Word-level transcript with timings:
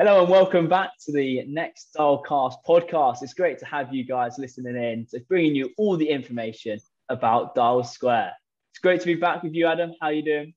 Hello 0.00 0.22
and 0.22 0.30
welcome 0.30 0.66
back 0.66 0.92
to 1.04 1.12
the 1.12 1.44
Next 1.46 1.94
Dialcast 1.94 2.54
podcast. 2.66 3.18
It's 3.20 3.34
great 3.34 3.58
to 3.58 3.66
have 3.66 3.92
you 3.92 4.02
guys 4.02 4.38
listening 4.38 4.74
in, 4.74 5.04
to 5.10 5.20
bringing 5.28 5.54
you 5.54 5.74
all 5.76 5.98
the 5.98 6.08
information 6.08 6.80
about 7.10 7.54
Dial 7.54 7.84
Square. 7.84 8.32
It's 8.72 8.78
great 8.78 9.00
to 9.00 9.06
be 9.06 9.16
back 9.16 9.42
with 9.42 9.52
you, 9.52 9.66
Adam. 9.66 9.92
How 10.00 10.06
are 10.06 10.12
you 10.14 10.22
doing? 10.22 10.54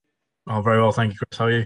Oh, 0.47 0.61
very 0.61 0.81
well, 0.81 0.93
thank 0.93 1.11
you, 1.11 1.17
Chris. 1.17 1.37
How 1.37 1.45
are 1.47 1.51
you? 1.51 1.65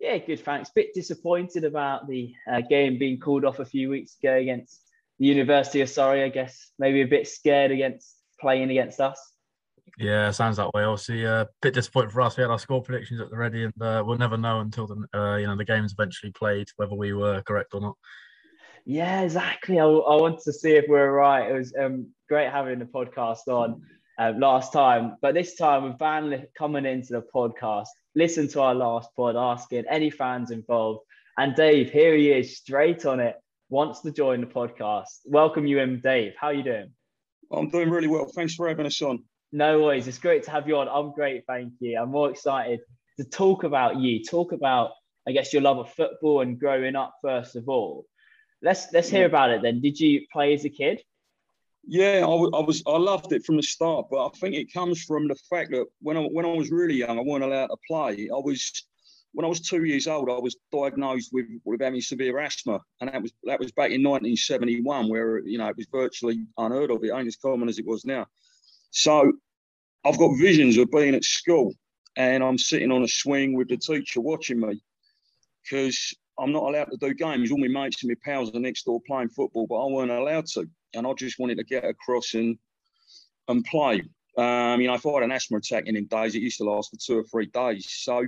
Yeah, 0.00 0.18
good, 0.18 0.40
thanks. 0.40 0.70
Bit 0.70 0.92
disappointed 0.92 1.62
about 1.62 2.08
the 2.08 2.34
uh, 2.50 2.62
game 2.62 2.98
being 2.98 3.20
called 3.20 3.44
off 3.44 3.60
a 3.60 3.64
few 3.64 3.90
weeks 3.90 4.16
ago 4.20 4.34
against 4.34 4.82
the 5.20 5.26
University 5.26 5.82
of 5.82 5.88
Surrey. 5.88 6.24
I 6.24 6.30
guess 6.30 6.72
maybe 6.80 7.02
a 7.02 7.06
bit 7.06 7.28
scared 7.28 7.70
against 7.70 8.12
playing 8.40 8.72
against 8.72 9.00
us. 9.00 9.24
Yeah, 9.98 10.30
sounds 10.30 10.58
that 10.58 10.72
way. 10.74 10.84
Obviously, 10.84 11.24
a 11.24 11.40
uh, 11.40 11.44
bit 11.60 11.74
disappointed 11.74 12.12
for 12.12 12.20
us. 12.20 12.36
We 12.36 12.42
had 12.42 12.52
our 12.52 12.58
score 12.60 12.80
predictions 12.80 13.20
at 13.20 13.30
the 13.30 13.36
ready, 13.36 13.64
and 13.64 13.82
uh, 13.82 14.04
we'll 14.06 14.16
never 14.16 14.36
know 14.36 14.60
until 14.60 14.86
the 14.86 15.04
uh, 15.12 15.36
you 15.36 15.48
know 15.48 15.56
the 15.56 15.64
game's 15.64 15.92
eventually 15.92 16.30
played 16.30 16.68
whether 16.76 16.94
we 16.94 17.14
were 17.14 17.42
correct 17.42 17.74
or 17.74 17.80
not. 17.80 17.96
Yeah, 18.84 19.22
exactly. 19.22 19.80
I, 19.80 19.84
I 19.84 20.14
wanted 20.14 20.42
to 20.44 20.52
see 20.52 20.70
if 20.70 20.84
we 20.88 20.96
are 21.00 21.10
right. 21.10 21.50
It 21.50 21.54
was 21.54 21.74
um, 21.76 22.06
great 22.28 22.48
having 22.48 22.78
the 22.78 22.84
podcast 22.84 23.48
on 23.48 23.82
uh, 24.20 24.34
last 24.36 24.72
time, 24.72 25.16
but 25.20 25.34
this 25.34 25.56
time 25.56 25.82
with 25.82 25.98
Van 25.98 26.46
coming 26.56 26.86
into 26.86 27.14
the 27.14 27.24
podcast, 27.34 27.88
listen 28.14 28.46
to 28.50 28.60
our 28.60 28.76
last 28.76 29.10
pod, 29.16 29.34
asking 29.34 29.84
any 29.90 30.10
fans 30.10 30.52
involved, 30.52 31.00
and 31.38 31.56
Dave, 31.56 31.90
here 31.90 32.14
he 32.14 32.30
is, 32.30 32.56
straight 32.56 33.04
on 33.04 33.18
it, 33.18 33.34
wants 33.68 34.02
to 34.02 34.12
join 34.12 34.42
the 34.42 34.46
podcast. 34.46 35.22
Welcome 35.24 35.66
you 35.66 35.80
in, 35.80 36.00
Dave. 36.00 36.34
How 36.40 36.48
are 36.48 36.54
you 36.54 36.62
doing? 36.62 36.92
I'm 37.50 37.68
doing 37.68 37.90
really 37.90 38.08
well. 38.08 38.30
Thanks 38.32 38.54
for 38.54 38.68
having 38.68 38.86
us 38.86 39.02
on. 39.02 39.24
No 39.52 39.82
worries. 39.82 40.08
It's 40.08 40.18
great 40.18 40.42
to 40.44 40.50
have 40.50 40.68
you 40.68 40.76
on. 40.76 40.88
I'm 40.88 41.12
great, 41.12 41.44
thank 41.46 41.72
you. 41.80 41.98
I'm 41.98 42.10
more 42.10 42.30
excited 42.30 42.80
to 43.18 43.24
talk 43.24 43.64
about 43.64 43.96
you, 43.96 44.22
talk 44.22 44.52
about, 44.52 44.92
I 45.26 45.32
guess, 45.32 45.52
your 45.52 45.62
love 45.62 45.78
of 45.78 45.90
football 45.92 46.42
and 46.42 46.58
growing 46.58 46.96
up 46.96 47.14
first 47.22 47.56
of 47.56 47.68
all. 47.68 48.04
Let's 48.60 48.92
let's 48.92 49.08
hear 49.08 49.26
about 49.26 49.50
it 49.50 49.62
then. 49.62 49.80
Did 49.80 49.98
you 49.98 50.26
play 50.32 50.52
as 50.52 50.64
a 50.64 50.68
kid? 50.68 51.00
Yeah, 51.86 52.26
I, 52.26 52.58
I 52.58 52.62
was. 52.62 52.82
I 52.86 52.98
loved 52.98 53.32
it 53.32 53.44
from 53.44 53.56
the 53.56 53.62
start, 53.62 54.08
but 54.10 54.26
I 54.26 54.28
think 54.30 54.56
it 54.56 54.72
comes 54.72 55.02
from 55.04 55.28
the 55.28 55.36
fact 55.48 55.70
that 55.70 55.86
when 56.02 56.16
I 56.16 56.20
when 56.22 56.44
I 56.44 56.52
was 56.52 56.70
really 56.70 56.96
young, 56.96 57.18
I 57.18 57.22
wasn't 57.22 57.44
allowed 57.44 57.68
to 57.68 57.76
play. 57.88 58.28
I 58.30 58.38
was 58.38 58.84
when 59.32 59.44
I 59.44 59.48
was 59.48 59.60
two 59.60 59.84
years 59.84 60.06
old, 60.06 60.28
I 60.28 60.38
was 60.38 60.56
diagnosed 60.72 61.30
with, 61.32 61.46
with 61.64 61.80
having 61.80 62.00
severe 62.00 62.38
asthma, 62.38 62.80
and 63.00 63.08
that 63.08 63.22
was 63.22 63.32
that 63.44 63.60
was 63.60 63.72
back 63.72 63.92
in 63.92 64.02
1971, 64.02 65.08
where 65.08 65.38
you 65.46 65.58
know 65.58 65.68
it 65.68 65.76
was 65.76 65.86
virtually 65.90 66.46
unheard 66.58 66.90
of. 66.90 67.04
It 67.04 67.12
ain't 67.12 67.28
as 67.28 67.36
common 67.36 67.68
as 67.68 67.78
it 67.78 67.86
was 67.86 68.04
now. 68.04 68.26
So 68.90 69.32
I've 70.04 70.18
got 70.18 70.38
visions 70.38 70.76
of 70.78 70.90
being 70.90 71.14
at 71.14 71.24
school 71.24 71.72
and 72.16 72.42
I'm 72.42 72.58
sitting 72.58 72.90
on 72.90 73.02
a 73.02 73.08
swing 73.08 73.54
with 73.54 73.68
the 73.68 73.76
teacher 73.76 74.20
watching 74.20 74.60
me 74.60 74.82
because 75.62 76.14
I'm 76.38 76.52
not 76.52 76.62
allowed 76.62 76.90
to 76.90 76.96
do 76.96 77.14
games. 77.14 77.50
All 77.50 77.58
my 77.58 77.68
mates 77.68 78.02
and 78.02 78.10
my 78.10 78.16
pals 78.24 78.54
are 78.54 78.60
next 78.60 78.84
door 78.84 79.00
playing 79.06 79.30
football, 79.30 79.66
but 79.66 79.76
I 79.76 79.90
weren't 79.90 80.10
allowed 80.10 80.46
to. 80.46 80.66
And 80.94 81.06
I 81.06 81.12
just 81.14 81.38
wanted 81.38 81.58
to 81.58 81.64
get 81.64 81.84
across 81.84 82.34
and 82.34 82.58
and 83.48 83.64
play. 83.64 84.02
Um, 84.36 84.80
you 84.80 84.86
know, 84.86 84.94
if 84.94 85.06
I 85.06 85.14
had 85.14 85.22
an 85.24 85.32
asthma 85.32 85.58
attack 85.58 85.86
in 85.86 85.94
them 85.94 86.04
days, 86.04 86.34
it 86.34 86.42
used 86.42 86.58
to 86.58 86.64
last 86.64 86.90
for 86.90 86.96
two 86.96 87.18
or 87.18 87.24
three 87.24 87.46
days. 87.46 87.90
So 87.90 88.24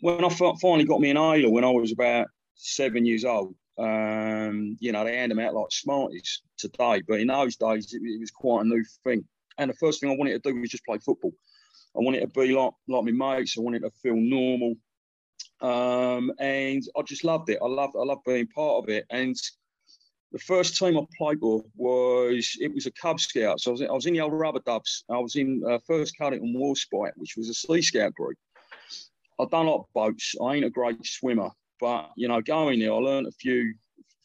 when 0.00 0.24
I 0.24 0.28
finally 0.28 0.84
got 0.84 1.00
me 1.00 1.10
an 1.10 1.16
inhaler 1.16 1.50
when 1.50 1.64
I 1.64 1.70
was 1.70 1.92
about 1.92 2.28
seven 2.54 3.04
years 3.04 3.24
old, 3.24 3.54
um, 3.78 4.76
you 4.80 4.92
know, 4.92 5.04
they 5.04 5.16
hand 5.16 5.32
them 5.32 5.40
out 5.40 5.54
like 5.54 5.70
Smarties 5.70 6.42
today. 6.56 7.02
But 7.06 7.20
in 7.20 7.26
those 7.26 7.56
days, 7.56 7.92
it, 7.92 8.02
it 8.02 8.20
was 8.20 8.30
quite 8.30 8.62
a 8.64 8.68
new 8.68 8.84
thing. 9.02 9.24
And 9.58 9.70
the 9.70 9.74
first 9.74 10.00
thing 10.00 10.10
I 10.10 10.16
wanted 10.16 10.42
to 10.42 10.52
do 10.52 10.60
was 10.60 10.70
just 10.70 10.84
play 10.84 10.98
football. 10.98 11.32
I 11.96 12.00
wanted 12.00 12.20
to 12.20 12.26
be 12.26 12.52
like 12.52 12.72
like 12.88 13.04
my 13.04 13.36
mates. 13.36 13.56
I 13.56 13.60
wanted 13.60 13.82
to 13.82 13.90
feel 14.02 14.16
normal, 14.16 14.74
um, 15.60 16.32
and 16.38 16.82
I 16.96 17.02
just 17.02 17.24
loved 17.24 17.48
it. 17.50 17.58
I 17.62 17.66
loved 17.66 17.94
I 17.96 18.02
loved 18.02 18.24
being 18.24 18.48
part 18.48 18.82
of 18.82 18.88
it. 18.88 19.06
And 19.10 19.36
the 20.32 20.40
first 20.40 20.76
team 20.76 20.98
I 20.98 21.02
played 21.16 21.38
with 21.40 21.64
was 21.76 22.56
it 22.60 22.74
was 22.74 22.86
a 22.86 22.90
Cub 22.90 23.20
Scout. 23.20 23.60
So 23.60 23.70
I 23.70 23.72
was 23.72 23.80
in, 23.80 23.88
I 23.88 23.92
was 23.92 24.06
in 24.06 24.14
the 24.14 24.20
old 24.20 24.32
Rubber 24.32 24.60
Dubs. 24.66 25.04
I 25.08 25.18
was 25.18 25.36
in 25.36 25.62
uh, 25.68 25.78
First 25.86 26.18
Cuddington 26.18 26.56
Warspite, 26.56 27.12
which 27.16 27.36
was 27.36 27.48
a 27.48 27.54
Sea 27.54 27.80
Scout 27.80 28.14
group. 28.14 28.36
A 29.38 29.44
lot 29.44 29.76
of 29.76 29.86
boats. 29.94 30.34
I 30.42 30.54
ain't 30.54 30.64
a 30.64 30.70
great 30.70 31.04
swimmer, 31.06 31.50
but 31.80 32.10
you 32.16 32.26
know, 32.26 32.40
going 32.40 32.80
there, 32.80 32.92
I 32.92 32.96
learned 32.96 33.28
a 33.28 33.32
few 33.32 33.74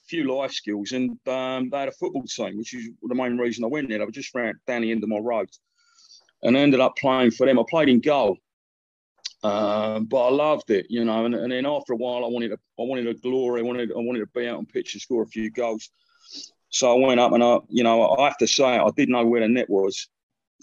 few 0.10 0.36
life 0.36 0.52
skills, 0.52 0.92
and 0.92 1.12
um, 1.28 1.70
they 1.70 1.80
had 1.80 1.88
a 1.88 1.94
football 1.94 2.24
team, 2.24 2.58
which 2.58 2.74
is 2.74 2.90
the 3.02 3.16
main 3.16 3.38
reason 3.38 3.64
I 3.64 3.68
went 3.68 3.90
there. 3.90 4.02
I 4.02 4.06
were 4.06 4.12
just 4.12 4.36
around 4.36 4.56
down 4.66 4.82
the 4.82 4.92
end 4.92 5.04
of 5.04 5.10
my 5.10 5.20
road, 5.20 5.50
and 6.44 6.58
I 6.58 6.60
ended 6.62 6.80
up 6.80 6.98
playing 6.98 7.32
for 7.32 7.46
them. 7.46 7.60
I 7.60 7.64
played 7.70 7.90
in 7.90 8.00
goal, 8.00 8.38
um, 9.44 10.06
but 10.06 10.28
I 10.28 10.32
loved 10.32 10.72
it, 10.72 10.88
you 10.90 11.06
know. 11.06 11.26
And, 11.26 11.36
and 11.36 11.52
then 11.52 11.66
after 11.66 11.94
a 11.94 11.98
while, 11.98 12.26
I 12.26 12.28
wanted 12.28 12.50
to, 12.50 12.58
I 12.80 12.84
wanted 12.84 13.08
a 13.08 13.14
glory. 13.14 13.62
I 13.62 13.64
wanted, 13.64 13.92
I 13.92 14.00
wanted 14.00 14.20
to 14.20 14.28
be 14.28 14.48
out 14.48 14.58
on 14.58 14.66
pitch 14.66 14.94
and 14.94 15.02
score 15.02 15.24
a 15.24 15.28
few 15.28 15.50
goals. 15.52 15.90
So 16.70 16.92
I 16.92 17.08
went 17.08 17.20
up 17.20 17.32
and 17.32 17.44
I, 17.44 17.60
you 17.70 17.84
know, 17.84 18.16
I 18.16 18.26
have 18.26 18.38
to 18.38 18.48
say, 18.48 18.64
I 18.64 18.90
did 18.96 19.10
know 19.10 19.26
where 19.26 19.42
the 19.42 19.48
net 19.48 19.70
was. 19.70 20.08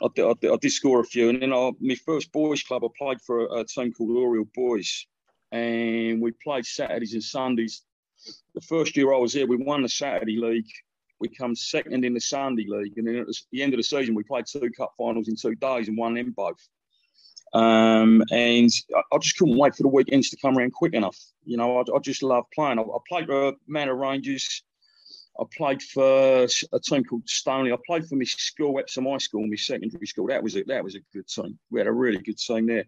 I 0.02 0.08
did, 0.14 0.24
I 0.24 0.34
did, 0.40 0.52
I 0.52 0.56
did 0.56 0.72
score 0.72 1.00
a 1.00 1.04
few, 1.04 1.30
and 1.30 1.40
then 1.40 1.52
I, 1.54 1.70
my 1.80 1.94
first 1.94 2.30
boys 2.32 2.62
club, 2.62 2.84
I 2.84 2.88
played 2.98 3.20
for 3.22 3.46
a, 3.46 3.60
a 3.60 3.64
team 3.64 3.92
called 3.92 4.10
Oriel 4.10 4.44
Boys, 4.54 5.06
and 5.52 6.20
we 6.20 6.32
played 6.44 6.66
Saturdays 6.66 7.14
and 7.14 7.24
Sundays 7.24 7.82
the 8.54 8.60
first 8.60 8.96
year 8.96 9.12
I 9.12 9.18
was 9.18 9.32
here, 9.32 9.46
we 9.46 9.56
won 9.56 9.82
the 9.82 9.88
Saturday 9.88 10.36
League. 10.36 10.68
We 11.18 11.28
come 11.28 11.54
second 11.54 12.04
in 12.04 12.14
the 12.14 12.20
Sunday 12.20 12.66
League, 12.68 12.98
and 12.98 13.06
then 13.06 13.16
at 13.16 13.26
the 13.50 13.62
end 13.62 13.72
of 13.72 13.78
the 13.78 13.84
season, 13.84 14.14
we 14.14 14.22
played 14.22 14.44
two 14.46 14.70
cup 14.76 14.92
finals 14.98 15.28
in 15.28 15.36
two 15.36 15.54
days 15.54 15.88
and 15.88 15.96
won 15.96 16.14
them 16.14 16.32
both. 16.36 16.68
Um, 17.54 18.22
and 18.30 18.70
I, 19.12 19.18
just 19.18 19.38
couldn't 19.38 19.56
wait 19.56 19.74
for 19.74 19.82
the 19.82 19.88
weekends 19.88 20.28
to 20.30 20.36
come 20.36 20.58
around 20.58 20.74
quick 20.74 20.92
enough. 20.92 21.16
You 21.44 21.56
know, 21.56 21.78
I, 21.78 21.84
I 21.94 21.98
just 22.00 22.22
love 22.22 22.44
playing. 22.54 22.78
I, 22.78 22.82
I 22.82 22.98
played 23.08 23.26
for 23.26 23.54
Manor 23.66 23.94
Rangers. 23.94 24.62
I 25.38 25.44
played 25.56 25.82
for 25.82 26.46
a 26.72 26.80
team 26.80 27.04
called 27.04 27.26
Stoneleigh. 27.26 27.72
I 27.72 27.78
played 27.86 28.06
for 28.06 28.16
my 28.16 28.24
school, 28.24 28.78
Epsom 28.78 29.06
High 29.06 29.18
School, 29.18 29.46
my 29.46 29.56
secondary 29.56 30.06
school. 30.06 30.26
That 30.26 30.42
was 30.42 30.56
a, 30.56 30.64
that 30.64 30.82
was 30.84 30.96
a 30.96 31.00
good 31.12 31.28
team. 31.28 31.58
We 31.70 31.80
had 31.80 31.86
a 31.86 31.92
really 31.92 32.18
good 32.18 32.38
team 32.38 32.66
there. 32.66 32.84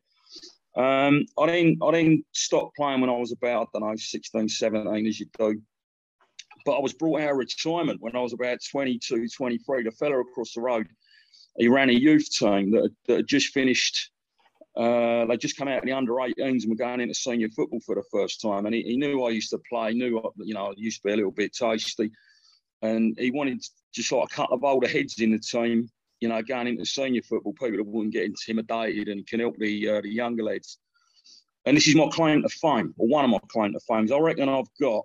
Um, 0.76 1.24
I 1.38 1.46
didn't 1.46 1.78
I 1.82 1.90
didn't 1.90 2.24
stop 2.32 2.70
playing 2.76 3.00
when 3.00 3.10
I 3.10 3.16
was 3.16 3.32
about 3.32 3.68
I 3.74 3.78
don't 3.78 3.88
know 3.88 3.96
16, 3.96 4.48
17 4.48 5.06
as 5.06 5.20
you 5.20 5.26
do. 5.38 5.60
But 6.64 6.76
I 6.76 6.80
was 6.80 6.92
brought 6.92 7.22
out 7.22 7.32
of 7.32 7.36
retirement 7.36 8.00
when 8.00 8.14
I 8.14 8.20
was 8.20 8.32
about 8.32 8.58
22, 8.70 9.28
23. 9.28 9.82
The 9.84 9.90
fella 9.92 10.20
across 10.20 10.52
the 10.52 10.60
road, 10.60 10.88
he 11.56 11.68
ran 11.68 11.88
a 11.88 11.94
youth 11.94 12.28
team 12.30 12.70
that, 12.72 12.90
that 13.06 13.16
had 13.18 13.26
just 13.26 13.52
finished. 13.52 14.10
Uh, 14.76 15.24
they 15.26 15.36
just 15.36 15.56
come 15.56 15.66
out 15.66 15.78
of 15.78 15.84
the 15.84 15.92
under 15.92 16.12
18s 16.12 16.34
and 16.38 16.68
were 16.68 16.76
going 16.76 17.00
into 17.00 17.14
senior 17.14 17.48
football 17.48 17.80
for 17.80 17.94
the 17.94 18.04
first 18.12 18.40
time. 18.40 18.66
And 18.66 18.74
he, 18.74 18.82
he 18.82 18.96
knew 18.96 19.24
I 19.24 19.30
used 19.30 19.50
to 19.50 19.60
play, 19.68 19.94
knew 19.94 20.20
you 20.36 20.54
know 20.54 20.66
I 20.66 20.72
used 20.76 20.98
to 20.98 21.08
be 21.08 21.12
a 21.12 21.16
little 21.16 21.32
bit 21.32 21.52
tasty, 21.52 22.10
and 22.82 23.16
he 23.18 23.30
wanted 23.30 23.64
just 23.92 24.12
like 24.12 24.30
a 24.30 24.34
couple 24.34 24.56
of 24.56 24.64
older 24.64 24.88
heads 24.88 25.20
in 25.20 25.32
the 25.32 25.38
team 25.38 25.90
you 26.20 26.28
know, 26.28 26.42
going 26.42 26.68
into 26.68 26.84
senior 26.84 27.22
football, 27.22 27.52
people 27.52 27.84
wouldn't 27.84 28.12
get 28.12 28.24
intimidated 28.24 29.08
and 29.08 29.26
can 29.26 29.40
help 29.40 29.56
the 29.58 29.88
uh, 29.88 30.00
the 30.00 30.12
younger 30.12 30.42
lads. 30.42 30.78
And 31.64 31.76
this 31.76 31.86
is 31.86 31.94
my 31.94 32.08
claim 32.10 32.42
to 32.42 32.48
fame, 32.48 32.94
or 32.98 33.08
one 33.08 33.24
of 33.24 33.30
my 33.30 33.40
claim 33.48 33.72
to 33.72 33.80
fame. 33.80 34.08
I 34.12 34.18
reckon 34.18 34.48
I've 34.48 34.72
got 34.80 35.04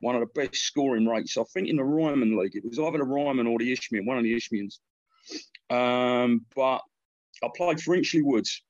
one 0.00 0.16
of 0.16 0.20
the 0.20 0.40
best 0.40 0.56
scoring 0.56 1.06
rates. 1.06 1.38
I 1.38 1.44
think 1.44 1.68
in 1.68 1.76
the 1.76 1.84
Ryman 1.84 2.36
League, 2.36 2.56
it 2.56 2.64
was 2.64 2.78
either 2.78 2.98
the 2.98 3.04
Ryman 3.04 3.46
or 3.46 3.58
the 3.58 3.72
Isthmian, 3.72 4.04
one 4.04 4.18
of 4.18 4.24
the 4.24 4.34
Isthmians. 4.34 4.80
Um, 5.70 6.44
but 6.56 6.80
I 7.42 7.48
played 7.56 7.80
for 7.80 7.96
Inchley 7.96 8.22
Woods 8.22 8.62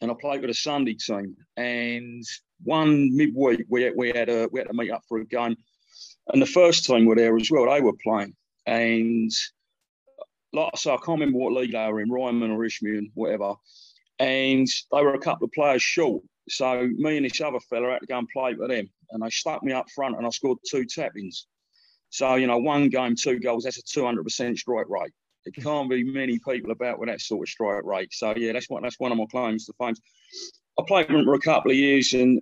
and 0.00 0.10
I 0.10 0.14
played 0.20 0.42
with 0.42 0.50
a 0.50 0.54
Sunday 0.54 0.94
team. 0.94 1.34
And 1.56 2.22
one 2.62 3.16
midweek, 3.16 3.64
we, 3.70 3.90
we, 3.96 4.12
had 4.12 4.28
a, 4.28 4.48
we 4.52 4.60
had 4.60 4.68
to 4.68 4.74
meet 4.74 4.90
up 4.90 5.02
for 5.08 5.18
a 5.18 5.24
game. 5.24 5.56
And 6.28 6.42
the 6.42 6.46
first 6.46 6.84
team 6.84 7.06
were 7.06 7.16
there 7.16 7.36
as 7.36 7.50
well. 7.50 7.70
They 7.70 7.80
were 7.80 7.96
playing. 8.02 8.34
And 8.66 9.30
like 10.54 10.70
I 10.72 10.76
said, 10.76 10.92
I 10.92 10.96
can't 10.96 11.20
remember 11.20 11.38
what 11.38 11.52
league 11.52 11.72
they 11.72 11.86
were 11.86 12.00
in, 12.00 12.10
Ryman 12.10 12.50
or 12.50 12.64
Isthmian, 12.64 13.10
whatever. 13.14 13.54
And 14.18 14.66
they 14.92 15.02
were 15.02 15.14
a 15.14 15.18
couple 15.18 15.46
of 15.46 15.52
players 15.52 15.82
short. 15.82 16.22
So 16.48 16.88
me 16.96 17.16
and 17.16 17.26
this 17.26 17.40
other 17.40 17.58
fella 17.60 17.90
had 17.90 18.00
to 18.00 18.06
go 18.06 18.18
and 18.18 18.28
play 18.28 18.54
for 18.54 18.68
them. 18.68 18.88
And 19.10 19.22
they 19.22 19.30
stuck 19.30 19.62
me 19.62 19.72
up 19.72 19.90
front 19.94 20.16
and 20.16 20.26
I 20.26 20.30
scored 20.30 20.58
two 20.68 20.84
tap-ins. 20.84 21.46
So, 22.10 22.36
you 22.36 22.46
know, 22.46 22.58
one 22.58 22.88
game, 22.90 23.16
two 23.16 23.40
goals, 23.40 23.64
that's 23.64 23.78
a 23.78 23.82
200% 23.82 24.56
strike 24.56 24.88
rate. 24.88 25.12
It 25.46 25.56
can't 25.56 25.90
be 25.90 26.04
many 26.04 26.38
people 26.38 26.70
about 26.70 26.98
with 26.98 27.08
that 27.08 27.20
sort 27.20 27.46
of 27.46 27.50
strike 27.50 27.84
rate. 27.84 28.12
So, 28.12 28.34
yeah, 28.36 28.52
that's 28.52 28.70
what 28.70 28.82
that's 28.82 29.00
one 29.00 29.12
of 29.12 29.18
my 29.18 29.26
claims 29.30 29.66
to 29.66 29.72
fame. 29.78 29.94
I 30.78 30.84
played 30.86 31.08
for 31.08 31.34
a 31.34 31.40
couple 31.40 31.70
of 31.70 31.76
years 31.76 32.12
and 32.14 32.40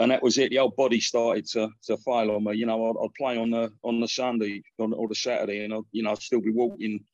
and 0.00 0.10
that 0.10 0.22
was 0.22 0.38
it. 0.38 0.50
The 0.50 0.58
old 0.58 0.76
body 0.76 0.98
started 0.98 1.46
to, 1.48 1.68
to 1.84 1.96
fail 1.98 2.30
on 2.30 2.44
me. 2.44 2.56
You 2.56 2.66
know, 2.66 2.86
I'd, 2.86 3.04
I'd 3.04 3.14
play 3.14 3.36
on 3.36 3.50
the 3.50 3.70
on 3.82 4.00
the 4.00 4.08
Sunday 4.08 4.62
on, 4.78 4.94
or 4.94 5.08
the 5.08 5.14
Saturday, 5.14 5.64
and 5.64 5.74
I'd, 5.74 5.82
you 5.92 6.02
know 6.02 6.12
I'd 6.12 6.22
still 6.22 6.40
be 6.40 6.50
walking 6.50 7.04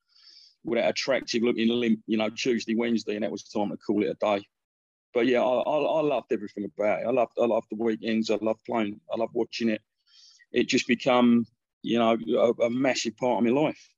with 0.67 0.79
that 0.79 0.91
attractive 0.91 1.43
looking 1.43 1.69
limp, 1.69 2.01
you 2.07 2.19
know, 2.19 2.29
Tuesday, 2.29 2.75
Wednesday, 2.75 3.15
and 3.15 3.23
that 3.23 3.31
was 3.31 3.45
time 3.45 3.71
to 3.71 3.77
call 3.77 4.03
it 4.03 4.11
a 4.11 4.15
day. 4.15 4.45
But 5.15 5.27
yeah, 5.27 5.41
I, 5.41 5.61
I, 5.63 5.77
I 5.79 6.01
loved 6.03 6.33
everything 6.33 6.65
about 6.65 7.01
it. 7.01 7.07
I 7.07 7.11
loved, 7.11 7.33
I 7.41 7.47
loved 7.47 7.69
the 7.71 7.83
weekends. 7.83 8.31
I 8.31 8.37
loved 8.43 8.65
playing. 8.67 9.01
I 9.11 9.17
loved 9.17 9.33
watching 9.33 9.71
it. 9.71 9.81
It 10.53 10.69
just 10.69 10.87
become, 10.87 11.47
you 11.83 11.99
know, 11.99 12.19
a, 12.37 12.65
a 12.65 12.71
massive 12.71 13.17
part 13.17 13.39
of 13.39 13.45
my 13.45 13.59
life. 13.59 13.89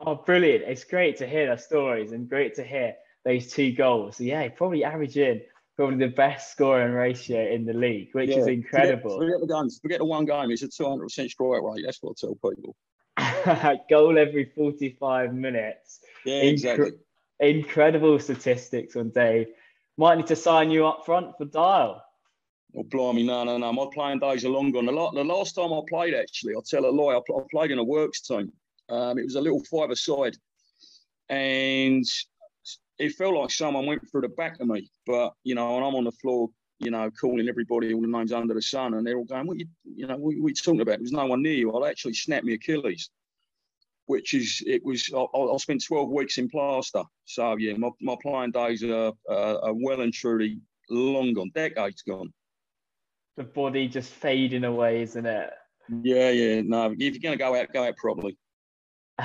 Oh, 0.00 0.16
brilliant! 0.16 0.64
It's 0.64 0.84
great 0.84 1.16
to 1.18 1.26
hear 1.26 1.54
the 1.54 1.56
stories 1.56 2.12
and 2.12 2.28
great 2.28 2.54
to 2.56 2.64
hear 2.64 2.94
those 3.24 3.52
two 3.52 3.72
goals. 3.72 4.16
So, 4.16 4.24
yeah, 4.24 4.48
probably 4.48 4.84
averaging 4.84 5.42
probably 5.76 5.96
the 5.96 6.12
best 6.12 6.52
scoring 6.52 6.92
ratio 6.92 7.48
in 7.48 7.64
the 7.64 7.72
league, 7.72 8.08
which 8.12 8.30
yeah. 8.30 8.38
is 8.38 8.46
incredible. 8.46 9.18
Forget, 9.18 9.34
forget, 9.34 9.40
the 9.40 9.46
guns, 9.46 9.78
forget 9.80 9.98
the 9.98 10.04
one 10.04 10.24
game. 10.24 10.50
It's 10.50 10.62
a 10.62 10.68
200% 10.68 11.10
strike 11.10 11.62
rate. 11.62 11.84
That's 11.84 12.02
what 12.02 12.16
I 12.22 12.26
tell 12.26 12.34
people. 12.34 12.76
Goal 13.90 14.18
every 14.18 14.50
45 14.54 15.34
minutes. 15.34 16.00
Yeah, 16.24 16.42
Incre- 16.42 16.50
exactly. 16.52 16.92
Incredible 17.40 18.18
statistics 18.18 18.96
on 18.96 19.10
Dave. 19.10 19.48
Might 19.96 20.16
need 20.16 20.26
to 20.28 20.36
sign 20.36 20.70
you 20.70 20.86
up 20.86 21.04
front 21.04 21.36
for 21.36 21.44
Dial. 21.44 22.02
Oh, 22.76 22.82
blimey, 22.82 23.24
no, 23.24 23.44
no, 23.44 23.56
no. 23.56 23.72
My 23.72 23.86
playing 23.92 24.18
days 24.18 24.44
are 24.44 24.48
long 24.48 24.72
gone. 24.72 24.86
The, 24.86 24.92
the 24.92 25.24
last 25.24 25.54
time 25.54 25.72
I 25.72 25.80
played, 25.88 26.14
actually, 26.14 26.54
I'll 26.54 26.62
tell 26.62 26.84
a 26.84 26.90
lie, 26.90 27.14
I, 27.14 27.18
I 27.18 27.40
played 27.50 27.70
in 27.70 27.78
a 27.78 27.84
works 27.84 28.20
team. 28.22 28.52
Um, 28.88 29.18
it 29.18 29.24
was 29.24 29.36
a 29.36 29.40
little 29.40 29.62
five-a-side. 29.70 30.36
And 31.28 32.04
it 32.98 33.12
felt 33.12 33.34
like 33.34 33.50
someone 33.50 33.86
went 33.86 34.10
through 34.10 34.22
the 34.22 34.28
back 34.28 34.58
of 34.60 34.66
me. 34.66 34.90
But, 35.06 35.34
you 35.44 35.54
know, 35.54 35.76
and 35.76 35.84
I'm 35.84 35.94
on 35.94 36.04
the 36.04 36.12
floor, 36.12 36.48
you 36.78 36.90
know, 36.90 37.10
calling 37.20 37.48
everybody 37.48 37.94
all 37.94 38.00
the 38.00 38.06
names 38.06 38.32
under 38.32 38.54
the 38.54 38.62
sun. 38.62 38.94
And 38.94 39.06
they're 39.06 39.16
all 39.16 39.24
going, 39.24 39.46
what 39.46 39.58
you, 39.58 39.66
you 39.84 40.06
know, 40.06 40.16
what, 40.16 40.34
what 40.38 40.48
you 40.48 40.54
talking 40.54 40.80
about? 40.80 40.98
There 40.98 41.02
was 41.02 41.12
no 41.12 41.26
one 41.26 41.42
near 41.42 41.52
you. 41.52 41.74
I'd 41.76 41.88
actually 41.90 42.14
snapped 42.14 42.44
my 42.46 42.52
Achilles 42.52 43.10
which 44.06 44.34
is 44.34 44.62
it 44.66 44.84
was 44.84 45.08
I, 45.16 45.22
I, 45.22 45.56
spent 45.56 45.82
12 45.82 46.10
weeks 46.10 46.36
in 46.36 46.50
plaster 46.50 47.04
so 47.24 47.56
yeah 47.56 47.72
my, 47.78 47.88
my 48.02 48.14
playing 48.20 48.50
days 48.50 48.84
are, 48.84 49.12
are, 49.30 49.64
are 49.64 49.72
well 49.72 50.02
and 50.02 50.12
truly 50.12 50.60
long 50.90 51.32
gone 51.32 51.50
decades 51.54 52.02
gone 52.02 52.30
the 53.36 53.44
body 53.44 53.88
just 53.88 54.12
fading 54.12 54.64
away, 54.64 55.02
isn't 55.02 55.26
it? 55.26 55.50
Yeah, 56.02 56.30
yeah. 56.30 56.62
No, 56.62 56.92
if 56.92 56.98
you're 56.98 57.18
going 57.20 57.36
to 57.36 57.44
go 57.44 57.54
out, 57.54 57.72
go 57.72 57.84
out 57.84 57.96
properly. 57.96 58.38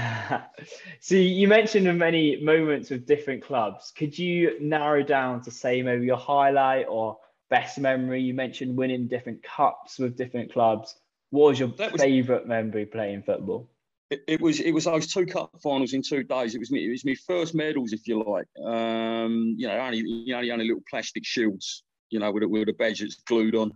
so 1.00 1.16
you 1.16 1.48
mentioned 1.48 1.98
many 1.98 2.42
moments 2.42 2.90
with 2.90 3.06
different 3.06 3.44
clubs. 3.44 3.92
Could 3.96 4.18
you 4.18 4.58
narrow 4.60 5.04
down 5.04 5.42
to 5.44 5.52
say 5.52 5.82
maybe 5.82 6.06
your 6.06 6.18
highlight 6.18 6.88
or 6.90 7.18
best 7.50 7.80
memory? 7.80 8.22
You 8.22 8.34
mentioned 8.34 8.78
winning 8.78 9.08
different 9.08 9.44
cups 9.44 10.00
with 10.00 10.18
different 10.18 10.52
clubs. 10.52 10.96
What 11.32 11.50
was 11.50 11.60
your 11.60 11.70
was, 11.70 12.02
favourite 12.02 12.48
memory 12.48 12.86
playing 12.86 13.24
football? 13.24 13.70
It, 14.10 14.24
it, 14.28 14.42
was 14.42 14.60
it 14.60 14.72
was 14.72 14.86
those 14.86 15.08
two 15.08 15.26
cup 15.26 15.52
finals 15.62 15.94
in 15.94 16.02
two 16.02 16.24
days. 16.24 16.56
It 16.56 16.60
was 16.60 16.72
me. 16.72 16.88
It 16.88 16.90
was 16.90 17.06
my 17.06 17.16
first 17.28 17.54
medals, 17.54 17.94
if 17.94 18.08
you 18.08 18.24
like. 18.24 18.48
Um, 18.64 19.54
you 19.58 19.68
know, 19.68 19.78
only 19.78 20.00
you 20.00 20.34
know, 20.34 20.40
only 20.54 20.66
little 20.66 20.84
plastic 20.90 21.26
shields. 21.26 21.84
You 22.10 22.20
know, 22.20 22.32
with 22.32 22.42
a, 22.42 22.48
with 22.48 22.70
a 22.70 22.74
badge 22.74 23.02
that's 23.02 23.16
glued 23.16 23.54
on 23.56 23.72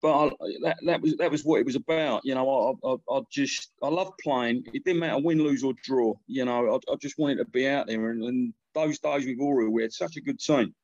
but 0.00 0.26
I, 0.26 0.30
that, 0.62 0.76
that 0.84 1.00
was 1.00 1.16
that 1.16 1.30
was 1.30 1.44
what 1.44 1.60
it 1.60 1.66
was 1.66 1.76
about. 1.76 2.24
You 2.24 2.34
know, 2.34 2.76
I, 2.84 2.88
I, 2.88 3.18
I 3.18 3.20
just 3.30 3.72
I 3.82 3.88
love 3.88 4.12
playing. 4.22 4.64
It 4.72 4.84
didn't 4.84 5.00
matter 5.00 5.20
win, 5.20 5.42
lose 5.42 5.64
or 5.64 5.74
draw. 5.82 6.14
You 6.26 6.44
know, 6.44 6.74
I, 6.74 6.92
I 6.92 6.96
just 6.96 7.18
wanted 7.18 7.38
to 7.38 7.44
be 7.46 7.66
out 7.66 7.86
there. 7.86 8.10
And, 8.10 8.22
and 8.22 8.54
those 8.74 8.98
days 8.98 9.26
with 9.26 9.40
Ori, 9.40 9.68
we 9.68 9.82
had 9.82 9.92
such 9.92 10.16
a 10.16 10.20
good 10.20 10.38
team. 10.38 10.74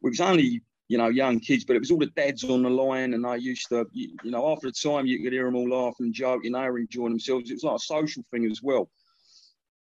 We 0.00 0.10
was 0.10 0.20
only 0.20 0.62
you 0.90 0.98
know 0.98 1.08
young 1.08 1.38
kids, 1.38 1.64
but 1.64 1.76
it 1.76 1.78
was 1.78 1.92
all 1.92 1.98
the 1.98 2.06
dads 2.06 2.42
on 2.42 2.64
the 2.64 2.68
line, 2.68 3.14
and 3.14 3.24
they 3.24 3.38
used 3.38 3.68
to 3.68 3.86
you, 3.92 4.16
you 4.24 4.30
know 4.32 4.50
after 4.52 4.66
the 4.66 4.72
time 4.72 5.06
you 5.06 5.22
could 5.22 5.32
hear 5.32 5.44
them 5.44 5.54
all 5.54 5.68
laughing 5.68 6.06
and 6.06 6.14
joking. 6.14 6.52
They 6.52 6.58
were 6.58 6.80
enjoying 6.80 7.12
themselves. 7.12 7.48
It 7.48 7.54
was 7.54 7.64
like 7.64 7.76
a 7.76 7.78
social 7.78 8.24
thing 8.32 8.50
as 8.50 8.60
well. 8.60 8.90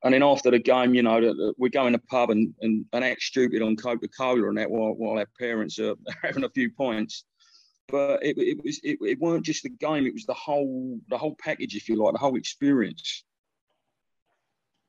And 0.04 0.14
then 0.14 0.24
after 0.24 0.52
the 0.52 0.60
game, 0.60 0.94
you 0.94 1.02
know, 1.04 1.54
we 1.58 1.70
go 1.70 1.88
in 1.88 1.92
the 1.92 2.00
pub 2.00 2.30
and, 2.30 2.54
and, 2.62 2.86
and 2.94 3.04
act 3.04 3.22
stupid 3.22 3.62
on 3.62 3.76
Coca 3.76 4.08
Cola 4.08 4.48
and 4.48 4.58
that 4.58 4.72
while, 4.72 4.94
while 4.94 5.18
our 5.18 5.28
parents 5.38 5.78
are 5.78 5.96
having 6.24 6.46
a 6.46 6.50
few 6.50 6.70
points 6.70 7.26
but 7.92 8.24
it, 8.24 8.38
it 8.38 8.64
was 8.64 8.80
it, 8.84 9.00
it 9.02 9.20
weren't 9.20 9.44
just 9.44 9.64
the 9.64 9.70
game; 9.70 10.06
it 10.06 10.14
was 10.14 10.26
the 10.26 10.34
whole 10.34 11.00
the 11.10 11.18
whole 11.18 11.36
package, 11.44 11.76
if 11.76 11.90
you 11.90 11.96
like, 11.96 12.14
the 12.14 12.20
whole 12.20 12.36
experience. 12.36 13.24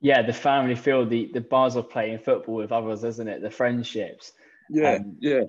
Yeah, 0.01 0.21
the 0.21 0.33
family 0.33 0.75
feel, 0.75 1.05
the 1.05 1.31
the 1.33 1.41
bars 1.41 1.75
of 1.75 1.89
playing 1.89 2.19
football 2.19 2.55
with 2.55 2.71
others, 2.71 3.03
isn't 3.03 3.27
it? 3.27 3.41
The 3.41 3.49
friendships, 3.49 4.33
yeah, 4.69 4.93
um, 4.93 5.17
yeah, 5.19 5.41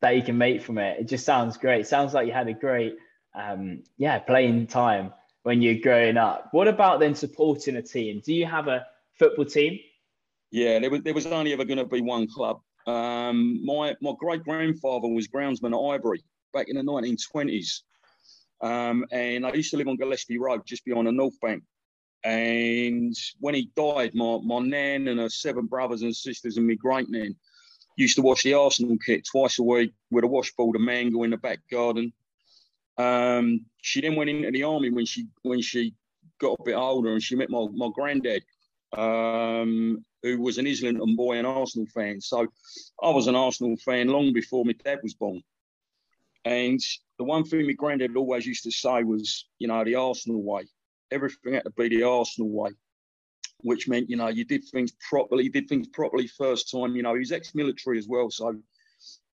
that 0.00 0.16
you 0.16 0.22
can 0.22 0.38
make 0.38 0.62
from 0.62 0.78
it. 0.78 1.00
It 1.00 1.08
just 1.08 1.24
sounds 1.24 1.56
great. 1.56 1.86
sounds 1.86 2.14
like 2.14 2.26
you 2.26 2.32
had 2.32 2.48
a 2.48 2.54
great, 2.54 2.96
um, 3.34 3.82
yeah, 3.98 4.18
playing 4.18 4.66
time 4.66 5.12
when 5.42 5.62
you're 5.62 5.80
growing 5.80 6.16
up. 6.16 6.48
What 6.52 6.68
about 6.68 7.00
then 7.00 7.14
supporting 7.14 7.76
a 7.76 7.82
team? 7.82 8.22
Do 8.24 8.32
you 8.32 8.46
have 8.46 8.68
a 8.68 8.86
football 9.18 9.44
team? 9.44 9.78
Yeah, 10.50 10.78
there 10.78 10.90
was 10.90 11.02
there 11.02 11.14
was 11.14 11.26
only 11.26 11.52
ever 11.52 11.64
going 11.64 11.78
to 11.78 11.84
be 11.84 12.00
one 12.00 12.26
club. 12.26 12.60
Um, 12.86 13.64
my 13.64 13.94
my 14.00 14.12
great 14.18 14.42
grandfather 14.42 15.06
was 15.06 15.28
groundsman 15.28 15.74
at 15.74 15.80
Highbury, 15.80 16.24
back 16.52 16.68
in 16.68 16.76
the 16.76 16.82
1920s. 16.82 17.82
Um, 18.62 19.06
and 19.10 19.46
I 19.46 19.52
used 19.52 19.70
to 19.70 19.76
live 19.76 19.88
on 19.88 19.96
Gillespie 19.96 20.38
Road, 20.38 20.62
just 20.66 20.84
beyond 20.84 21.06
the 21.06 21.12
North 21.12 21.38
Bank. 21.40 21.62
And 22.24 23.16
when 23.38 23.54
he 23.54 23.70
died, 23.74 24.14
my, 24.14 24.38
my 24.44 24.58
nan 24.58 25.08
and 25.08 25.20
her 25.20 25.30
seven 25.30 25.66
brothers 25.66 26.02
and 26.02 26.14
sisters 26.14 26.58
and 26.58 26.66
my 26.66 26.74
great 26.74 27.08
nan 27.08 27.34
used 27.96 28.16
to 28.16 28.22
wash 28.22 28.42
the 28.42 28.54
Arsenal 28.54 28.96
kit 29.04 29.26
twice 29.30 29.58
a 29.58 29.62
week 29.62 29.92
with 30.10 30.24
a 30.24 30.28
washboard 30.28 30.76
of 30.76 30.82
mango 30.82 31.22
in 31.22 31.30
the 31.30 31.36
back 31.36 31.60
garden. 31.70 32.12
Um, 32.96 33.66
she 33.80 34.00
then 34.00 34.16
went 34.16 34.30
into 34.30 34.50
the 34.50 34.64
army 34.64 34.90
when 34.90 35.06
she 35.06 35.26
when 35.42 35.62
she 35.62 35.94
got 36.38 36.58
a 36.58 36.64
bit 36.64 36.74
older 36.74 37.12
and 37.12 37.22
she 37.22 37.36
met 37.36 37.50
my, 37.50 37.66
my 37.72 37.88
granddad, 37.94 38.42
um, 38.96 40.04
who 40.22 40.40
was 40.40 40.58
an 40.58 40.66
Islington 40.66 41.16
boy 41.16 41.38
and 41.38 41.46
Arsenal 41.46 41.86
fan. 41.94 42.20
So 42.20 42.46
I 43.02 43.10
was 43.10 43.26
an 43.26 43.36
Arsenal 43.36 43.76
fan 43.76 44.08
long 44.08 44.32
before 44.32 44.64
my 44.64 44.72
dad 44.72 45.00
was 45.02 45.14
born. 45.14 45.42
And 46.44 46.80
the 47.18 47.24
one 47.24 47.44
thing 47.44 47.66
my 47.66 47.74
granddad 47.74 48.16
always 48.16 48.46
used 48.46 48.64
to 48.64 48.70
say 48.70 49.02
was, 49.02 49.46
you 49.58 49.68
know, 49.68 49.84
the 49.84 49.96
Arsenal 49.96 50.42
way. 50.42 50.66
Everything 51.10 51.54
had 51.54 51.64
to 51.64 51.70
be 51.70 51.88
the 51.88 52.04
Arsenal 52.04 52.50
way, 52.50 52.70
which 53.62 53.88
meant, 53.88 54.10
you 54.10 54.16
know, 54.16 54.28
you 54.28 54.44
did 54.44 54.64
things 54.64 54.92
properly, 55.08 55.44
you 55.44 55.50
did 55.50 55.68
things 55.68 55.88
properly 55.88 56.26
first 56.26 56.70
time. 56.70 56.96
You 56.96 57.02
know, 57.02 57.14
he 57.14 57.20
was 57.20 57.32
ex-military 57.32 57.98
as 57.98 58.08
well, 58.08 58.30
so 58.30 58.54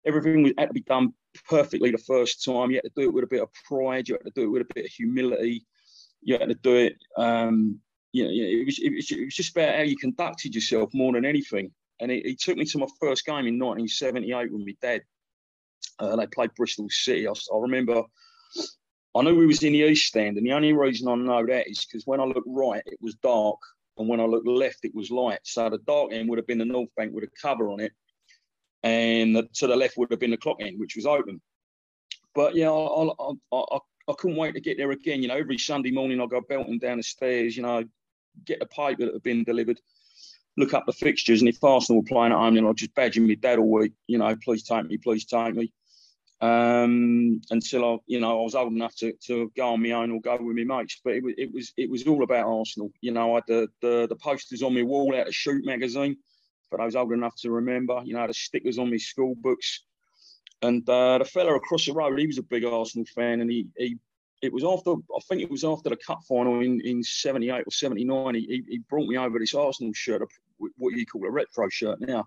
everything 0.06 0.52
had 0.58 0.68
to 0.68 0.74
be 0.74 0.82
done 0.82 1.12
perfectly 1.48 1.90
the 1.90 1.98
first 1.98 2.44
time. 2.44 2.70
You 2.70 2.76
had 2.76 2.84
to 2.84 3.00
do 3.00 3.08
it 3.08 3.14
with 3.14 3.24
a 3.24 3.28
bit 3.28 3.42
of 3.42 3.48
pride. 3.68 4.08
You 4.08 4.14
had 4.14 4.24
to 4.24 4.40
do 4.40 4.44
it 4.44 4.50
with 4.50 4.62
a 4.62 4.74
bit 4.74 4.86
of 4.86 4.90
humility. 4.92 5.66
You 6.22 6.38
had 6.38 6.48
to 6.48 6.54
do 6.54 6.76
it. 6.76 6.96
Um, 7.16 7.80
you 8.12 8.24
know, 8.24 8.30
it 8.30 8.64
was, 8.64 8.78
it 8.78 8.94
was, 8.94 9.10
it 9.10 9.24
was 9.24 9.34
just 9.34 9.56
about 9.56 9.74
how 9.74 9.82
you 9.82 9.96
conducted 9.96 10.54
yourself 10.54 10.90
more 10.94 11.12
than 11.12 11.24
anything. 11.24 11.72
And 12.00 12.10
he, 12.10 12.20
he 12.20 12.36
took 12.36 12.56
me 12.56 12.64
to 12.66 12.78
my 12.78 12.86
first 13.00 13.26
game 13.26 13.46
in 13.46 13.58
1978 13.58 14.52
with 14.52 14.66
my 14.66 14.74
dad 14.80 15.02
uh, 15.98 16.16
they 16.16 16.26
played 16.26 16.54
Bristol 16.54 16.88
City. 16.90 17.26
I, 17.26 17.30
I, 17.30 17.58
remember, 17.58 18.02
I 19.14 19.22
knew 19.22 19.34
we 19.34 19.46
was 19.46 19.62
in 19.62 19.72
the 19.72 19.80
East 19.80 20.06
Stand, 20.06 20.36
and 20.36 20.46
the 20.46 20.52
only 20.52 20.72
reason 20.72 21.08
I 21.08 21.14
know 21.14 21.46
that 21.46 21.68
is 21.68 21.84
because 21.84 22.06
when 22.06 22.20
I 22.20 22.24
looked 22.24 22.46
right, 22.46 22.82
it 22.86 22.98
was 23.00 23.14
dark, 23.16 23.58
and 23.98 24.08
when 24.08 24.20
I 24.20 24.24
looked 24.24 24.46
left, 24.46 24.84
it 24.84 24.94
was 24.94 25.10
light. 25.10 25.40
So 25.44 25.68
the 25.70 25.78
dark 25.78 26.12
end 26.12 26.28
would 26.28 26.38
have 26.38 26.46
been 26.46 26.58
the 26.58 26.64
North 26.64 26.90
Bank 26.96 27.12
with 27.14 27.24
a 27.24 27.30
cover 27.40 27.70
on 27.70 27.80
it, 27.80 27.92
and 28.82 29.34
the, 29.34 29.48
to 29.54 29.66
the 29.66 29.76
left 29.76 29.96
would 29.96 30.10
have 30.10 30.20
been 30.20 30.30
the 30.30 30.36
clock 30.36 30.58
end, 30.60 30.78
which 30.78 30.96
was 30.96 31.06
open. 31.06 31.40
But 32.34 32.54
yeah, 32.54 32.70
I, 32.70 33.08
I, 33.18 33.32
I, 33.52 33.78
I 34.08 34.12
couldn't 34.18 34.36
wait 34.36 34.54
to 34.54 34.60
get 34.60 34.76
there 34.76 34.90
again. 34.90 35.22
You 35.22 35.28
know, 35.28 35.36
every 35.36 35.58
Sunday 35.58 35.90
morning 35.90 36.20
I 36.20 36.26
go 36.26 36.40
belting 36.40 36.78
down 36.78 36.98
the 36.98 37.02
stairs. 37.02 37.56
You 37.56 37.62
know, 37.62 37.84
get 38.44 38.60
the 38.60 38.66
paper 38.66 39.06
that 39.06 39.14
had 39.14 39.22
been 39.22 39.44
delivered 39.44 39.80
look 40.56 40.74
up 40.74 40.86
the 40.86 40.92
fixtures, 40.92 41.40
and 41.40 41.48
if 41.48 41.62
Arsenal 41.62 42.00
were 42.00 42.06
playing 42.06 42.32
at 42.32 42.38
home, 42.38 42.54
then 42.54 42.66
I'd 42.66 42.76
just 42.76 42.94
badger 42.94 43.20
my 43.20 43.34
dad 43.34 43.58
all 43.58 43.70
week. 43.70 43.92
You 44.06 44.18
know, 44.18 44.34
please 44.36 44.62
take 44.62 44.86
me, 44.86 44.96
please 44.96 45.24
take 45.24 45.54
me. 45.54 45.72
Um, 46.42 47.40
until 47.50 47.94
I, 47.94 47.98
you 48.06 48.20
know, 48.20 48.40
I 48.40 48.42
was 48.42 48.54
old 48.54 48.72
enough 48.72 48.94
to, 48.96 49.12
to 49.26 49.50
go 49.56 49.72
on 49.72 49.82
my 49.82 49.92
own 49.92 50.10
or 50.10 50.20
go 50.20 50.36
with 50.38 50.56
my 50.56 50.64
mates. 50.64 51.00
But 51.02 51.14
it 51.14 51.22
was 51.22 51.34
it 51.38 51.52
was 51.52 51.72
it 51.76 51.90
was 51.90 52.06
all 52.06 52.22
about 52.22 52.46
Arsenal. 52.46 52.90
You 53.00 53.12
know, 53.12 53.32
I 53.32 53.34
had 53.36 53.44
the 53.48 53.68
the, 53.80 54.06
the 54.08 54.16
posters 54.16 54.62
on 54.62 54.74
my 54.74 54.82
wall 54.82 55.14
out 55.16 55.28
of 55.28 55.34
Shoot 55.34 55.64
magazine, 55.64 56.16
but 56.70 56.80
I 56.80 56.84
was 56.84 56.96
old 56.96 57.12
enough 57.12 57.36
to 57.40 57.50
remember. 57.50 58.02
You 58.04 58.14
know, 58.14 58.26
the 58.26 58.34
stickers 58.34 58.78
on 58.78 58.90
my 58.90 58.98
school 58.98 59.34
books. 59.36 59.84
And 60.62 60.88
uh, 60.88 61.18
the 61.18 61.24
fella 61.24 61.54
across 61.54 61.84
the 61.84 61.92
road, 61.92 62.18
he 62.18 62.26
was 62.26 62.38
a 62.38 62.42
big 62.42 62.64
Arsenal 62.64 63.06
fan, 63.14 63.40
and 63.40 63.50
he 63.50 63.66
he 63.76 63.98
it 64.42 64.52
was 64.52 64.64
after 64.64 64.92
I 64.92 65.20
think 65.28 65.42
it 65.42 65.50
was 65.50 65.64
after 65.64 65.90
the 65.90 65.96
cup 65.96 66.20
final 66.28 66.60
in, 66.60 66.80
in 66.82 67.02
78 67.02 67.66
or 67.66 67.70
79 67.70 68.34
he, 68.34 68.62
he 68.68 68.78
brought 68.88 69.08
me 69.08 69.16
over 69.16 69.38
this 69.38 69.54
Arsenal 69.54 69.92
shirt 69.94 70.22
what 70.58 70.94
you 70.94 71.06
call 71.06 71.26
a 71.26 71.30
retro 71.30 71.68
shirt 71.68 72.00
now 72.00 72.26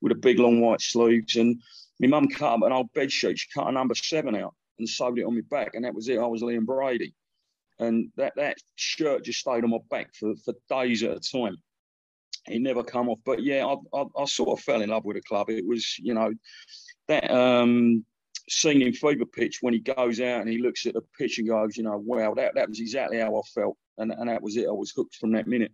with 0.00 0.12
a 0.12 0.16
big 0.16 0.38
long 0.38 0.60
white 0.60 0.80
sleeves 0.80 1.36
and 1.36 1.60
my 2.00 2.08
mum 2.08 2.28
cut 2.28 2.54
up 2.54 2.62
an 2.62 2.72
old 2.72 2.92
bed 2.92 3.10
sheet 3.10 3.38
she 3.38 3.48
cut 3.54 3.68
a 3.68 3.72
number 3.72 3.94
seven 3.94 4.34
out 4.34 4.54
and 4.78 4.88
sewed 4.88 5.18
it 5.18 5.24
on 5.24 5.34
my 5.34 5.42
back 5.50 5.74
and 5.74 5.84
that 5.84 5.94
was 5.94 6.08
it 6.08 6.18
I 6.18 6.26
was 6.26 6.42
Liam 6.42 6.66
Brady 6.66 7.14
and 7.78 8.10
that, 8.16 8.32
that 8.36 8.56
shirt 8.76 9.24
just 9.24 9.40
stayed 9.40 9.64
on 9.64 9.70
my 9.70 9.78
back 9.90 10.14
for, 10.14 10.34
for 10.44 10.54
days 10.68 11.02
at 11.02 11.16
a 11.16 11.20
time 11.20 11.56
it 12.48 12.60
never 12.60 12.82
come 12.82 13.08
off 13.08 13.18
but 13.24 13.42
yeah 13.42 13.66
I, 13.66 13.98
I, 13.98 14.04
I 14.18 14.24
sort 14.26 14.58
of 14.58 14.64
fell 14.64 14.82
in 14.82 14.90
love 14.90 15.04
with 15.04 15.16
the 15.16 15.22
club 15.22 15.50
it 15.50 15.66
was 15.66 15.98
you 15.98 16.14
know 16.14 16.32
that 17.08 17.30
um 17.30 18.04
seeing 18.48 18.78
singing 18.78 18.92
fever 18.92 19.24
pitch 19.24 19.58
when 19.60 19.74
he 19.74 19.80
goes 19.80 20.20
out 20.20 20.40
and 20.40 20.48
he 20.48 20.58
looks 20.58 20.86
at 20.86 20.94
the 20.94 21.02
pitch 21.18 21.38
and 21.38 21.48
goes, 21.48 21.76
you 21.76 21.82
know, 21.82 22.00
wow, 22.04 22.34
that, 22.34 22.54
that 22.54 22.68
was 22.68 22.80
exactly 22.80 23.18
how 23.18 23.36
I 23.36 23.40
felt. 23.54 23.76
And, 23.98 24.12
and 24.12 24.28
that 24.28 24.42
was 24.42 24.56
it. 24.56 24.68
I 24.68 24.72
was 24.72 24.92
hooked 24.92 25.16
from 25.16 25.32
that 25.32 25.46
minute. 25.46 25.72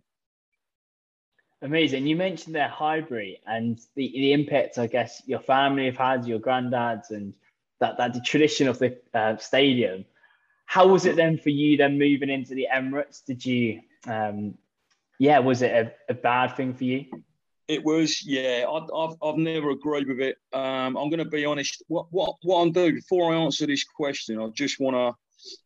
Amazing. 1.63 2.05
You 2.05 2.17
mentioned 2.17 2.53
their 2.53 2.67
Highbury 2.67 3.39
and 3.47 3.79
the, 3.95 4.11
the 4.11 4.33
impact, 4.33 4.77
I 4.77 4.85
guess, 4.85 5.23
your 5.25 5.39
family 5.39 5.85
have 5.85 5.95
had, 5.95 6.25
your 6.27 6.39
granddads, 6.39 7.11
and 7.11 7.33
that, 7.79 7.97
that 7.97 8.13
the 8.13 8.19
tradition 8.19 8.67
of 8.67 8.79
the 8.79 8.97
uh, 9.13 9.37
stadium. 9.37 10.03
How 10.65 10.87
was 10.87 11.05
it 11.05 11.15
then 11.15 11.37
for 11.37 11.51
you 11.51 11.77
then 11.77 11.97
moving 11.97 12.29
into 12.29 12.53
the 12.53 12.67
Emirates? 12.73 13.23
Did 13.23 13.45
you, 13.45 13.79
um, 14.07 14.57
yeah, 15.19 15.39
was 15.39 15.61
it 15.61 15.71
a, 15.71 16.11
a 16.11 16.13
bad 16.13 16.57
thing 16.57 16.73
for 16.73 16.83
you? 16.83 17.05
It 17.69 17.81
was, 17.81 18.25
yeah. 18.25 18.65
I, 18.69 19.07
have 19.07 19.15
I've 19.23 19.37
never 19.37 19.69
agreed 19.69 20.09
with 20.09 20.19
it. 20.19 20.37
Um, 20.51 20.97
I'm 20.97 21.09
going 21.09 21.19
to 21.19 21.25
be 21.25 21.45
honest. 21.45 21.81
What 21.87 22.07
what 22.11 22.35
what 22.43 22.61
I'm 22.61 22.73
doing 22.73 22.95
before 22.95 23.33
I 23.33 23.37
answer 23.37 23.65
this 23.65 23.85
question, 23.85 24.37
I 24.37 24.49
just 24.49 24.81
want 24.81 24.97
to. 24.97 25.17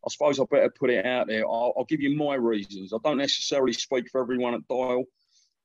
I 0.04 0.08
suppose 0.10 0.38
I 0.38 0.44
better 0.48 0.70
put 0.70 0.90
it 0.90 1.04
out 1.06 1.26
there. 1.26 1.44
I'll, 1.44 1.72
I'll, 1.76 1.84
give 1.84 2.00
you 2.00 2.16
my 2.16 2.34
reasons. 2.34 2.92
I 2.92 2.96
don't 3.04 3.18
necessarily 3.18 3.72
speak 3.72 4.10
for 4.10 4.20
everyone 4.20 4.54
at 4.54 4.66
Dial. 4.66 5.04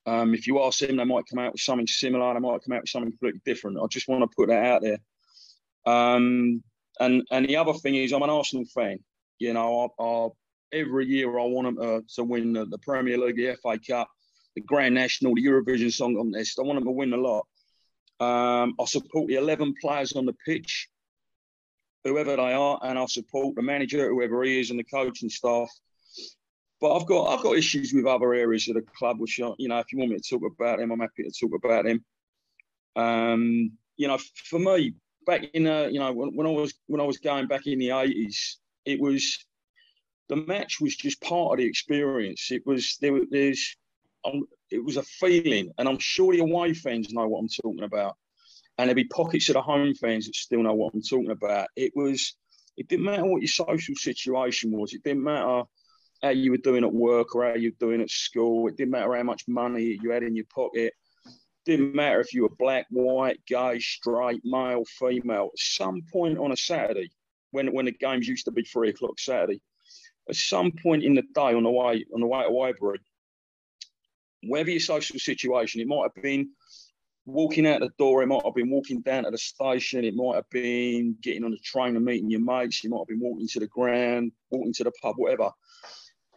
Um, 0.06 0.34
if 0.34 0.48
you 0.48 0.62
ask 0.62 0.80
them, 0.80 0.98
they 0.98 1.06
might 1.06 1.26
come 1.30 1.40
out 1.40 1.54
with 1.54 1.62
something 1.62 1.88
similar. 1.88 2.34
They 2.34 2.40
might 2.40 2.62
come 2.64 2.76
out 2.76 2.82
with 2.82 2.90
something 2.90 3.12
completely 3.12 3.42
different. 3.46 3.80
I 3.82 3.88
just 3.88 4.08
want 4.08 4.22
to 4.24 4.36
put 4.36 4.50
that 4.50 4.66
out 4.66 4.82
there. 4.82 5.00
Um, 5.86 6.64
and 7.00 7.24
and 7.32 7.48
the 7.48 7.58
other 7.58 7.74
thing 7.74 7.96
is, 7.96 8.12
I'm 8.12 8.22
an 8.22 8.30
Arsenal 8.30 8.66
fan. 8.66 9.00
You 9.40 9.54
know, 9.54 9.92
I, 10.00 10.04
I, 10.04 10.30
every 10.74 11.06
year 11.08 11.40
I 11.40 11.44
want 11.46 11.76
them 11.76 11.78
uh, 11.80 12.02
to 12.16 12.24
win 12.24 12.54
the, 12.54 12.66
the, 12.66 12.78
Premier 12.80 13.18
League, 13.18 13.38
the 13.38 13.58
FA 13.62 13.80
Cup, 13.80 14.10
the 14.56 14.62
Grand 14.62 14.96
National, 14.96 15.36
the 15.36 15.44
Eurovision 15.44 15.92
Song 15.92 16.16
Contest. 16.16 16.60
I 16.60 16.64
want 16.64 16.78
them 16.78 16.86
to 16.86 16.92
win 16.92 17.14
a 17.14 17.18
lot. 17.18 17.46
Um, 18.20 18.76
I 18.80 18.86
support 18.86 19.28
the 19.28 19.36
11 19.36 19.76
players 19.82 20.14
on 20.14 20.26
the 20.26 20.36
pitch, 20.46 20.88
whoever 22.04 22.36
they 22.36 22.54
are, 22.54 22.80
and 22.84 22.98
I 22.98 23.06
support 23.06 23.56
the 23.56 23.62
manager, 23.62 24.10
whoever 24.10 24.44
he 24.44 24.60
is, 24.60 24.70
and 24.70 24.80
the 24.80 24.84
coaching 24.84 25.30
staff. 25.30 25.70
But 26.84 26.98
I've 26.98 27.06
got 27.06 27.28
I've 27.28 27.42
got 27.42 27.56
issues 27.56 27.94
with 27.94 28.06
other 28.06 28.34
areas 28.34 28.68
of 28.68 28.76
the 28.76 28.82
club, 28.82 29.18
which 29.18 29.38
you 29.38 29.56
know, 29.58 29.80
if 29.80 29.94
you 29.94 30.00
want 30.00 30.12
me 30.12 30.18
to 30.18 30.30
talk 30.30 30.42
about 30.44 30.80
them, 30.80 30.92
I'm 30.92 31.00
happy 31.00 31.24
to 31.24 31.32
talk 31.32 31.56
about 31.56 31.86
them. 31.86 32.04
Um, 32.98 33.72
you 33.96 34.10
know, 34.10 34.18
for 34.18 34.60
me, 34.60 34.94
back 35.26 35.46
in 35.54 35.66
uh, 35.66 35.84
you 35.90 36.02
know 36.02 36.12
when, 36.12 36.36
when 36.36 36.46
I 36.46 36.50
was 36.50 36.74
when 36.88 37.00
I 37.00 37.06
was 37.06 37.20
going 37.20 37.48
back 37.48 37.68
in 37.68 37.80
the 37.80 37.88
80s, 37.88 38.56
it 38.84 39.00
was 39.00 39.46
the 40.28 40.36
match 40.36 40.82
was 40.82 40.98
just 40.98 41.22
part 41.22 41.54
of 41.54 41.60
the 41.60 41.70
experience. 41.70 42.52
It 42.52 42.64
was 42.66 42.98
there. 43.00 43.18
There's 43.32 43.78
um, 44.26 44.44
it 44.70 44.84
was 44.84 44.98
a 44.98 45.04
feeling, 45.04 45.72
and 45.78 45.88
I'm 45.88 46.00
sure 46.00 46.34
the 46.34 46.42
away 46.42 46.74
fans 46.74 47.14
know 47.14 47.30
what 47.30 47.40
I'm 47.40 47.48
talking 47.48 47.86
about, 47.86 48.18
and 48.78 48.90
there'll 48.90 48.96
be 48.96 49.06
pockets 49.06 49.48
of 49.48 49.54
the 49.54 49.62
home 49.62 49.96
fans 49.96 50.26
that 50.26 50.36
still 50.36 50.64
know 50.64 50.74
what 50.74 50.94
I'm 50.94 51.02
talking 51.02 51.32
about. 51.32 51.70
It 51.78 51.94
was. 51.96 52.36
It 52.76 52.90
didn't 52.90 53.06
matter 53.06 53.24
what 53.24 53.42
your 53.42 53.48
social 53.48 53.96
situation 53.96 54.72
was. 54.72 54.94
It 54.94 55.04
didn't 55.04 55.24
matter 55.24 55.64
how 56.24 56.30
you 56.30 56.52
were 56.52 56.58
doing 56.58 56.84
at 56.84 56.94
work 56.94 57.36
or 57.36 57.44
how 57.44 57.56
you 57.56 57.72
were 57.72 57.88
doing 57.88 58.02
at 58.02 58.10
school. 58.10 58.68
It 58.68 58.78
didn't 58.78 58.92
matter 58.92 59.14
how 59.14 59.24
much 59.24 59.44
money 59.48 60.00
you 60.02 60.12
had 60.12 60.24
in 60.24 60.36
your 60.36 60.46
pocket. 60.46 60.94
Didn't 61.66 61.94
matter 61.94 62.22
if 62.22 62.34
you 62.34 62.44
were 62.44 62.56
black, 62.58 62.88
white, 62.90 63.40
gay, 63.46 63.80
straight, 63.80 64.42
male, 64.44 64.86
female. 64.86 65.50
At 65.54 65.60
some 65.60 66.02
point 66.12 66.38
on 66.38 66.52
a 66.52 66.58
Saturday, 66.58 67.12
when 67.52 67.74
when 67.74 67.86
the 67.86 67.92
games 67.92 68.28
used 68.28 68.46
to 68.46 68.52
be 68.52 68.64
three 68.64 68.90
o'clock 68.90 69.20
Saturday, 69.20 69.62
at 70.30 70.36
some 70.36 70.72
point 70.72 71.04
in 71.04 71.14
the 71.14 71.24
day 71.36 71.54
on 71.54 71.64
the 71.64 71.70
way 71.70 72.06
on 72.14 72.22
the 72.22 72.28
way 72.28 72.44
to 72.44 72.50
Highbury, 72.50 73.00
whatever 74.44 74.72
your 74.72 74.80
social 74.80 75.20
situation, 75.20 75.82
it 75.82 75.88
might 75.88 76.10
have 76.14 76.24
been 76.24 76.50
walking 77.26 77.68
out 77.68 77.80
the 77.80 77.90
door, 77.98 78.22
it 78.22 78.28
might 78.28 78.44
have 78.44 78.56
been 78.56 78.70
walking 78.70 79.02
down 79.02 79.24
to 79.24 79.32
the 79.32 79.38
station, 79.38 80.04
it 80.04 80.16
might 80.16 80.36
have 80.36 80.50
been 80.50 81.16
getting 81.22 81.46
on 81.46 81.52
the 81.52 81.60
train 81.60 81.96
and 81.96 82.04
meeting 82.04 82.30
your 82.30 82.42
mates, 82.42 82.84
you 82.84 82.90
might 82.90 83.00
have 83.00 83.08
been 83.08 83.22
walking 83.22 83.48
to 83.48 83.60
the 83.60 83.68
ground, 83.68 84.32
walking 84.50 84.74
to 84.74 84.84
the 84.84 84.92
pub, 85.02 85.16
whatever. 85.18 85.50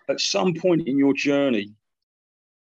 At 0.09 0.21
some 0.21 0.55
point 0.55 0.87
in 0.87 0.99
your 0.99 1.15
journey, 1.15 1.75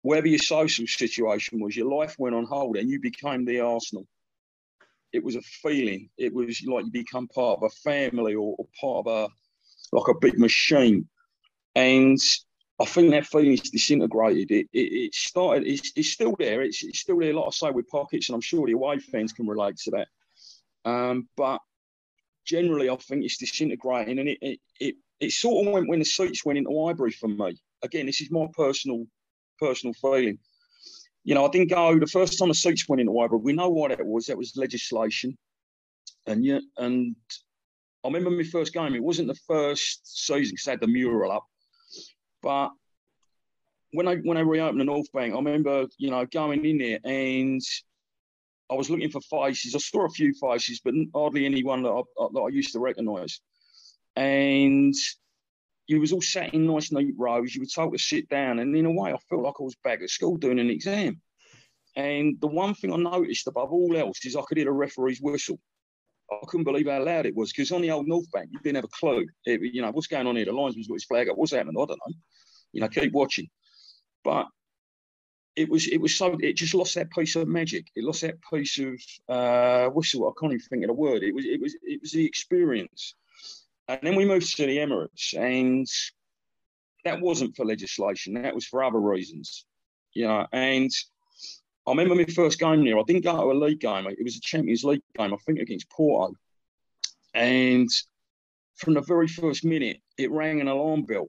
whatever 0.02 0.28
your 0.28 0.38
social 0.38 0.86
situation 0.86 1.60
was, 1.60 1.76
your 1.76 1.88
life 1.88 2.16
went 2.18 2.34
on 2.34 2.44
hold 2.44 2.76
and 2.76 2.88
you 2.88 3.00
became 3.00 3.44
the 3.44 3.60
Arsenal. 3.60 4.06
It 5.12 5.22
was 5.22 5.36
a 5.36 5.42
feeling. 5.42 6.08
It 6.16 6.32
was 6.32 6.62
like 6.66 6.84
you 6.84 6.90
become 6.90 7.28
part 7.28 7.58
of 7.58 7.64
a 7.64 7.70
family 7.88 8.34
or, 8.34 8.54
or 8.58 8.66
part 8.80 9.06
of 9.06 9.06
a 9.06 9.28
like 9.92 10.08
a 10.08 10.18
big 10.18 10.38
machine. 10.38 11.08
And 11.74 12.18
I 12.80 12.84
think 12.84 13.10
that 13.10 13.26
feeling 13.26 13.52
is 13.52 13.60
disintegrated. 13.60 14.50
It, 14.50 14.66
it, 14.72 14.78
it 14.78 15.14
started, 15.14 15.66
it's, 15.66 15.92
it's, 15.94 16.08
still 16.08 16.34
there. 16.38 16.62
It's, 16.62 16.82
it's, 16.82 17.00
still 17.00 17.18
there, 17.18 17.34
like 17.34 17.46
I 17.46 17.50
say, 17.50 17.70
with 17.70 17.88
pockets, 17.88 18.28
and 18.28 18.34
I'm 18.34 18.40
sure 18.40 18.66
the 18.66 18.72
away 18.72 18.98
fans 18.98 19.32
can 19.32 19.46
relate 19.46 19.76
to 19.84 19.90
that. 19.92 20.08
Um, 20.84 21.28
but 21.36 21.60
generally, 22.44 22.90
I 22.90 22.96
think 22.96 23.24
it's 23.24 23.36
disintegrating, 23.36 24.18
and 24.18 24.28
it, 24.28 24.38
it, 24.40 24.60
it, 24.80 24.94
it 25.22 25.30
sort 25.30 25.66
of 25.66 25.72
went 25.72 25.88
when 25.88 26.00
the 26.00 26.04
seats 26.04 26.44
went 26.44 26.58
into 26.58 26.84
Highbury 26.84 27.12
for 27.12 27.28
me. 27.28 27.56
Again, 27.82 28.06
this 28.06 28.20
is 28.20 28.30
my 28.30 28.46
personal 28.52 29.06
personal 29.58 29.94
feeling. 29.94 30.38
You 31.24 31.36
know, 31.36 31.46
I 31.46 31.48
didn't 31.48 31.70
go 31.70 31.96
the 31.98 32.06
first 32.06 32.38
time 32.38 32.48
the 32.48 32.54
seats 32.54 32.88
went 32.88 33.00
into 33.00 33.16
Highbury. 33.18 33.40
We 33.40 33.52
know 33.52 33.70
what 33.70 33.92
it 33.92 34.04
was. 34.04 34.26
That 34.26 34.36
was 34.36 34.56
legislation, 34.56 35.38
and 36.26 36.44
yeah, 36.44 36.58
and 36.76 37.14
I 38.04 38.08
remember 38.08 38.30
my 38.30 38.42
first 38.42 38.74
game. 38.74 38.94
It 38.96 39.02
wasn't 39.02 39.28
the 39.28 39.38
first 39.46 40.26
season 40.26 40.54
because 40.54 40.66
I 40.66 40.72
had 40.72 40.80
the 40.80 40.88
mural 40.88 41.30
up, 41.30 41.46
but 42.42 42.70
when 43.92 44.08
I 44.08 44.16
when 44.16 44.36
I 44.36 44.40
reopened 44.40 44.80
the 44.80 44.84
North 44.84 45.10
Bank, 45.12 45.34
I 45.34 45.36
remember 45.36 45.86
you 45.98 46.10
know 46.10 46.26
going 46.26 46.64
in 46.64 46.78
there 46.78 46.98
and 47.04 47.60
I 48.70 48.74
was 48.74 48.90
looking 48.90 49.10
for 49.10 49.20
faces. 49.20 49.76
I 49.76 49.78
saw 49.78 50.06
a 50.06 50.10
few 50.10 50.34
faces, 50.34 50.80
but 50.84 50.94
hardly 51.14 51.44
anyone 51.44 51.84
that 51.84 51.90
I, 51.90 52.26
that 52.32 52.40
I 52.40 52.48
used 52.48 52.72
to 52.72 52.80
recognise. 52.80 53.40
And 54.16 54.94
you 55.86 56.00
was 56.00 56.12
all 56.12 56.22
sat 56.22 56.54
in 56.54 56.66
nice 56.66 56.92
neat 56.92 57.14
rows. 57.18 57.54
You 57.54 57.62
were 57.62 57.66
told 57.66 57.92
to 57.92 57.98
sit 57.98 58.28
down, 58.28 58.58
and 58.58 58.74
in 58.76 58.86
a 58.86 58.90
way, 58.90 59.12
I 59.12 59.18
felt 59.28 59.42
like 59.42 59.54
I 59.58 59.62
was 59.62 59.76
back 59.82 60.00
at 60.02 60.10
school 60.10 60.36
doing 60.36 60.58
an 60.58 60.70
exam. 60.70 61.20
And 61.96 62.40
the 62.40 62.46
one 62.46 62.74
thing 62.74 62.92
I 62.92 62.96
noticed 62.96 63.46
above 63.46 63.72
all 63.72 63.96
else 63.96 64.24
is 64.24 64.36
I 64.36 64.42
could 64.42 64.56
hear 64.56 64.66
the 64.66 64.72
referee's 64.72 65.20
whistle. 65.20 65.58
I 66.30 66.46
couldn't 66.46 66.64
believe 66.64 66.88
how 66.88 67.04
loud 67.04 67.26
it 67.26 67.36
was 67.36 67.52
because 67.52 67.72
on 67.72 67.82
the 67.82 67.90
old 67.90 68.08
North 68.08 68.30
Bank, 68.30 68.48
you 68.50 68.58
didn't 68.60 68.76
have 68.76 68.84
a 68.84 68.88
clue. 68.88 69.26
It, 69.44 69.60
you 69.60 69.82
know, 69.82 69.90
what's 69.90 70.06
going 70.06 70.26
on 70.26 70.36
here? 70.36 70.46
The 70.46 70.52
linesman's 70.52 70.88
got 70.88 70.94
his 70.94 71.04
flag 71.04 71.28
up. 71.28 71.36
What's 71.36 71.52
happening? 71.52 71.74
I 71.76 71.84
don't 71.84 71.90
know. 71.90 72.14
You 72.72 72.80
know, 72.80 72.88
keep 72.88 73.12
watching. 73.12 73.48
But 74.24 74.46
it 75.56 75.68
was 75.68 75.86
it 75.88 76.00
was 76.00 76.16
so 76.16 76.38
it 76.40 76.56
just 76.56 76.74
lost 76.74 76.94
that 76.94 77.10
piece 77.10 77.36
of 77.36 77.48
magic. 77.48 77.86
It 77.94 78.04
lost 78.04 78.22
that 78.22 78.36
piece 78.50 78.78
of 78.78 78.98
uh, 79.28 79.90
whistle. 79.90 80.26
I 80.26 80.40
can't 80.40 80.52
even 80.52 80.66
think 80.66 80.84
of 80.84 80.88
the 80.88 80.94
word. 80.94 81.22
It 81.22 81.34
was 81.34 81.44
it 81.44 81.60
was 81.60 81.76
it 81.82 82.00
was 82.00 82.12
the 82.12 82.24
experience. 82.24 83.14
And 83.88 84.00
then 84.02 84.16
we 84.16 84.24
moved 84.24 84.56
to 84.56 84.66
the 84.66 84.78
Emirates, 84.78 85.34
and 85.36 85.86
that 87.04 87.20
wasn't 87.20 87.56
for 87.56 87.66
legislation. 87.66 88.34
That 88.34 88.54
was 88.54 88.66
for 88.66 88.82
other 88.82 89.00
reasons. 89.00 89.66
You 90.14 90.28
know, 90.28 90.46
and 90.52 90.90
I 91.86 91.90
remember 91.90 92.14
my 92.14 92.24
first 92.24 92.58
game 92.58 92.84
there. 92.84 92.98
I 92.98 93.02
didn't 93.06 93.24
go 93.24 93.36
to 93.36 93.50
a 93.50 93.58
league 93.58 93.80
game. 93.80 94.06
It 94.06 94.22
was 94.22 94.36
a 94.36 94.40
Champions 94.40 94.84
League 94.84 95.02
game, 95.16 95.34
I 95.34 95.36
think, 95.44 95.58
against 95.58 95.90
Porto. 95.90 96.34
And 97.34 97.88
from 98.76 98.94
the 98.94 99.00
very 99.00 99.26
first 99.26 99.64
minute, 99.64 99.98
it 100.16 100.30
rang 100.30 100.60
an 100.60 100.68
alarm 100.68 101.02
bell 101.04 101.28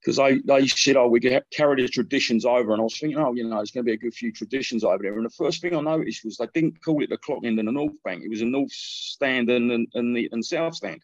because 0.00 0.16
they, 0.16 0.38
they 0.44 0.66
said, 0.66 0.96
oh, 0.96 1.08
we 1.08 1.20
carry 1.20 1.82
the 1.82 1.88
traditions 1.88 2.44
over. 2.44 2.72
And 2.72 2.80
I 2.80 2.84
was 2.84 2.98
thinking, 2.98 3.18
oh, 3.18 3.32
you 3.34 3.44
know, 3.44 3.56
there's 3.56 3.70
going 3.70 3.84
to 3.84 3.90
be 3.90 3.94
a 3.94 3.98
good 3.98 4.14
few 4.14 4.32
traditions 4.32 4.84
over 4.84 5.02
there. 5.02 5.16
And 5.16 5.24
the 5.24 5.30
first 5.30 5.60
thing 5.60 5.76
I 5.76 5.80
noticed 5.80 6.24
was 6.24 6.36
they 6.36 6.46
didn't 6.54 6.82
call 6.82 7.02
it 7.02 7.10
the 7.10 7.16
clock 7.18 7.44
end 7.44 7.58
and 7.58 7.68
the 7.68 7.72
North 7.72 8.02
Bank. 8.04 8.22
It 8.24 8.30
was 8.30 8.40
a 8.40 8.46
North 8.46 8.72
stand 8.72 9.50
and, 9.50 9.70
and, 9.70 9.88
and 9.94 10.16
the 10.16 10.28
and 10.32 10.44
South 10.44 10.74
stand. 10.74 11.02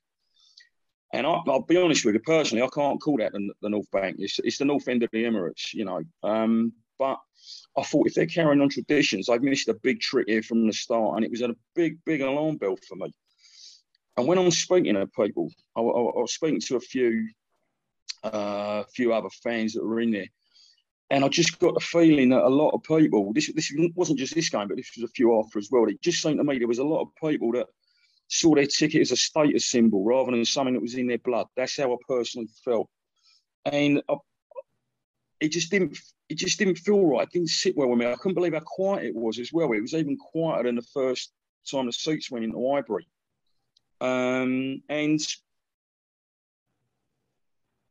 And 1.12 1.26
I, 1.26 1.40
will 1.44 1.62
be 1.62 1.76
honest 1.76 2.04
with 2.04 2.14
you, 2.14 2.20
personally, 2.20 2.62
I 2.62 2.68
can't 2.68 3.00
call 3.00 3.18
that 3.18 3.32
the, 3.32 3.52
the 3.60 3.68
North 3.68 3.90
Bank. 3.90 4.16
It's, 4.18 4.38
it's 4.38 4.58
the 4.58 4.64
North 4.64 4.88
End 4.88 5.02
of 5.02 5.10
the 5.12 5.24
Emirates, 5.24 5.74
you 5.74 5.84
know. 5.84 6.02
Um, 6.22 6.72
but 6.98 7.18
I 7.76 7.82
thought 7.82 8.06
if 8.06 8.14
they're 8.14 8.26
carrying 8.26 8.60
on 8.60 8.70
traditions, 8.70 9.28
I've 9.28 9.42
missed 9.42 9.68
a 9.68 9.74
big 9.74 10.00
trick 10.00 10.28
here 10.28 10.42
from 10.42 10.66
the 10.66 10.72
start, 10.72 11.16
and 11.16 11.24
it 11.24 11.30
was 11.30 11.42
a 11.42 11.54
big, 11.74 11.98
big 12.04 12.22
alarm 12.22 12.56
bell 12.56 12.76
for 12.88 12.96
me. 12.96 13.12
And 14.16 14.26
when 14.26 14.38
I'm 14.38 14.50
speaking 14.50 14.94
to 14.94 15.06
people, 15.06 15.50
I, 15.76 15.80
I, 15.80 15.84
I 15.84 16.20
was 16.20 16.34
speaking 16.34 16.60
to 16.60 16.76
a 16.76 16.80
few, 16.80 17.28
uh, 18.22 18.84
few 18.94 19.12
other 19.12 19.30
fans 19.42 19.74
that 19.74 19.84
were 19.84 20.00
in 20.00 20.12
there, 20.12 20.28
and 21.10 21.24
I 21.26 21.28
just 21.28 21.58
got 21.58 21.74
the 21.74 21.80
feeling 21.80 22.30
that 22.30 22.42
a 22.42 22.48
lot 22.48 22.70
of 22.70 22.82
people, 22.84 23.34
this 23.34 23.52
this 23.52 23.70
wasn't 23.94 24.18
just 24.18 24.34
this 24.34 24.48
game, 24.48 24.68
but 24.68 24.78
this 24.78 24.92
was 24.96 25.04
a 25.04 25.12
few 25.12 25.38
after 25.38 25.58
as 25.58 25.68
well. 25.70 25.84
It 25.84 26.00
just 26.00 26.22
seemed 26.22 26.38
to 26.38 26.44
me 26.44 26.58
there 26.58 26.68
was 26.68 26.78
a 26.78 26.84
lot 26.84 27.02
of 27.02 27.08
people 27.22 27.52
that 27.52 27.66
saw 28.32 28.54
their 28.54 28.66
ticket 28.66 29.02
as 29.02 29.12
a 29.12 29.16
status 29.16 29.66
symbol 29.66 30.04
rather 30.04 30.30
than 30.30 30.44
something 30.44 30.72
that 30.72 30.80
was 30.80 30.94
in 30.94 31.06
their 31.06 31.18
blood. 31.18 31.46
That's 31.54 31.76
how 31.76 31.92
I 31.92 31.96
personally 32.08 32.48
felt, 32.64 32.88
and 33.64 34.02
I, 34.08 34.14
it 35.40 35.48
just 35.48 35.70
didn't 35.70 35.98
it 36.30 36.38
just 36.38 36.58
didn't 36.58 36.78
feel 36.78 37.04
right. 37.04 37.26
It 37.26 37.32
didn't 37.32 37.50
sit 37.50 37.76
well 37.76 37.88
with 37.88 37.98
me. 37.98 38.06
I 38.06 38.14
couldn't 38.14 38.34
believe 38.34 38.54
how 38.54 38.60
quiet 38.60 39.04
it 39.04 39.14
was 39.14 39.38
as 39.38 39.52
well. 39.52 39.72
It 39.72 39.82
was 39.82 39.92
even 39.92 40.16
quieter 40.16 40.62
than 40.62 40.76
the 40.76 40.82
first 40.94 41.30
time 41.70 41.86
the 41.86 41.92
seats 41.92 42.30
went 42.30 42.44
into 42.44 42.70
Highbury. 42.72 43.06
Um, 44.00 44.82
and 44.88 45.20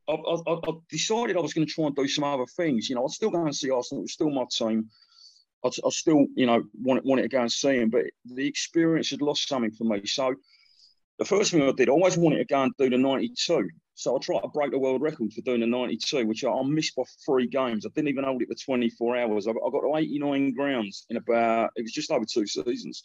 I, 0.08 0.12
I, 0.12 0.34
I, 0.46 0.72
decided 0.90 1.36
I 1.36 1.40
was 1.40 1.54
going 1.54 1.66
to 1.66 1.72
try 1.72 1.86
and 1.86 1.94
do 1.94 2.08
some 2.08 2.24
other 2.24 2.46
things. 2.46 2.88
You 2.88 2.96
know, 2.96 3.04
I'd 3.04 3.10
still 3.10 3.30
go 3.30 3.44
and 3.44 3.54
see 3.54 3.70
Arsenal. 3.70 4.00
It 4.00 4.04
was 4.04 4.12
still 4.12 4.30
my 4.30 4.44
team. 4.50 4.90
I, 5.64 5.68
I 5.68 5.90
still, 5.90 6.26
you 6.34 6.46
know, 6.46 6.64
wanted, 6.80 7.04
wanted 7.04 7.22
to 7.22 7.28
go 7.28 7.40
and 7.40 7.52
see 7.52 7.76
him, 7.76 7.90
but 7.90 8.06
the 8.24 8.46
experience 8.46 9.10
had 9.10 9.22
lost 9.22 9.48
something 9.48 9.72
for 9.72 9.84
me. 9.84 10.04
So 10.06 10.34
the 11.18 11.24
first 11.24 11.52
thing 11.52 11.62
I 11.62 11.72
did, 11.72 11.88
I 11.88 11.92
always 11.92 12.16
wanted 12.16 12.38
to 12.38 12.44
go 12.44 12.62
and 12.62 12.72
do 12.78 12.90
the 12.90 12.98
92. 12.98 13.68
So 13.94 14.16
I 14.16 14.18
tried 14.18 14.40
to 14.40 14.48
break 14.48 14.70
the 14.70 14.78
world 14.78 15.02
record 15.02 15.32
for 15.32 15.40
doing 15.42 15.60
the 15.60 15.66
92, 15.66 16.26
which 16.26 16.44
I, 16.44 16.62
missed 16.62 16.96
by 16.96 17.04
three 17.24 17.46
games. 17.46 17.86
I 17.86 17.90
didn't 17.94 18.08
even 18.08 18.24
hold 18.24 18.42
it 18.42 18.48
for 18.48 18.64
24 18.64 19.16
hours. 19.16 19.46
I, 19.46 19.50
I 19.50 19.70
got 19.70 19.80
to 19.80 19.96
89 19.96 20.54
grounds 20.54 21.06
in 21.10 21.16
about, 21.16 21.70
it 21.76 21.82
was 21.82 21.92
just 21.92 22.10
over 22.10 22.24
two 22.24 22.46
seasons. 22.46 23.04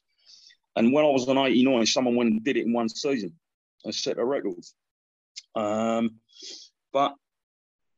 And 0.75 0.93
when 0.93 1.05
I 1.05 1.09
was 1.09 1.27
on 1.27 1.37
89, 1.37 1.85
someone 1.85 2.15
went 2.15 2.31
and 2.31 2.43
did 2.43 2.57
it 2.57 2.65
in 2.65 2.73
one 2.73 2.89
season 2.89 3.33
and 3.83 3.93
set 3.93 4.17
a 4.17 4.25
record. 4.25 4.63
Um, 5.55 6.19
but 6.93 7.13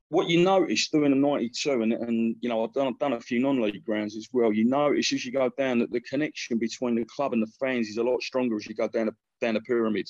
what 0.09 0.27
you 0.27 0.43
notice 0.43 0.89
doing 0.89 1.11
a 1.11 1.15
92, 1.15 1.81
and, 1.83 1.93
and 1.93 2.35
you 2.41 2.49
know, 2.49 2.63
I've 2.63 2.73
done, 2.73 2.87
I've 2.87 2.99
done 2.99 3.13
a 3.13 3.21
few 3.21 3.39
non 3.39 3.61
league 3.61 3.85
grounds 3.85 4.17
as 4.17 4.27
well. 4.33 4.51
You 4.51 4.65
notice 4.65 5.13
as 5.13 5.23
you 5.23 5.31
go 5.31 5.49
down 5.57 5.79
that 5.79 5.91
the 5.91 6.01
connection 6.01 6.57
between 6.57 6.95
the 6.95 7.05
club 7.05 7.33
and 7.33 7.41
the 7.41 7.51
fans 7.59 7.87
is 7.87 7.97
a 7.97 8.03
lot 8.03 8.21
stronger 8.21 8.55
as 8.55 8.67
you 8.67 8.73
go 8.73 8.87
down 8.87 9.07
the, 9.07 9.15
down 9.39 9.53
the 9.53 9.61
pyramid. 9.61 10.09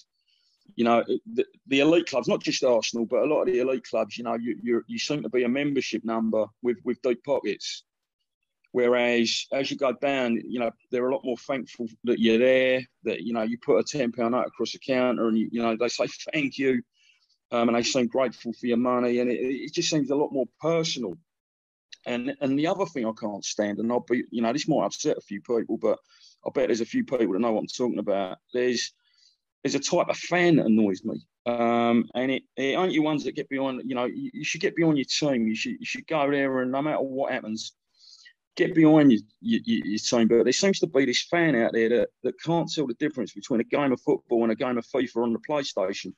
You 0.75 0.85
know, 0.85 1.03
the, 1.33 1.45
the 1.67 1.81
elite 1.81 2.07
clubs, 2.07 2.27
not 2.27 2.41
just 2.41 2.63
Arsenal, 2.63 3.05
but 3.05 3.23
a 3.23 3.25
lot 3.25 3.41
of 3.41 3.47
the 3.47 3.59
elite 3.59 3.83
clubs, 3.83 4.17
you 4.17 4.23
know, 4.23 4.35
you, 4.35 4.57
you, 4.61 4.83
you 4.87 4.99
seem 4.99 5.21
to 5.23 5.29
be 5.29 5.43
a 5.43 5.49
membership 5.49 6.05
number 6.05 6.45
with, 6.61 6.77
with 6.85 7.01
deep 7.01 7.23
pockets. 7.25 7.83
Whereas 8.71 9.47
as 9.51 9.71
you 9.71 9.77
go 9.77 9.93
down, 9.93 10.39
you 10.47 10.59
know, 10.59 10.71
they're 10.91 11.09
a 11.09 11.13
lot 11.13 11.25
more 11.25 11.37
thankful 11.37 11.87
that 12.05 12.19
you're 12.19 12.37
there, 12.37 12.83
that, 13.03 13.21
you 13.21 13.33
know, 13.33 13.41
you 13.41 13.57
put 13.57 13.79
a 13.79 13.83
£10 13.83 14.15
note 14.15 14.45
across 14.45 14.71
the 14.71 14.79
counter 14.79 15.27
and, 15.27 15.37
you, 15.37 15.49
you 15.51 15.61
know, 15.61 15.75
they 15.75 15.89
say 15.89 16.07
thank 16.31 16.57
you 16.57 16.83
um, 17.51 17.69
and 17.69 17.77
they 17.77 17.83
seem 17.83 18.07
grateful 18.07 18.53
for 18.53 18.67
your 18.67 18.77
money, 18.77 19.19
and 19.19 19.31
it, 19.31 19.39
it, 19.39 19.73
just 19.73 19.89
seems 19.89 20.09
a 20.09 20.15
lot 20.15 20.31
more 20.31 20.45
personal. 20.61 21.15
And 22.05 22.35
and 22.41 22.57
the 22.57 22.67
other 22.67 22.85
thing 22.85 23.05
I 23.05 23.11
can't 23.19 23.43
stand, 23.43 23.79
and 23.79 23.91
I'll 23.91 24.01
be, 24.01 24.23
you 24.31 24.41
know, 24.41 24.53
this 24.53 24.67
might 24.67 24.85
upset 24.85 25.17
a 25.17 25.21
few 25.21 25.41
people, 25.41 25.77
but 25.77 25.99
I 26.45 26.49
bet 26.53 26.67
there's 26.67 26.81
a 26.81 26.85
few 26.85 27.03
people 27.03 27.33
that 27.33 27.39
know 27.39 27.51
what 27.51 27.61
I'm 27.61 27.67
talking 27.67 27.99
about. 27.99 28.37
There's 28.53 28.93
there's 29.63 29.75
a 29.75 29.79
type 29.79 30.07
of 30.07 30.17
fan 30.17 30.57
that 30.57 30.67
annoys 30.67 31.03
me, 31.03 31.21
um, 31.45 32.09
and 32.15 32.31
it, 32.31 32.43
it 32.55 32.77
ain't 32.77 32.93
you 32.93 33.01
ones 33.01 33.23
that 33.23 33.35
get 33.35 33.49
behind. 33.49 33.81
You 33.85 33.95
know, 33.95 34.05
you, 34.05 34.31
you, 34.33 34.45
should 34.45 34.61
get 34.61 34.75
behind 34.75 34.97
your 34.97 35.05
team. 35.05 35.47
You 35.47 35.55
should 35.55 35.75
you 35.79 35.85
should 35.85 36.07
go 36.07 36.29
there, 36.29 36.61
and 36.61 36.71
no 36.71 36.81
matter 36.81 37.01
what 37.01 37.33
happens, 37.33 37.73
get 38.55 38.75
behind 38.75 39.11
your, 39.11 39.21
your, 39.41 39.61
your 39.65 39.99
team. 39.99 40.27
But 40.27 40.43
there 40.43 40.53
seems 40.53 40.79
to 40.79 40.87
be 40.87 41.05
this 41.05 41.23
fan 41.23 41.55
out 41.55 41.73
there 41.73 41.89
that, 41.89 42.09
that 42.23 42.41
can't 42.41 42.71
tell 42.71 42.87
the 42.87 42.93
difference 42.93 43.33
between 43.33 43.59
a 43.59 43.65
game 43.65 43.91
of 43.91 44.01
football 44.01 44.43
and 44.43 44.51
a 44.51 44.55
game 44.55 44.77
of 44.77 44.85
FIFA 44.85 45.23
on 45.23 45.33
the 45.33 45.39
PlayStation 45.39 46.13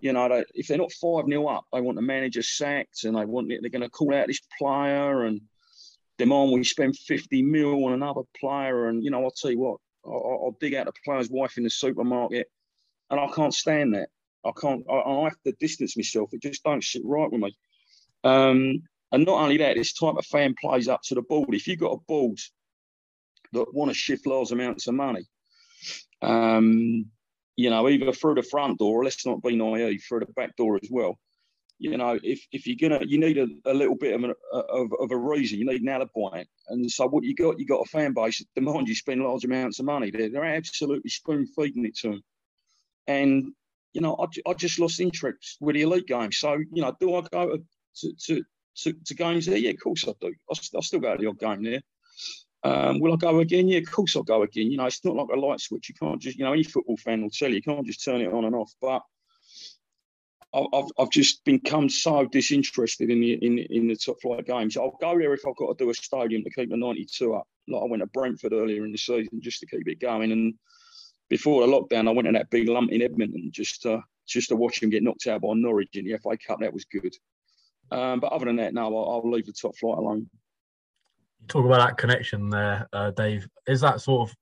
you 0.00 0.12
know, 0.12 0.42
if 0.54 0.68
they're 0.68 0.78
not 0.78 0.92
5 0.92 1.26
0 1.26 1.46
up, 1.46 1.66
they 1.72 1.80
want 1.80 1.96
the 1.96 2.02
manager 2.02 2.42
sacked 2.42 3.04
and 3.04 3.16
they 3.16 3.24
want 3.24 3.48
they're 3.48 3.70
going 3.70 3.82
to 3.82 3.90
call 3.90 4.14
out 4.14 4.26
this 4.26 4.40
player 4.58 5.24
and 5.24 5.40
demand 6.18 6.52
we 6.52 6.64
spend 6.64 6.96
50 6.96 7.42
mil 7.42 7.84
on 7.84 7.92
another 7.92 8.22
player. 8.38 8.88
And, 8.88 9.04
you 9.04 9.10
know, 9.10 9.22
I'll 9.24 9.30
tell 9.30 9.50
you 9.50 9.58
what, 9.58 9.78
I'll, 10.04 10.40
I'll 10.44 10.56
dig 10.60 10.74
out 10.74 10.86
the 10.86 10.92
player's 11.04 11.30
wife 11.30 11.58
in 11.58 11.64
the 11.64 11.70
supermarket 11.70 12.50
and 13.10 13.20
I 13.20 13.28
can't 13.28 13.54
stand 13.54 13.94
that. 13.94 14.08
I 14.44 14.50
can't, 14.58 14.84
I, 14.90 14.94
I 14.94 15.24
have 15.24 15.40
to 15.46 15.52
distance 15.60 15.96
myself. 15.96 16.30
It 16.32 16.42
just 16.42 16.64
don't 16.64 16.82
sit 16.82 17.02
right 17.04 17.30
with 17.30 17.40
me. 17.40 17.56
Um, 18.24 18.82
and 19.12 19.26
not 19.26 19.42
only 19.42 19.58
that, 19.58 19.76
this 19.76 19.92
type 19.92 20.14
of 20.16 20.24
fan 20.26 20.54
plays 20.60 20.88
up 20.88 21.02
to 21.04 21.14
the 21.14 21.22
board. 21.22 21.54
If 21.54 21.68
you've 21.68 21.78
got 21.78 21.92
a 21.92 22.04
board 22.08 22.38
that 23.52 23.74
want 23.74 23.90
to 23.90 23.94
shift 23.94 24.26
large 24.26 24.50
amounts 24.50 24.86
of 24.86 24.94
money, 24.94 25.26
um, 26.22 27.10
you 27.62 27.70
know, 27.70 27.88
either 27.88 28.12
through 28.12 28.34
the 28.34 28.42
front 28.42 28.78
door, 28.80 29.00
or 29.00 29.04
let's 29.04 29.24
not 29.24 29.42
be 29.42 29.54
naive, 29.54 30.02
through 30.02 30.20
the 30.20 30.32
back 30.32 30.56
door 30.56 30.80
as 30.82 30.88
well. 30.90 31.16
You 31.78 31.96
know, 31.96 32.18
if, 32.22 32.46
if 32.52 32.66
you're 32.66 32.76
gonna, 32.76 33.04
you 33.04 33.18
need 33.18 33.38
a, 33.38 33.46
a 33.64 33.74
little 33.74 33.94
bit 33.96 34.14
of, 34.14 34.24
a, 34.24 34.56
of, 34.56 34.92
of 35.00 35.10
a 35.10 35.16
reason. 35.16 35.58
You 35.58 35.66
need 35.66 35.82
an 35.82 35.88
alibi. 35.88 36.44
And 36.68 36.90
so 36.90 37.08
what 37.08 37.24
you 37.24 37.34
got, 37.34 37.58
you 37.58 37.66
got 37.66 37.84
a 37.86 37.88
fan 37.88 38.14
base 38.14 38.38
that 38.38 38.46
demand 38.54 38.88
you 38.88 38.94
spend 38.94 39.22
large 39.22 39.44
amounts 39.44 39.78
of 39.78 39.86
money. 39.86 40.10
They're, 40.10 40.28
they're 40.28 40.44
absolutely 40.44 41.10
spoon 41.10 41.46
feeding 41.46 41.84
it 41.84 41.96
to 41.98 42.10
them. 42.10 42.22
And 43.06 43.52
you 43.92 44.00
know, 44.00 44.16
I, 44.16 44.50
I 44.50 44.54
just 44.54 44.80
lost 44.80 45.00
interest 45.00 45.58
with 45.60 45.74
the 45.74 45.82
elite 45.82 46.06
game. 46.06 46.32
So 46.32 46.54
you 46.54 46.82
know, 46.82 46.96
do 46.98 47.14
I 47.14 47.22
go 47.30 47.58
to 48.00 48.12
to, 48.26 48.42
to, 48.78 48.92
to 48.92 49.14
games 49.14 49.46
there? 49.46 49.58
Yeah, 49.58 49.70
of 49.70 49.80
course 49.80 50.06
I 50.08 50.12
do. 50.20 50.34
I, 50.50 50.54
I 50.76 50.80
still 50.80 51.00
go 51.00 51.16
to 51.16 51.20
the 51.20 51.28
odd 51.28 51.38
game 51.38 51.62
there. 51.62 51.82
Um, 52.64 53.00
will 53.00 53.12
I 53.12 53.16
go 53.16 53.40
again? 53.40 53.68
Yeah, 53.68 53.78
of 53.78 53.90
course 53.90 54.14
I'll 54.14 54.22
go 54.22 54.42
again. 54.42 54.70
You 54.70 54.76
know, 54.76 54.86
it's 54.86 55.04
not 55.04 55.16
like 55.16 55.28
a 55.34 55.40
light 55.40 55.60
switch. 55.60 55.88
You 55.88 55.94
can't 55.94 56.20
just, 56.20 56.38
you 56.38 56.44
know, 56.44 56.52
any 56.52 56.62
football 56.62 56.96
fan 56.96 57.22
will 57.22 57.30
tell 57.30 57.48
you, 57.48 57.56
you 57.56 57.62
can't 57.62 57.86
just 57.86 58.04
turn 58.04 58.20
it 58.20 58.32
on 58.32 58.44
and 58.44 58.54
off. 58.54 58.72
But 58.80 59.02
I've, 60.54 60.90
I've 60.98 61.10
just 61.10 61.44
become 61.44 61.88
so 61.88 62.26
disinterested 62.26 63.10
in 63.10 63.20
the 63.20 63.32
in, 63.34 63.58
in 63.58 63.88
the 63.88 63.96
top 63.96 64.20
flight 64.20 64.46
games. 64.46 64.76
I'll 64.76 64.96
go 65.00 65.18
there 65.18 65.32
if 65.32 65.46
I've 65.46 65.56
got 65.56 65.76
to 65.76 65.84
do 65.84 65.90
a 65.90 65.94
stadium 65.94 66.44
to 66.44 66.50
keep 66.50 66.70
the 66.70 66.76
92 66.76 67.34
up. 67.34 67.48
Like 67.68 67.82
I 67.82 67.86
went 67.86 68.02
to 68.02 68.06
Brentford 68.06 68.52
earlier 68.52 68.84
in 68.84 68.92
the 68.92 68.98
season 68.98 69.40
just 69.40 69.60
to 69.60 69.66
keep 69.66 69.88
it 69.88 70.00
going. 70.00 70.30
And 70.30 70.54
before 71.30 71.66
the 71.66 71.72
lockdown, 71.72 72.06
I 72.06 72.12
went 72.12 72.26
to 72.26 72.32
that 72.32 72.50
big 72.50 72.68
lump 72.68 72.92
in 72.92 73.02
Edmonton 73.02 73.50
just 73.50 73.82
to, 73.82 74.02
just 74.26 74.50
to 74.50 74.56
watch 74.56 74.82
him 74.82 74.90
get 74.90 75.02
knocked 75.02 75.26
out 75.26 75.40
by 75.40 75.54
Norwich 75.54 75.88
in 75.94 76.04
the 76.04 76.18
FA 76.18 76.36
Cup. 76.36 76.60
That 76.60 76.74
was 76.74 76.84
good. 76.84 77.14
Um, 77.90 78.20
but 78.20 78.32
other 78.32 78.44
than 78.46 78.56
that, 78.56 78.74
no, 78.74 78.94
I'll, 78.94 79.22
I'll 79.24 79.30
leave 79.30 79.46
the 79.46 79.52
top 79.52 79.76
flight 79.76 79.98
alone 79.98 80.28
talk 81.48 81.64
about 81.64 81.86
that 81.86 81.98
connection 81.98 82.50
there, 82.50 82.88
uh, 82.92 83.10
Dave. 83.10 83.46
Is 83.66 83.80
that 83.80 84.00
sort 84.00 84.28
of 84.28 84.36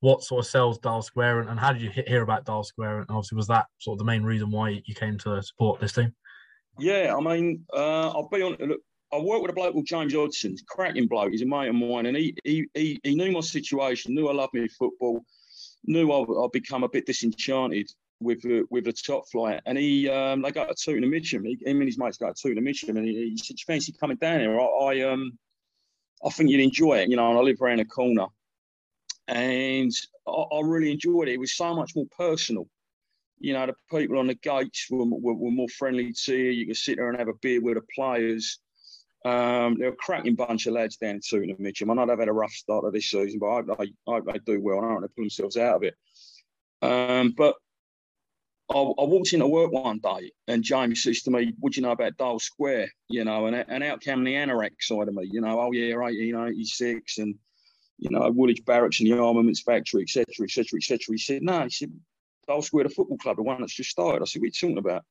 what 0.00 0.22
sort 0.22 0.44
of 0.44 0.50
sells 0.50 0.78
Dial 0.78 1.02
Square, 1.02 1.40
and, 1.40 1.50
and 1.50 1.58
how 1.58 1.72
did 1.72 1.82
you 1.82 1.90
hear 1.90 2.22
about 2.22 2.44
Dial 2.44 2.64
Square? 2.64 3.00
And 3.00 3.10
obviously, 3.10 3.36
was 3.36 3.48
that 3.48 3.66
sort 3.78 3.94
of 3.94 3.98
the 3.98 4.04
main 4.04 4.22
reason 4.22 4.50
why 4.50 4.80
you 4.84 4.94
came 4.94 5.18
to 5.18 5.42
support 5.42 5.80
this 5.80 5.92
team? 5.92 6.14
Yeah, 6.78 7.14
I 7.16 7.20
mean, 7.20 7.64
uh, 7.72 8.10
I'll 8.10 8.28
be 8.28 8.42
on. 8.42 8.56
Look, 8.60 8.80
I 9.12 9.18
work 9.18 9.42
with 9.42 9.50
a 9.50 9.54
bloke 9.54 9.72
called 9.72 9.86
James 9.86 10.14
Hodgson, 10.14 10.54
cracking 10.68 11.08
bloke. 11.08 11.32
He's 11.32 11.42
a 11.42 11.46
mate 11.46 11.68
of 11.68 11.74
mine, 11.74 12.06
and 12.06 12.16
he 12.16 12.34
he 12.44 12.66
he, 12.74 13.00
he 13.02 13.14
knew 13.14 13.32
my 13.32 13.40
situation, 13.40 14.14
knew 14.14 14.28
I 14.28 14.34
loved 14.34 14.54
me 14.54 14.68
football, 14.68 15.20
knew 15.84 16.12
I, 16.12 16.44
I'd 16.44 16.52
become 16.52 16.84
a 16.84 16.88
bit 16.88 17.06
disenchanted 17.06 17.90
with 18.20 18.42
the 18.42 18.64
with 18.70 18.84
the 18.84 18.92
top 18.92 19.24
flight. 19.30 19.60
And 19.66 19.78
he 19.78 20.08
um, 20.08 20.42
they 20.42 20.52
got 20.52 20.70
a 20.70 20.74
Tooting 20.74 21.02
and 21.02 21.10
Mitcham. 21.10 21.44
He, 21.44 21.58
him 21.64 21.80
and 21.80 21.88
his 21.88 21.98
mates 21.98 22.18
got 22.18 22.30
a 22.30 22.34
Tooting 22.34 22.58
and 22.58 22.64
Mitcham, 22.64 22.96
and 22.96 23.06
he, 23.06 23.30
he 23.30 23.36
said, 23.36 23.56
"Fancy 23.66 23.92
coming 23.92 24.16
down 24.18 24.40
here?" 24.40 24.60
I, 24.60 24.64
I 24.64 25.00
um 25.00 25.38
I 26.24 26.30
think 26.30 26.50
you'd 26.50 26.60
enjoy 26.60 26.98
it. 26.98 27.08
You 27.08 27.16
know, 27.16 27.30
and 27.30 27.38
I 27.38 27.42
live 27.42 27.60
around 27.60 27.78
the 27.78 27.84
corner, 27.84 28.26
and 29.26 29.92
I, 30.26 30.30
I, 30.30 30.60
really 30.62 30.92
enjoyed 30.92 31.28
it. 31.28 31.34
It 31.34 31.40
was 31.40 31.54
so 31.54 31.74
much 31.74 31.94
more 31.94 32.06
personal. 32.16 32.68
You 33.40 33.52
know, 33.52 33.66
the 33.66 33.74
people 33.96 34.18
on 34.18 34.26
the 34.26 34.34
gates 34.34 34.88
were, 34.90 35.04
were, 35.04 35.34
were 35.34 35.50
more 35.50 35.68
friendly 35.68 36.12
to 36.24 36.36
you. 36.36 36.50
You 36.50 36.66
could 36.66 36.76
sit 36.76 36.96
there 36.96 37.08
and 37.08 37.18
have 37.18 37.28
a 37.28 37.34
beer 37.40 37.60
with 37.60 37.76
the 37.76 37.82
players. 37.94 38.58
Um, 39.24 39.76
they're 39.78 39.90
a 39.90 39.96
cracking 39.96 40.34
bunch 40.34 40.66
of 40.66 40.74
lads 40.74 40.96
down 40.96 41.20
Tooting 41.24 41.50
and 41.50 41.60
Mitcham. 41.60 41.90
I 41.90 41.94
know 41.94 42.06
they've 42.06 42.18
had 42.18 42.28
a 42.28 42.32
rough 42.32 42.52
start 42.52 42.84
of 42.84 42.92
this 42.92 43.10
season, 43.10 43.38
but 43.38 43.46
I, 43.46 43.84
I, 44.08 44.16
I, 44.16 44.20
they 44.20 44.38
do 44.44 44.60
well. 44.60 44.78
And 44.78 44.86
I 44.86 44.88
don't 44.90 45.02
they 45.02 45.08
pull 45.08 45.24
themselves 45.24 45.56
out 45.56 45.76
of 45.76 45.82
it. 45.84 45.94
Um, 46.82 47.34
but 47.36 47.56
I, 48.70 48.74
I, 48.74 49.04
walked 49.04 49.32
into 49.32 49.46
work 49.46 49.72
one 49.72 49.98
day 49.98 50.30
and 50.46 50.62
James 50.62 51.02
says 51.02 51.22
to 51.22 51.30
me, 51.30 51.54
What 51.58 51.72
do 51.72 51.80
you 51.80 51.86
know 51.86 51.92
about 51.92 52.16
Dial 52.16 52.38
Square? 52.38 52.90
You 53.08 53.24
know, 53.24 53.46
and, 53.46 53.56
and 53.56 53.82
out 53.82 54.00
came 54.00 54.24
the 54.24 54.34
anorak 54.34 54.72
side 54.80 55.08
of 55.08 55.14
me, 55.14 55.28
you 55.30 55.40
know, 55.40 55.60
oh 55.60 55.72
yeah, 55.72 55.96
1886 55.96 57.18
and, 57.18 57.34
you 57.98 58.10
know, 58.10 58.30
Woolwich 58.30 58.64
Barracks 58.66 59.00
and 59.00 59.10
the 59.10 59.18
Armaments 59.18 59.62
Factory, 59.62 60.02
etc., 60.02 60.24
etc., 60.42 60.76
etc. 60.76 60.98
He 61.08 61.18
said, 61.18 61.42
No, 61.42 61.64
he 61.64 61.70
said, 61.70 61.92
Dial 62.46 62.62
Square, 62.62 62.84
the 62.84 62.90
football 62.90 63.18
club, 63.18 63.36
the 63.36 63.42
one 63.42 63.60
that's 63.60 63.74
just 63.74 63.90
started. 63.90 64.22
I 64.22 64.26
said, 64.26 64.40
What 64.40 64.44
are 64.44 64.48
you 64.48 64.52
talking 64.52 64.78
about? 64.78 65.04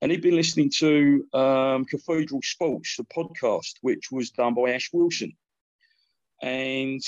And 0.00 0.10
he'd 0.12 0.22
been 0.22 0.36
listening 0.36 0.70
to 0.78 1.26
um, 1.34 1.84
Cathedral 1.84 2.40
Sports, 2.42 2.96
the 2.96 3.04
podcast, 3.04 3.74
which 3.80 4.10
was 4.12 4.30
done 4.30 4.54
by 4.54 4.72
Ash 4.72 4.90
Wilson. 4.92 5.32
And 6.40 7.02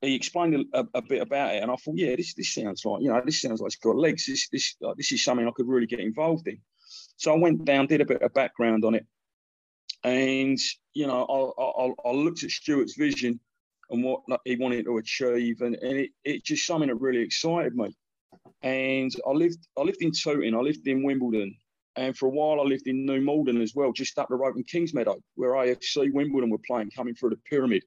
he 0.00 0.14
explained 0.14 0.66
a, 0.72 0.86
a, 0.94 1.02
bit 1.02 1.22
about 1.22 1.54
it, 1.54 1.62
and 1.62 1.70
I 1.70 1.76
thought, 1.76 1.96
yeah, 1.96 2.14
this 2.16 2.34
this 2.34 2.54
sounds 2.54 2.84
like 2.84 3.02
you 3.02 3.08
know, 3.08 3.20
this 3.24 3.40
sounds 3.40 3.60
like 3.60 3.68
it's 3.68 3.76
got 3.76 3.96
legs. 3.96 4.26
This 4.26 4.48
this 4.48 4.76
uh, 4.84 4.94
this 4.96 5.12
is 5.12 5.24
something 5.24 5.46
I 5.46 5.52
could 5.54 5.68
really 5.68 5.86
get 5.86 6.00
involved 6.00 6.46
in. 6.48 6.58
So 7.16 7.32
I 7.32 7.38
went 7.38 7.64
down, 7.64 7.86
did 7.86 8.00
a 8.00 8.06
bit 8.06 8.22
of 8.22 8.34
background 8.34 8.84
on 8.84 8.94
it, 8.94 9.06
and 10.02 10.58
you 10.92 11.06
know, 11.06 11.54
I 11.58 11.62
I, 11.62 12.10
I 12.10 12.12
looked 12.12 12.44
at 12.44 12.50
Stuart's 12.50 12.96
vision 12.96 13.40
and 13.90 14.02
what 14.02 14.22
he 14.44 14.56
wanted 14.56 14.84
to 14.84 14.98
achieve, 14.98 15.60
and, 15.60 15.74
and 15.76 15.98
it, 15.98 16.10
it 16.24 16.44
just 16.44 16.66
something 16.66 16.88
that 16.88 16.96
really 16.96 17.20
excited 17.20 17.74
me. 17.74 17.94
And 18.62 19.12
I 19.26 19.30
lived 19.30 19.66
I 19.78 19.82
lived 19.82 20.02
in 20.02 20.12
Tooting, 20.12 20.54
I 20.54 20.58
lived 20.58 20.86
in 20.86 21.02
Wimbledon, 21.02 21.56
and 21.96 22.16
for 22.16 22.26
a 22.26 22.30
while 22.30 22.60
I 22.60 22.64
lived 22.64 22.86
in 22.86 23.06
New 23.06 23.20
Malden 23.20 23.60
as 23.60 23.74
well, 23.74 23.92
just 23.92 24.18
up 24.18 24.28
the 24.28 24.36
road 24.36 24.56
in 24.56 24.64
Kingsmeadow, 24.64 25.20
where 25.34 25.52
AFC 25.52 26.12
Wimbledon 26.12 26.50
were 26.50 26.58
playing, 26.66 26.90
coming 26.90 27.14
through 27.14 27.30
the 27.30 27.40
pyramid. 27.48 27.84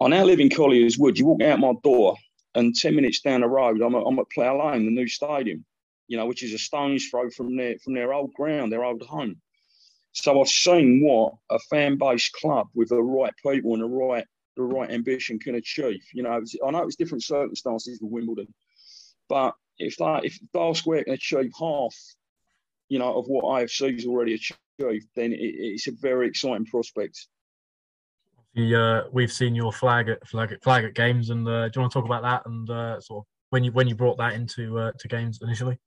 I 0.00 0.06
now 0.08 0.24
live 0.24 0.38
in 0.38 0.50
Colliers 0.50 0.96
Wood. 0.96 1.18
You 1.18 1.26
walk 1.26 1.42
out 1.42 1.58
my 1.58 1.72
door, 1.82 2.16
and 2.54 2.74
10 2.74 2.94
minutes 2.94 3.20
down 3.20 3.40
the 3.40 3.48
road, 3.48 3.80
I'm, 3.80 3.94
I'm 3.94 4.18
at 4.18 4.26
Lane, 4.36 4.84
the 4.84 4.90
new 4.90 5.08
stadium, 5.08 5.64
you 6.06 6.16
know, 6.16 6.26
which 6.26 6.42
is 6.42 6.54
a 6.54 6.58
stone's 6.58 7.08
throw 7.08 7.30
from 7.30 7.56
their, 7.56 7.78
from 7.78 7.94
their 7.94 8.12
old 8.12 8.32
ground, 8.34 8.72
their 8.72 8.84
old 8.84 9.02
home. 9.02 9.40
So 10.12 10.40
I've 10.40 10.48
seen 10.48 11.02
what 11.04 11.34
a 11.50 11.58
fan 11.70 11.98
based 11.98 12.32
club 12.32 12.68
with 12.74 12.90
the 12.90 13.02
right 13.02 13.32
people 13.44 13.74
and 13.74 13.82
the 13.82 13.86
right 13.86 14.24
the 14.56 14.64
right 14.64 14.90
ambition 14.90 15.38
can 15.38 15.54
achieve. 15.54 16.02
You 16.12 16.24
know, 16.24 16.40
was, 16.40 16.56
I 16.66 16.70
know 16.72 16.82
it's 16.82 16.96
different 16.96 17.22
circumstances 17.22 18.00
with 18.00 18.10
Wimbledon, 18.10 18.52
but 19.28 19.54
if 19.78 19.96
that 19.98 20.24
if 20.24 20.38
Dial 20.52 20.74
Square 20.74 21.04
can 21.04 21.12
achieve 21.14 21.52
half, 21.56 21.94
you 22.88 22.98
know, 22.98 23.14
of 23.14 23.26
what 23.26 23.44
AFC's 23.44 24.06
already 24.06 24.34
achieved, 24.34 25.06
then 25.14 25.32
it, 25.32 25.36
it's 25.38 25.86
a 25.86 25.92
very 25.92 26.26
exciting 26.26 26.66
prospect 26.66 27.28
uh, 28.58 29.08
we've 29.12 29.32
seen 29.32 29.54
your 29.54 29.72
flag 29.72 30.08
at 30.08 30.26
flag 30.26 30.52
at, 30.52 30.62
flag 30.62 30.84
at 30.84 30.94
games, 30.94 31.30
and 31.30 31.46
uh, 31.46 31.68
do 31.68 31.72
you 31.76 31.80
want 31.80 31.92
to 31.92 31.98
talk 31.98 32.04
about 32.04 32.22
that 32.22 32.42
and 32.46 32.68
uh, 32.70 33.00
sort 33.00 33.22
of 33.22 33.26
when 33.50 33.64
you 33.64 33.72
when 33.72 33.88
you 33.88 33.94
brought 33.94 34.18
that 34.18 34.34
into 34.34 34.78
uh, 34.78 34.92
to 34.98 35.08
games 35.08 35.40
initially? 35.42 35.78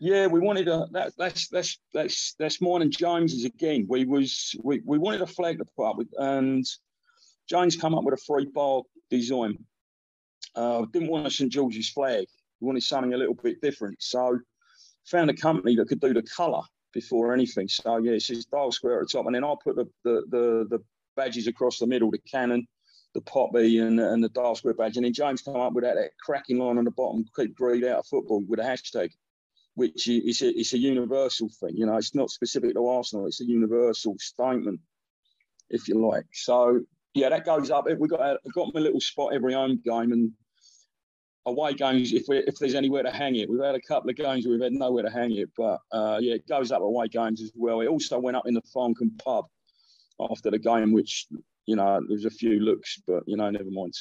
Yeah, 0.00 0.26
we 0.26 0.40
wanted 0.40 0.68
a 0.68 0.86
that, 0.92 1.12
that's 1.16 1.48
that's 1.48 1.78
that's 1.92 2.34
that's 2.38 2.60
mine 2.60 2.82
and 2.82 2.90
James's 2.90 3.44
again. 3.44 3.86
We 3.88 4.04
was 4.04 4.54
we, 4.62 4.80
we 4.84 4.98
wanted 4.98 5.22
a 5.22 5.26
flag 5.26 5.58
to 5.58 5.64
put 5.76 5.90
up 5.90 5.96
with, 5.96 6.08
and 6.18 6.64
James 7.48 7.76
come 7.76 7.94
up 7.94 8.04
with 8.04 8.14
a 8.14 8.18
three 8.18 8.46
bar 8.46 8.82
design. 9.10 9.58
Uh, 10.54 10.84
didn't 10.92 11.08
want 11.08 11.26
a 11.26 11.30
St 11.30 11.50
George's 11.50 11.90
flag. 11.90 12.26
We 12.60 12.66
wanted 12.66 12.82
something 12.82 13.14
a 13.14 13.16
little 13.16 13.34
bit 13.34 13.60
different, 13.60 14.02
so 14.02 14.38
found 15.06 15.30
a 15.30 15.34
company 15.34 15.76
that 15.76 15.88
could 15.88 16.00
do 16.00 16.14
the 16.14 16.22
colour 16.22 16.62
before 16.92 17.32
anything. 17.32 17.68
So 17.68 17.98
yeah, 17.98 18.12
it's 18.12 18.26
just 18.26 18.50
dial 18.50 18.72
square 18.72 19.00
at 19.00 19.08
the 19.08 19.12
top, 19.12 19.26
and 19.26 19.34
then 19.34 19.44
I 19.44 19.54
put 19.62 19.76
the 19.76 19.88
the 20.02 20.22
the, 20.30 20.66
the 20.70 20.84
badges 21.16 21.46
across 21.46 21.78
the 21.78 21.86
middle, 21.86 22.10
the 22.10 22.18
cannon, 22.18 22.66
the 23.14 23.20
poppy, 23.20 23.78
and 23.78 24.00
and 24.00 24.22
the 24.22 24.28
dial 24.28 24.54
square 24.54 24.74
badge, 24.74 24.96
and 24.96 25.04
then 25.04 25.12
James 25.12 25.42
come 25.42 25.56
up 25.56 25.72
with 25.72 25.84
that, 25.84 25.94
that 25.94 26.10
cracking 26.24 26.58
line 26.58 26.78
on 26.78 26.84
the 26.84 26.90
bottom, 26.90 27.24
keep 27.36 27.54
greed 27.54 27.84
out 27.84 28.00
of 28.00 28.06
football 28.06 28.42
with 28.48 28.60
a 28.60 28.62
hashtag. 28.62 29.10
Which 29.76 30.06
is 30.06 30.40
a, 30.40 30.56
it's 30.56 30.72
a 30.72 30.78
universal 30.78 31.48
thing, 31.60 31.76
you 31.76 31.84
know. 31.84 31.96
It's 31.96 32.14
not 32.14 32.30
specific 32.30 32.74
to 32.74 32.86
Arsenal. 32.86 33.26
It's 33.26 33.40
a 33.40 33.44
universal 33.44 34.14
statement, 34.20 34.78
if 35.68 35.88
you 35.88 35.98
like. 36.06 36.26
So 36.32 36.80
yeah, 37.12 37.30
that 37.30 37.44
goes 37.44 37.72
up. 37.72 37.86
We 37.98 38.06
got 38.06 38.20
a, 38.20 38.38
got 38.54 38.72
my 38.72 38.78
little 38.78 39.00
spot 39.00 39.34
every 39.34 39.52
home 39.52 39.80
game, 39.84 40.12
and 40.12 40.30
away 41.46 41.74
games, 41.74 42.12
if 42.12 42.26
we, 42.28 42.38
if 42.38 42.56
there's 42.58 42.74
anywhere 42.74 43.02
to 43.02 43.10
hang 43.10 43.36
it, 43.36 43.50
we've 43.50 43.60
had 43.60 43.74
a 43.74 43.80
couple 43.80 44.10
of 44.10 44.16
games 44.16 44.46
where 44.46 44.54
we've 44.54 44.62
had 44.62 44.72
nowhere 44.72 45.02
to 45.02 45.10
hang 45.10 45.36
it, 45.36 45.50
but 45.56 45.78
uh, 45.92 46.18
yeah, 46.20 46.34
it 46.34 46.48
goes 46.48 46.72
up 46.72 46.82
away 46.82 47.08
games 47.08 47.42
as 47.42 47.52
well. 47.54 47.80
It 47.80 47.88
also 47.88 48.18
went 48.18 48.36
up 48.36 48.46
in 48.46 48.54
the 48.54 48.62
Farncombe 48.74 49.18
pub 49.24 49.46
after 50.20 50.50
the 50.50 50.58
game, 50.58 50.92
which 50.92 51.26
you 51.66 51.76
know 51.76 52.00
there 52.06 52.16
was 52.16 52.24
a 52.24 52.30
few 52.30 52.60
looks, 52.60 53.00
but 53.06 53.22
you 53.26 53.36
know 53.36 53.50
never 53.50 53.70
mind. 53.70 53.94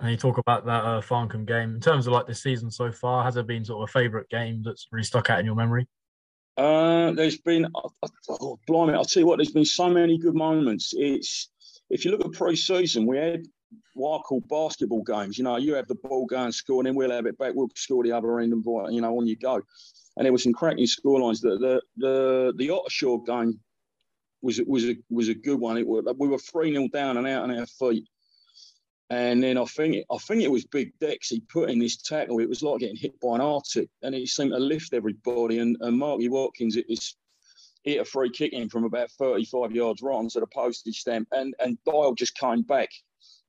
And 0.00 0.10
you 0.10 0.16
talk 0.16 0.38
about 0.38 0.66
that 0.66 0.84
uh, 0.84 1.00
Farncombe 1.00 1.46
game 1.46 1.74
in 1.74 1.80
terms 1.80 2.06
of 2.06 2.12
like 2.12 2.26
the 2.26 2.34
season 2.34 2.70
so 2.70 2.90
far. 2.90 3.24
Has 3.24 3.34
there 3.34 3.44
been 3.44 3.64
sort 3.64 3.82
of 3.82 3.88
a 3.88 3.92
favourite 3.92 4.28
game 4.28 4.62
that's 4.64 4.88
really 4.90 5.04
stuck 5.04 5.30
out 5.30 5.38
in 5.38 5.46
your 5.46 5.54
memory? 5.54 5.86
Uh, 6.56 7.12
there's 7.12 7.38
been, 7.38 7.66
oh, 7.74 7.90
oh, 8.28 8.58
blimey, 8.66 8.94
I'll 8.94 9.04
tell 9.04 9.20
you 9.20 9.26
what, 9.26 9.38
there's 9.38 9.50
been 9.50 9.64
so 9.64 9.88
many 9.88 10.18
good 10.18 10.34
moments. 10.34 10.92
It's 10.96 11.50
if 11.90 12.04
you 12.04 12.10
look 12.10 12.24
at 12.24 12.32
pre-season, 12.32 13.06
we 13.06 13.18
had 13.18 13.44
what 13.94 14.18
I 14.18 14.22
call 14.22 14.40
basketball 14.40 15.02
games. 15.02 15.36
You 15.38 15.44
know, 15.44 15.56
you 15.56 15.74
have 15.74 15.88
the 15.88 15.96
ball 15.96 16.26
go 16.26 16.38
and 16.38 16.54
score, 16.54 16.80
and 16.80 16.86
then 16.86 16.94
we'll 16.94 17.10
have 17.10 17.26
it 17.26 17.38
back. 17.38 17.52
We'll 17.54 17.70
score 17.74 18.04
the 18.04 18.12
other 18.12 18.40
end, 18.40 18.52
and 18.52 18.64
you 18.94 19.00
know, 19.00 19.18
on 19.18 19.26
you 19.26 19.36
go. 19.36 19.60
And 20.16 20.24
there 20.24 20.32
were 20.32 20.38
some 20.38 20.52
cracking 20.52 20.86
score 20.86 21.20
lines. 21.20 21.40
The 21.40 21.58
the 21.58 21.82
the 21.96 22.54
the 22.56 22.68
Ottershaw 22.68 23.26
game 23.26 23.58
was 24.44 24.60
was 24.66 24.84
a 24.84 24.96
was 25.10 25.28
a 25.28 25.34
good 25.34 25.58
one. 25.58 25.76
It 25.76 25.86
was, 25.86 26.04
we 26.18 26.28
were 26.28 26.38
three 26.38 26.72
0 26.72 26.88
down 26.88 27.16
and 27.16 27.26
out 27.26 27.44
on 27.44 27.58
our 27.58 27.66
feet. 27.66 28.06
And 29.10 29.42
then 29.42 29.58
I 29.58 29.64
think 29.64 29.96
it, 29.96 30.06
I 30.10 30.16
think 30.18 30.42
it 30.42 30.50
was 30.50 30.64
Big 30.64 30.92
Dex. 30.98 31.28
He 31.28 31.40
put 31.40 31.70
in 31.70 31.78
this 31.78 31.96
tackle. 31.96 32.40
It 32.40 32.48
was 32.48 32.62
like 32.62 32.80
getting 32.80 32.96
hit 32.96 33.20
by 33.20 33.34
an 33.34 33.40
Arctic, 33.40 33.88
and 34.02 34.14
it 34.14 34.28
seemed 34.28 34.52
to 34.52 34.58
lift 34.58 34.94
everybody. 34.94 35.58
And, 35.58 35.76
and 35.80 35.98
Marky 35.98 36.28
Watkins, 36.28 36.76
it 36.76 36.86
was 36.88 37.16
hit 37.82 38.00
a 38.00 38.04
free 38.04 38.30
kick 38.30 38.52
in 38.54 38.68
from 38.68 38.84
about 38.84 39.10
35 39.10 39.72
yards 39.72 40.00
right 40.00 40.14
onto 40.14 40.40
the 40.40 40.46
postage 40.46 41.00
stamp, 41.00 41.28
and 41.32 41.54
and 41.58 41.78
Dial 41.84 42.14
just 42.14 42.36
came 42.36 42.62
back 42.62 42.88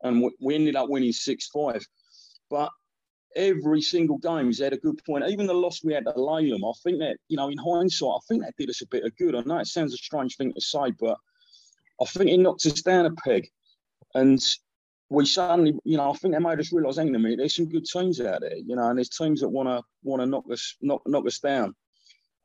and 0.03 0.29
we 0.39 0.55
ended 0.55 0.75
up 0.75 0.89
winning 0.89 1.11
six 1.11 1.47
five. 1.47 1.85
But 2.49 2.69
every 3.35 3.81
single 3.81 4.17
game 4.17 4.47
he's 4.47 4.59
had 4.59 4.73
a 4.73 4.77
good 4.77 5.03
point. 5.05 5.27
Even 5.27 5.47
the 5.47 5.53
loss 5.53 5.83
we 5.83 5.93
had 5.93 6.07
at 6.07 6.15
Laleham, 6.15 6.67
I 6.67 6.73
think 6.83 6.99
that 6.99 7.17
you 7.27 7.37
know 7.37 7.49
in 7.49 7.57
hindsight, 7.57 8.09
I 8.09 8.19
think 8.27 8.43
that 8.43 8.55
did 8.57 8.69
us 8.69 8.81
a 8.81 8.87
bit 8.87 9.03
of 9.03 9.15
good. 9.17 9.35
I 9.35 9.41
know 9.41 9.59
it 9.59 9.67
sounds 9.67 9.93
a 9.93 9.97
strange 9.97 10.35
thing 10.37 10.53
to 10.53 10.61
say, 10.61 10.91
but 10.99 11.17
I 12.01 12.05
think 12.05 12.29
it 12.29 12.37
knocked 12.37 12.65
us 12.65 12.81
down 12.81 13.05
a 13.05 13.11
peg, 13.11 13.47
and 14.13 14.41
we 15.09 15.25
suddenly, 15.25 15.77
you 15.83 15.97
know, 15.97 16.11
I 16.11 16.13
think 16.13 16.33
they 16.33 16.39
made 16.39 16.59
us 16.59 16.73
realise, 16.73 16.97
hang 16.97 17.09
on 17.09 17.15
a 17.15 17.19
minute, 17.19 17.37
there's 17.37 17.55
some 17.55 17.69
good 17.69 17.85
teams 17.85 18.19
out 18.19 18.41
there, 18.41 18.57
you 18.57 18.75
know, 18.75 18.89
and 18.89 18.97
there's 18.97 19.09
teams 19.09 19.41
that 19.41 19.49
want 19.49 19.69
to 19.69 19.83
want 20.03 20.21
to 20.21 20.25
knock 20.25 20.45
us 20.51 20.75
knock 20.81 21.01
knock 21.05 21.25
us 21.25 21.39
down. 21.39 21.75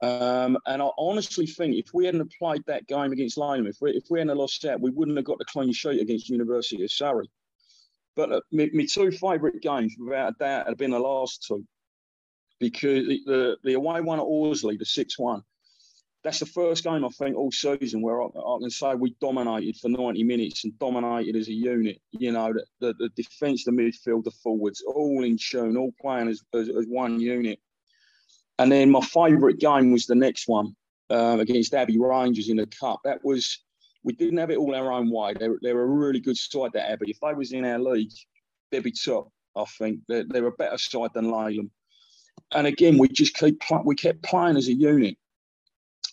Um, 0.02 0.56
and 0.66 0.80
I 0.80 0.88
honestly 0.96 1.46
think 1.46 1.76
if 1.76 1.92
we 1.92 2.06
hadn't 2.06 2.32
played 2.38 2.62
that 2.66 2.86
game 2.86 3.12
against 3.12 3.36
Laleham, 3.36 3.68
if 3.68 3.76
we 3.80 3.92
if 3.92 4.04
we 4.10 4.18
hadn't 4.18 4.36
lost 4.36 4.62
that, 4.62 4.80
we 4.80 4.90
wouldn't 4.90 5.16
have 5.16 5.26
got 5.26 5.38
the 5.38 5.44
clean 5.44 5.72
sheet 5.72 6.00
against 6.00 6.28
University 6.28 6.82
of 6.82 6.90
Surrey. 6.90 7.30
But 8.16 8.32
uh, 8.32 8.40
my, 8.52 8.68
my, 8.72 8.86
two 8.86 9.10
favourite 9.10 9.60
games, 9.60 9.94
without 9.98 10.32
a 10.32 10.34
doubt, 10.38 10.68
have 10.68 10.76
been 10.76 10.90
the 10.90 10.98
last 10.98 11.44
two. 11.46 11.64
Because 12.58 13.06
the, 13.06 13.56
the 13.64 13.74
away 13.74 14.00
one 14.00 14.18
at 14.18 14.24
Horsley, 14.24 14.76
the 14.76 14.84
6 14.84 15.18
1, 15.18 15.42
that's 16.22 16.40
the 16.40 16.46
first 16.46 16.84
game 16.84 17.04
I 17.04 17.08
think 17.08 17.36
all 17.36 17.50
season 17.50 18.02
where 18.02 18.20
I, 18.20 18.26
I, 18.26 18.58
can 18.60 18.70
say 18.70 18.94
we 18.94 19.16
dominated 19.20 19.76
for 19.78 19.88
90 19.88 20.22
minutes 20.24 20.64
and 20.64 20.78
dominated 20.78 21.36
as 21.36 21.48
a 21.48 21.52
unit. 21.52 21.98
You 22.12 22.32
know, 22.32 22.52
the, 22.52 22.64
the, 22.80 22.94
the 22.98 23.08
defence, 23.16 23.64
the 23.64 23.70
midfield, 23.70 24.24
the 24.24 24.30
forwards, 24.30 24.82
all 24.86 25.24
in 25.24 25.38
tune, 25.38 25.76
all 25.76 25.92
playing 26.00 26.28
as, 26.28 26.42
as, 26.52 26.68
as 26.68 26.84
one 26.86 27.20
unit. 27.20 27.58
And 28.58 28.70
then 28.70 28.90
my 28.90 29.00
favourite 29.00 29.58
game 29.58 29.92
was 29.92 30.04
the 30.04 30.14
next 30.14 30.46
one 30.46 30.76
um, 31.08 31.40
against 31.40 31.72
Abbey 31.72 31.98
Rangers 31.98 32.50
in 32.50 32.58
the 32.58 32.66
Cup. 32.66 33.00
That 33.04 33.24
was 33.24 33.58
we 34.02 34.12
didn't 34.14 34.38
have 34.38 34.50
it 34.50 34.58
all 34.58 34.74
our 34.74 34.92
own 34.92 35.10
way. 35.10 35.34
They're, 35.34 35.56
they're 35.60 35.80
a 35.80 35.86
really 35.86 36.20
good 36.20 36.36
side, 36.36 36.70
that 36.74 36.90
Abbey. 36.90 37.10
If 37.10 37.20
they 37.20 37.34
was 37.34 37.52
in 37.52 37.64
our 37.64 37.78
league, 37.78 38.12
they'd 38.70 38.82
be 38.82 38.92
top, 38.92 39.30
I 39.56 39.64
think. 39.64 40.00
They're, 40.08 40.24
they're 40.24 40.46
a 40.46 40.52
better 40.52 40.78
side 40.78 41.10
than 41.14 41.26
Laleham. 41.26 41.70
And 42.52 42.66
again, 42.66 42.98
we 42.98 43.08
just 43.08 43.34
keep 43.34 43.62
we 43.84 43.94
kept 43.94 44.22
playing 44.22 44.56
as 44.56 44.68
a 44.68 44.72
unit. 44.72 45.16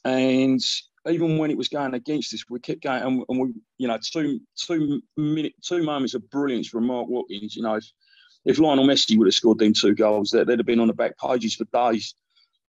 And 0.04 0.62
even 1.10 1.38
when 1.38 1.52
it 1.52 1.58
was 1.58 1.70
going 1.70 1.94
against 1.94 2.34
us, 2.34 2.44
we 2.50 2.60
kept 2.60 2.84
going, 2.84 3.02
and, 3.02 3.24
and 3.30 3.40
we, 3.40 3.54
you 3.78 3.88
know, 3.88 3.98
two 3.98 4.40
two 4.56 5.02
minute 5.16 5.54
two 5.62 5.84
moments 5.84 6.14
of 6.14 6.30
brilliance 6.30 6.68
from 6.68 6.86
Mark 6.86 7.08
Watkins. 7.08 7.56
You 7.56 7.64
know, 7.64 7.76
if, 7.76 7.86
if 8.46 8.60
Lionel 8.60 8.86
Messi 8.86 9.18
would 9.18 9.28
have 9.28 9.34
scored 9.34 9.60
them 9.60 9.74
two 9.74 9.96
goals, 9.96 10.32
they'd, 10.32 10.46
they'd 10.46 10.60
have 10.60 10.66
been 10.66 10.80
on 10.80 10.88
the 10.88 10.94
back 10.94 11.18
pages 11.18 11.56
for 11.56 11.66
days. 11.66 12.14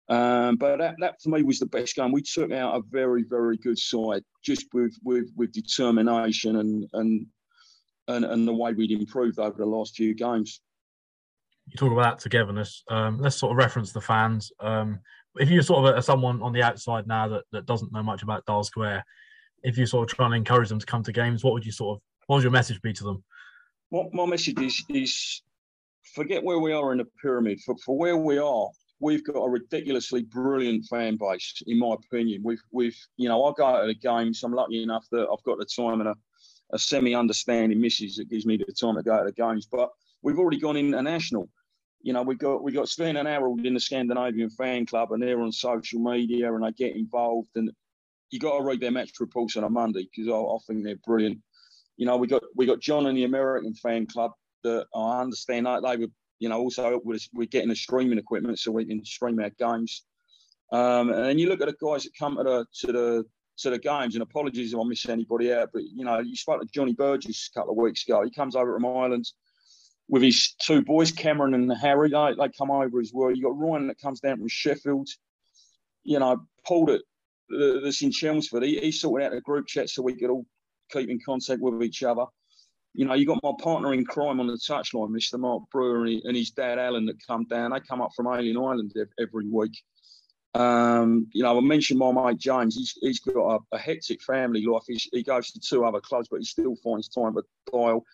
Um, 0.09 0.57
but 0.57 0.79
that, 0.79 0.97
that 0.99 1.23
for 1.23 1.31
me 1.31 1.43
was 1.43 1.59
the 1.59 1.67
best 1.67 1.97
game. 1.97 2.13
We 2.13 2.23
took 2.23 2.53
out 2.53 2.77
a 2.77 2.83
very, 2.91 3.23
very 3.23 3.57
good 3.57 3.79
side 3.79 4.23
just 4.45 4.67
with 4.75 4.95
with, 5.03 5.31
with 5.37 5.53
determination 5.53 6.57
and, 6.57 6.89
and 6.93 7.27
and 8.09 8.25
and 8.25 8.47
the 8.47 8.53
way 8.53 8.73
we'd 8.73 8.91
improved 8.91 9.39
over 9.39 9.57
the 9.57 9.67
last 9.67 9.97
few 9.97 10.15
games. 10.15 10.61
You 11.69 11.77
talk 11.79 11.93
about 11.93 12.19
that 12.19 12.23
togetherness. 12.23 12.83
Um, 12.91 13.19
let's 13.19 13.37
sort 13.37 13.53
of 13.53 13.57
reference 13.57 13.93
the 13.93 14.01
fans. 14.01 14.53
Um, 14.61 15.01
if 15.37 15.49
you're 15.49 15.63
sort 15.63 15.87
of 15.87 15.97
a, 15.97 16.03
someone 16.03 16.43
on 16.43 16.53
the 16.53 16.63
outside 16.63 17.07
now 17.07 17.27
that, 17.29 17.45
that 17.53 17.67
doesn't 17.67 17.93
know 17.93 18.03
much 18.03 18.23
about 18.23 18.45
Dial 18.45 18.63
Square, 18.63 19.05
if 19.63 19.79
you're 19.79 19.87
sort 19.87 20.11
of 20.11 20.15
trying 20.15 20.31
to 20.33 20.37
encourage 20.37 20.69
them 20.69 20.79
to 20.79 20.87
come 20.87 21.03
to 21.03 21.13
games, 21.13 21.43
what 21.43 21.55
would 21.55 21.65
you 21.65 21.73
sort 21.73 21.97
of 21.97 22.03
what 22.27 22.37
would 22.37 22.43
your 22.43 22.53
message 22.53 22.81
be 22.83 22.93
to 22.93 23.05
them? 23.05 23.25
What 23.89 24.13
my 24.13 24.27
message 24.27 24.61
is 24.61 24.85
is 24.91 25.43
forget 26.15 26.45
where 26.45 26.59
we 26.59 26.73
are 26.73 26.93
in 26.93 26.99
the 26.99 27.07
pyramid. 27.23 27.61
For 27.61 27.75
for 27.85 27.97
where 27.97 28.19
we 28.19 28.37
are, 28.37 28.69
we've 29.01 29.25
got 29.25 29.41
a 29.41 29.51
ridiculously 29.51 30.23
brilliant 30.23 30.87
fan 30.87 31.17
base, 31.17 31.63
in 31.67 31.79
my 31.79 31.95
opinion. 31.95 32.43
We've, 32.45 32.63
we've, 32.73 32.99
you 33.17 33.29
know, 33.29 33.45
I 33.45 33.53
go 33.57 33.81
to 33.81 33.87
the 33.87 33.95
games. 33.95 34.43
I'm 34.43 34.53
lucky 34.53 34.83
enough 34.83 35.07
that 35.11 35.29
I've 35.31 35.43
got 35.45 35.59
the 35.59 35.65
time 35.65 36.01
and 36.01 36.11
a, 36.11 36.15
a 36.73 36.79
semi-understanding 36.79 37.81
missus 37.81 38.17
that 38.17 38.31
gives 38.31 38.47
me 38.47 38.57
the 38.57 38.73
time 38.73 38.97
to 38.97 39.03
go 39.03 39.19
to 39.19 39.25
the 39.25 39.33
games. 39.33 39.67
But 39.71 39.91
we've 40.23 40.39
already 40.39 40.59
gone 40.59 40.77
international. 40.77 41.49
You 42.03 42.13
know, 42.13 42.23
we've 42.23 42.39
got 42.39 42.63
we 42.63 42.73
got 42.73 42.89
Sven 42.89 43.17
and 43.17 43.27
Harold 43.27 43.65
in 43.65 43.75
the 43.75 43.81
Scandinavian 43.81 44.51
fan 44.51 44.85
club, 44.85 45.13
and 45.13 45.23
they're 45.23 45.41
on 45.41 45.53
social 45.53 46.01
media 46.01 46.53
and 46.53 46.63
they 46.63 46.73
get 46.73 46.97
involved. 46.97 47.49
And 47.55 47.71
you 48.31 48.39
got 48.39 48.59
to 48.59 48.65
read 48.65 48.81
their 48.81 48.91
match 48.91 49.13
reports 49.21 49.57
on 49.57 49.65
a 49.65 49.71
Monday 49.71 50.07
because 50.11 50.31
I, 50.31 50.37
I 50.37 50.59
think 50.67 50.85
they're 50.85 50.97
brilliant. 51.07 51.39
You 51.97 52.07
know, 52.07 52.17
we 52.17 52.27
got 52.27 52.43
we 52.55 52.67
got 52.67 52.81
John 52.81 53.07
and 53.07 53.17
the 53.17 53.25
American 53.25 53.75
fan 53.75 54.07
club 54.07 54.33
that 54.65 54.87
I 54.95 55.21
understand 55.21 55.67
they 55.67 55.97
were 55.97 56.09
you 56.39 56.49
know, 56.49 56.59
also 56.59 57.01
we're, 57.05 57.19
we're 57.33 57.47
getting 57.47 57.69
the 57.69 57.77
streaming 57.77 58.19
equipment 58.19 58.59
so 58.59 58.73
we 58.73 58.85
can 58.85 59.05
stream 59.05 59.41
our 59.41 59.51
games. 59.51 60.05
Um, 60.73 61.11
and 61.11 61.25
then 61.25 61.39
you 61.39 61.49
look 61.49 61.61
at 61.61 61.69
the 61.69 61.87
guys 61.87 62.05
that 62.05 62.13
come 62.19 62.37
to 62.37 62.43
the 62.43 62.67
to 62.81 62.93
the 62.93 63.25
to 63.59 63.71
the 63.71 63.79
games. 63.79 64.15
And 64.15 64.23
apologies 64.23 64.73
if 64.73 64.79
I 64.79 64.83
miss 64.85 65.09
anybody 65.09 65.53
out, 65.53 65.71
but 65.73 65.83
you 65.83 66.05
know, 66.05 66.19
you 66.21 66.37
spoke 66.37 66.61
to 66.61 66.67
Johnny 66.67 66.93
Burgess 66.93 67.51
a 67.55 67.59
couple 67.59 67.73
of 67.73 67.79
weeks 67.79 68.07
ago. 68.07 68.25
He 68.25 68.31
comes 68.31 68.57
over 68.57 68.75
from 68.75 68.87
Ireland 68.87 69.27
with 70.09 70.23
his 70.23 70.55
two 70.61 70.83
boys, 70.83 71.13
Cameron 71.13 71.55
and 71.55 71.73
Harry. 71.79 72.11
They, 72.11 72.35
they 72.39 72.49
come 72.57 72.71
over 72.71 73.01
as 73.01 73.13
well. 73.15 73.31
You 73.31 73.43
got 73.43 73.59
Ryan 73.59 73.87
that 73.89 74.01
comes 74.01 74.21
down 74.21 74.39
from 74.39 74.49
Sheffield. 74.49 75.09
You 76.03 76.19
know, 76.19 76.39
Paul 76.67 76.87
that 76.87 77.03
that's 77.83 78.03
in 78.03 78.11
Chelmsford. 78.11 78.65
He, 78.65 78.81
he 78.81 78.91
sorted 78.91 79.27
out 79.27 79.37
a 79.37 79.41
group 79.41 79.67
chat 79.67 79.89
so 79.91 80.03
we 80.03 80.17
could 80.17 80.31
all 80.31 80.47
keep 80.91 81.09
in 81.09 81.21
contact 81.25 81.61
with 81.61 81.83
each 81.83 82.03
other 82.03 82.25
you 82.95 83.05
know, 83.05 83.15
you 83.15 83.27
got 83.27 83.43
my 83.43 83.53
partner 83.61 83.93
in 83.93 84.05
crime 84.05 84.39
on 84.41 84.47
the 84.47 84.55
touchline, 84.55 85.11
Mr. 85.11 85.39
Mark 85.39 85.65
Brewer, 85.71 86.07
and, 86.07 86.37
his 86.37 86.51
dad 86.51 86.79
Alan 86.79 87.07
that 87.07 87.27
come 87.27 87.45
down. 87.45 87.73
They 87.73 87.81
come 87.81 88.01
up 88.01 88.13
from 88.17 88.29
Alien 88.29 88.57
Island 88.57 88.95
every 89.19 89.49
week. 89.49 89.83
Um, 90.55 91.27
you 91.33 91.43
know, 91.43 91.59
I 91.59 91.61
mentioned 91.61 91.99
my 91.99 92.13
mate 92.13 92.39
James. 92.39 92.77
He's, 92.77 92.95
he's 93.01 93.19
got 93.19 93.57
a, 93.57 93.59
a 93.73 93.79
hectic 93.79 94.23
family 94.23 94.65
life. 94.65 94.85
He's, 94.87 95.09
he 95.13 95.25
goes 95.25 95.51
to 95.51 95.61
two 95.61 95.85
other 95.85 96.01
clubs, 96.01 96.29
but 96.31 96.39
he 96.39 96.45
still 96.45 96.77
finds 96.77 97.09
time 97.09 97.35
to 97.35 97.43
dial 97.73 98.05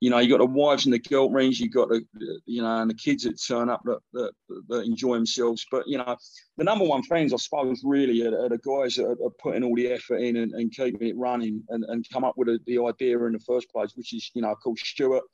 you 0.00 0.08
know, 0.08 0.18
you 0.18 0.30
got 0.30 0.38
the 0.38 0.46
wives 0.46 0.86
and 0.86 0.94
the 0.94 0.98
girlfriends, 0.98 1.60
you 1.60 1.68
got 1.68 1.90
the, 1.90 2.02
you 2.46 2.62
know, 2.62 2.78
and 2.78 2.90
the 2.90 2.94
kids 2.94 3.24
that 3.24 3.40
turn 3.40 3.68
up 3.68 3.82
that, 3.84 4.00
that, 4.14 4.32
that, 4.68 4.84
enjoy 4.84 5.14
themselves. 5.14 5.66
But, 5.70 5.86
you 5.86 5.98
know, 5.98 6.16
the 6.56 6.64
number 6.64 6.86
one 6.86 7.02
fans, 7.02 7.34
I 7.34 7.36
suppose, 7.36 7.82
really 7.84 8.26
are, 8.26 8.46
are 8.46 8.48
the 8.48 8.58
guys 8.58 8.94
that 8.96 9.04
are, 9.04 9.30
putting 9.42 9.62
all 9.62 9.74
the 9.74 9.92
effort 9.92 10.16
in 10.16 10.36
and, 10.36 10.52
and 10.52 10.72
keeping 10.72 11.06
it 11.06 11.16
running 11.16 11.62
and, 11.68 11.84
and 11.84 12.06
come 12.10 12.24
up 12.24 12.38
with 12.38 12.48
a, 12.48 12.58
the 12.66 12.82
idea 12.82 13.22
in 13.24 13.32
the 13.34 13.38
first 13.40 13.70
place, 13.70 13.92
which 13.94 14.14
is, 14.14 14.30
you 14.34 14.40
know, 14.40 14.54
called 14.54 14.78
Stuart. 14.78 15.24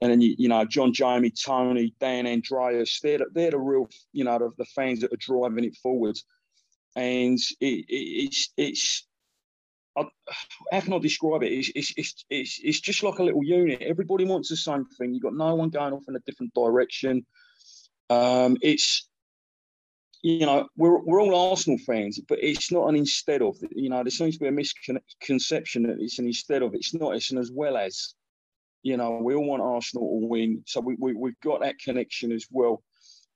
And 0.00 0.10
then, 0.10 0.20
you, 0.20 0.34
you 0.36 0.48
know, 0.48 0.64
John, 0.64 0.92
Jamie, 0.92 1.30
Tony, 1.30 1.94
Dan, 2.00 2.26
Andreas, 2.26 2.98
they're 3.00 3.18
the, 3.18 3.26
they're 3.32 3.52
the 3.52 3.58
real, 3.58 3.88
you 4.12 4.24
know, 4.24 4.38
the, 4.38 4.50
the 4.58 4.64
fans 4.64 5.00
that 5.00 5.12
are 5.12 5.16
driving 5.18 5.64
it 5.64 5.76
forward. 5.76 6.18
And 6.96 7.38
it, 7.60 7.84
it, 7.86 7.86
it's, 7.88 8.52
it's, 8.56 9.06
How 10.72 10.80
can 10.80 10.92
I 10.92 10.98
describe 10.98 11.42
it? 11.42 11.52
It's, 11.52 11.70
it's, 11.74 11.92
it's, 11.96 12.24
it's, 12.30 12.60
it's 12.62 12.80
just 12.80 13.02
like 13.02 13.18
a 13.18 13.22
little 13.22 13.44
unit. 13.44 13.82
Everybody 13.82 14.24
wants 14.24 14.48
the 14.48 14.56
same 14.56 14.84
thing. 14.98 15.14
You've 15.14 15.22
got 15.22 15.34
no 15.34 15.54
one 15.54 15.70
going 15.70 15.92
off 15.92 16.04
in 16.08 16.16
a 16.16 16.20
different 16.20 16.54
direction. 16.54 17.26
Um, 18.08 18.56
it's 18.60 19.08
you 20.22 20.44
know, 20.44 20.68
we're, 20.76 20.98
we're 21.02 21.22
all 21.22 21.50
Arsenal 21.50 21.78
fans, 21.78 22.20
but 22.28 22.38
it's 22.42 22.70
not 22.70 22.88
an 22.88 22.96
instead 22.96 23.40
of. 23.40 23.56
You 23.70 23.88
know, 23.88 24.02
there 24.02 24.10
seems 24.10 24.34
to 24.34 24.40
be 24.40 24.48
a 24.48 24.52
misconception 24.52 25.84
that 25.84 25.98
it's 25.98 26.18
an 26.18 26.26
instead 26.26 26.62
of. 26.62 26.74
It's 26.74 26.94
not. 26.94 27.14
It's 27.14 27.30
an 27.30 27.38
as 27.38 27.50
well 27.52 27.76
as. 27.76 28.14
You 28.82 28.96
know, 28.96 29.20
we 29.22 29.34
all 29.34 29.44
want 29.44 29.62
Arsenal 29.62 30.20
to 30.20 30.26
win, 30.26 30.62
so 30.66 30.80
we, 30.80 30.96
we 30.98 31.14
we've 31.14 31.40
got 31.42 31.60
that 31.60 31.78
connection 31.78 32.32
as 32.32 32.46
well. 32.50 32.82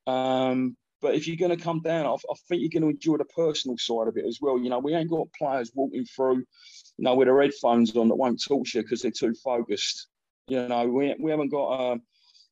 Um, 0.06 0.76
but 1.04 1.14
if 1.14 1.28
you're 1.28 1.36
going 1.36 1.54
to 1.54 1.62
come 1.62 1.80
down, 1.80 2.06
I, 2.06 2.12
I, 2.12 2.34
think 2.48 2.62
you're 2.62 2.80
going 2.80 2.90
to 2.90 2.96
enjoy 2.96 3.18
the 3.18 3.26
personal 3.26 3.76
side 3.76 4.08
of 4.08 4.16
it 4.16 4.24
as 4.24 4.38
well. 4.40 4.58
You 4.58 4.70
know, 4.70 4.78
we 4.78 4.94
ain't 4.94 5.10
got 5.10 5.30
players 5.38 5.70
walking 5.74 6.06
through, 6.06 6.38
you 6.38 7.04
know, 7.04 7.14
with 7.14 7.28
their 7.28 7.42
headphones 7.42 7.94
on 7.94 8.08
that 8.08 8.14
won't 8.14 8.42
talk 8.42 8.66
to 8.68 8.78
you 8.78 8.82
because 8.82 9.02
they're 9.02 9.10
too 9.10 9.34
focused. 9.34 10.06
You 10.48 10.66
know, 10.66 10.88
we, 10.88 11.14
we 11.20 11.30
haven't 11.30 11.50
got 11.50 11.66
uh, 11.66 11.98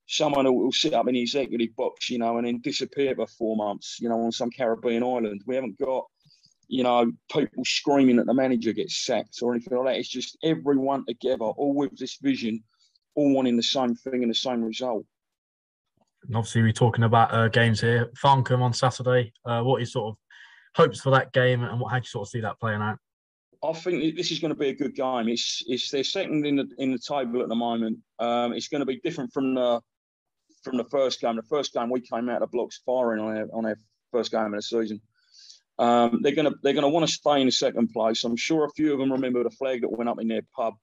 someone 0.06 0.44
who 0.44 0.52
will 0.52 0.70
sit 0.70 0.92
up 0.92 1.08
in 1.08 1.14
the 1.14 1.22
executive 1.22 1.74
box, 1.76 2.10
you 2.10 2.18
know, 2.18 2.36
and 2.36 2.46
then 2.46 2.60
disappear 2.60 3.14
for 3.14 3.26
four 3.26 3.56
months, 3.56 3.96
you 4.02 4.10
know, 4.10 4.20
on 4.20 4.32
some 4.32 4.50
Caribbean 4.50 5.02
island. 5.02 5.40
We 5.46 5.54
haven't 5.54 5.78
got, 5.78 6.04
you 6.68 6.82
know, 6.82 7.10
people 7.32 7.64
screaming 7.64 8.16
that 8.16 8.26
the 8.26 8.34
manager 8.34 8.74
gets 8.74 9.02
sacked 9.02 9.38
or 9.40 9.54
anything 9.54 9.78
like 9.78 9.94
that. 9.94 9.98
It's 9.98 10.10
just 10.10 10.36
everyone 10.44 11.06
together, 11.06 11.46
all 11.46 11.74
with 11.74 11.96
this 11.96 12.18
vision, 12.20 12.62
all 13.14 13.34
wanting 13.34 13.56
the 13.56 13.62
same 13.62 13.94
thing 13.94 14.22
and 14.22 14.30
the 14.30 14.34
same 14.34 14.62
result. 14.62 15.06
And 16.26 16.36
obviously, 16.36 16.62
we're 16.62 16.72
talking 16.72 17.04
about 17.04 17.32
uh, 17.32 17.48
games 17.48 17.80
here. 17.80 18.10
Farncombe 18.22 18.62
on 18.62 18.72
Saturday. 18.72 19.32
Uh, 19.44 19.62
what 19.62 19.76
are 19.76 19.80
your 19.80 19.86
sort 19.86 20.10
of 20.10 20.16
hopes 20.76 21.00
for 21.00 21.10
that 21.10 21.32
game, 21.32 21.62
and 21.64 21.80
what, 21.80 21.90
how 21.90 21.98
do 21.98 22.02
you 22.02 22.08
sort 22.08 22.26
of 22.26 22.30
see 22.30 22.40
that 22.40 22.60
playing 22.60 22.82
out? 22.82 22.98
I 23.64 23.72
think 23.72 24.16
this 24.16 24.32
is 24.32 24.40
going 24.40 24.52
to 24.52 24.58
be 24.58 24.68
a 24.68 24.74
good 24.74 24.94
game. 24.94 25.28
It's 25.28 25.62
it's 25.66 25.90
they're 25.90 26.04
second 26.04 26.44
in 26.46 26.56
the 26.56 26.68
in 26.78 26.90
the 26.92 26.98
table 26.98 27.42
at 27.42 27.48
the 27.48 27.54
moment. 27.54 27.98
Um, 28.18 28.52
it's 28.52 28.68
going 28.68 28.80
to 28.80 28.86
be 28.86 29.00
different 29.04 29.32
from 29.32 29.54
the 29.54 29.80
from 30.64 30.76
the 30.76 30.84
first 30.84 31.20
game. 31.20 31.36
The 31.36 31.42
first 31.42 31.72
game 31.72 31.90
we 31.90 32.00
came 32.00 32.28
out 32.28 32.42
of 32.42 32.50
blocks 32.50 32.80
firing 32.84 33.20
on 33.20 33.36
our 33.36 33.46
on 33.52 33.66
our 33.66 33.76
first 34.10 34.32
game 34.32 34.46
of 34.46 34.52
the 34.52 34.62
season. 34.62 35.00
Um, 35.78 36.20
they're 36.22 36.34
going 36.34 36.50
to 36.50 36.56
they're 36.62 36.72
going 36.74 36.82
to 36.82 36.88
want 36.88 37.06
to 37.06 37.12
stay 37.12 37.40
in 37.40 37.46
the 37.46 37.52
second 37.52 37.88
place. 37.92 38.24
I'm 38.24 38.36
sure 38.36 38.64
a 38.64 38.70
few 38.70 38.92
of 38.92 38.98
them 38.98 39.12
remember 39.12 39.42
the 39.42 39.50
flag 39.50 39.82
that 39.82 39.96
went 39.96 40.10
up 40.10 40.20
in 40.20 40.28
their 40.28 40.42
pub, 40.54 40.74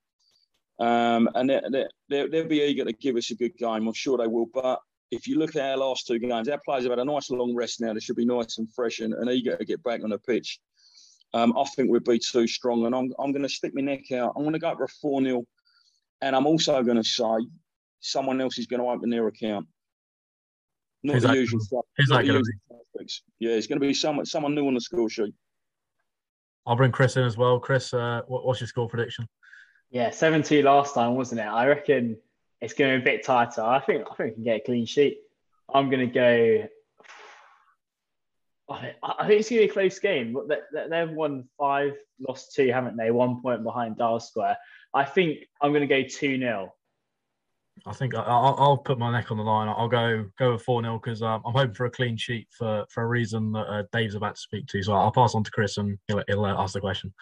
um, 0.79 1.29
and 1.35 1.49
they 1.49 1.61
they're, 2.07 2.29
they'll 2.29 2.47
be 2.47 2.61
eager 2.61 2.85
to 2.85 2.93
give 2.93 3.17
us 3.17 3.31
a 3.31 3.35
good 3.35 3.57
game. 3.57 3.87
I'm 3.87 3.93
sure 3.93 4.17
they 4.17 4.27
will. 4.27 4.47
But 4.53 4.79
if 5.11 5.27
you 5.27 5.39
look 5.39 5.55
at 5.55 5.71
our 5.71 5.77
last 5.77 6.07
two 6.07 6.19
games, 6.19 6.49
our 6.49 6.59
players 6.63 6.83
have 6.83 6.91
had 6.91 6.99
a 6.99 7.05
nice 7.05 7.29
long 7.29 7.55
rest 7.55 7.81
now. 7.81 7.93
They 7.93 7.99
should 7.99 8.15
be 8.15 8.25
nice 8.25 8.57
and 8.57 8.71
fresh 8.73 8.99
and, 8.99 9.13
and 9.13 9.29
eager 9.29 9.57
to 9.57 9.65
get 9.65 9.83
back 9.83 10.03
on 10.03 10.11
the 10.11 10.19
pitch. 10.19 10.59
Um, 11.33 11.55
I 11.57 11.63
think 11.75 11.89
we'd 11.89 12.03
be 12.03 12.19
too 12.19 12.47
strong, 12.47 12.85
and 12.85 12.95
I'm, 12.95 13.13
I'm 13.19 13.31
going 13.31 13.43
to 13.43 13.49
stick 13.49 13.73
my 13.73 13.81
neck 13.81 14.11
out. 14.11 14.33
I'm 14.35 14.43
going 14.43 14.53
to 14.53 14.59
go 14.59 14.75
for 14.75 14.85
a 14.85 14.87
4 14.87 15.23
0, 15.23 15.45
and 16.21 16.35
I'm 16.35 16.47
also 16.47 16.81
going 16.83 16.97
to 16.97 17.03
say 17.03 17.47
someone 17.99 18.41
else 18.41 18.57
is 18.57 18.67
going 18.67 18.81
to 18.81 18.87
open 18.87 19.09
their 19.09 19.27
account. 19.27 19.67
Not 21.03 21.13
Who's 21.13 21.21
the 21.23 21.27
that, 21.29 21.37
usual 21.37 21.59
stuff. 21.59 21.85
Who's 21.97 22.09
that 22.09 22.25
going 22.25 22.43
to 22.43 22.51
be? 22.95 23.07
Yeah, 23.39 23.51
it's 23.51 23.67
going 23.67 23.79
to 23.79 23.87
be 23.87 23.93
someone, 23.93 24.25
someone 24.25 24.55
new 24.55 24.67
on 24.67 24.73
the 24.73 24.81
score 24.81 25.09
sheet. 25.09 25.33
I'll 26.65 26.75
bring 26.75 26.91
Chris 26.91 27.15
in 27.15 27.23
as 27.23 27.37
well. 27.37 27.59
Chris, 27.59 27.93
uh, 27.93 28.21
what, 28.27 28.45
what's 28.45 28.59
your 28.59 28.67
score 28.67 28.89
prediction? 28.89 29.27
Yeah, 29.91 30.09
7 30.09 30.43
2 30.43 30.63
last 30.63 30.93
time, 30.93 31.15
wasn't 31.15 31.41
it? 31.41 31.47
I 31.47 31.67
reckon 31.67 32.17
it's 32.61 32.73
going 32.73 32.91
to 32.91 33.03
be 33.03 33.11
a 33.11 33.15
bit 33.15 33.25
tighter. 33.25 33.61
I 33.61 33.79
think 33.79 34.05
I 34.09 34.15
think 34.15 34.29
we 34.29 34.31
can 34.35 34.43
get 34.43 34.57
a 34.57 34.63
clean 34.65 34.85
sheet. 34.85 35.19
I'm 35.73 35.89
going 35.89 36.07
to 36.07 36.13
go. 36.13 36.67
I 38.71 39.27
think 39.27 39.39
it's 39.39 39.49
going 39.49 39.61
to 39.61 39.67
be 39.67 39.69
a 39.69 39.73
close 39.73 39.97
game. 39.97 40.37
They've 40.89 41.09
won 41.09 41.45
five, 41.57 41.93
lost 42.27 42.53
two, 42.53 42.71
haven't 42.71 42.97
they? 42.97 43.09
One 43.09 43.41
point 43.41 43.63
behind 43.63 43.97
Dial 43.97 44.19
Square. 44.19 44.57
I 44.93 45.05
think 45.05 45.39
I'm 45.59 45.71
going 45.71 45.87
to 45.87 45.87
go 45.87 46.03
2 46.07 46.37
0. 46.37 46.73
I 47.85 47.93
think 47.93 48.13
I'll, 48.13 48.55
I'll, 48.57 48.77
put 48.77 48.99
my 48.99 49.11
neck 49.11 49.31
on 49.31 49.37
the 49.37 49.43
line. 49.43 49.69
I'll 49.69 49.87
go 49.87 50.25
go 50.37 50.51
with 50.53 50.61
4 50.63 50.83
0 50.83 50.99
because 51.01 51.21
um, 51.23 51.41
I'm 51.45 51.53
hoping 51.53 51.73
for 51.73 51.85
a 51.85 51.91
clean 51.91 52.17
sheet 52.17 52.47
for, 52.51 52.85
for 52.89 53.03
a 53.03 53.07
reason 53.07 53.51
that 53.53 53.67
uh, 53.67 53.83
Dave's 53.91 54.15
about 54.15 54.35
to 54.35 54.41
speak 54.41 54.67
to. 54.67 54.83
So 54.83 54.93
I'll 54.93 55.11
pass 55.11 55.33
on 55.33 55.43
to 55.43 55.51
Chris 55.51 55.77
and 55.77 55.97
he'll, 56.07 56.23
he'll 56.27 56.45
uh, 56.45 56.61
ask 56.61 56.73
the 56.73 56.81
question. 56.81 57.13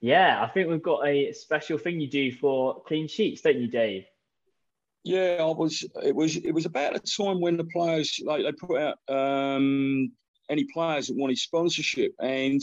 Yeah, 0.00 0.42
I 0.42 0.48
think 0.48 0.68
we've 0.68 0.82
got 0.82 1.06
a 1.06 1.32
special 1.32 1.76
thing 1.76 2.00
you 2.00 2.08
do 2.08 2.32
for 2.32 2.82
clean 2.82 3.08
sheets, 3.08 3.42
don't 3.42 3.58
you, 3.58 3.68
Dave? 3.68 4.06
Yeah, 5.08 5.38
I 5.40 5.44
was. 5.44 5.82
It 6.04 6.14
was. 6.14 6.36
It 6.36 6.52
was 6.52 6.66
about 6.66 6.94
a 6.94 6.98
time 6.98 7.40
when 7.40 7.56
the 7.56 7.64
players 7.64 8.20
like 8.26 8.42
they 8.42 8.52
put 8.52 8.78
out 8.78 8.98
um, 9.08 10.12
any 10.50 10.64
players 10.64 11.06
that 11.06 11.16
wanted 11.16 11.38
sponsorship, 11.38 12.12
and 12.20 12.60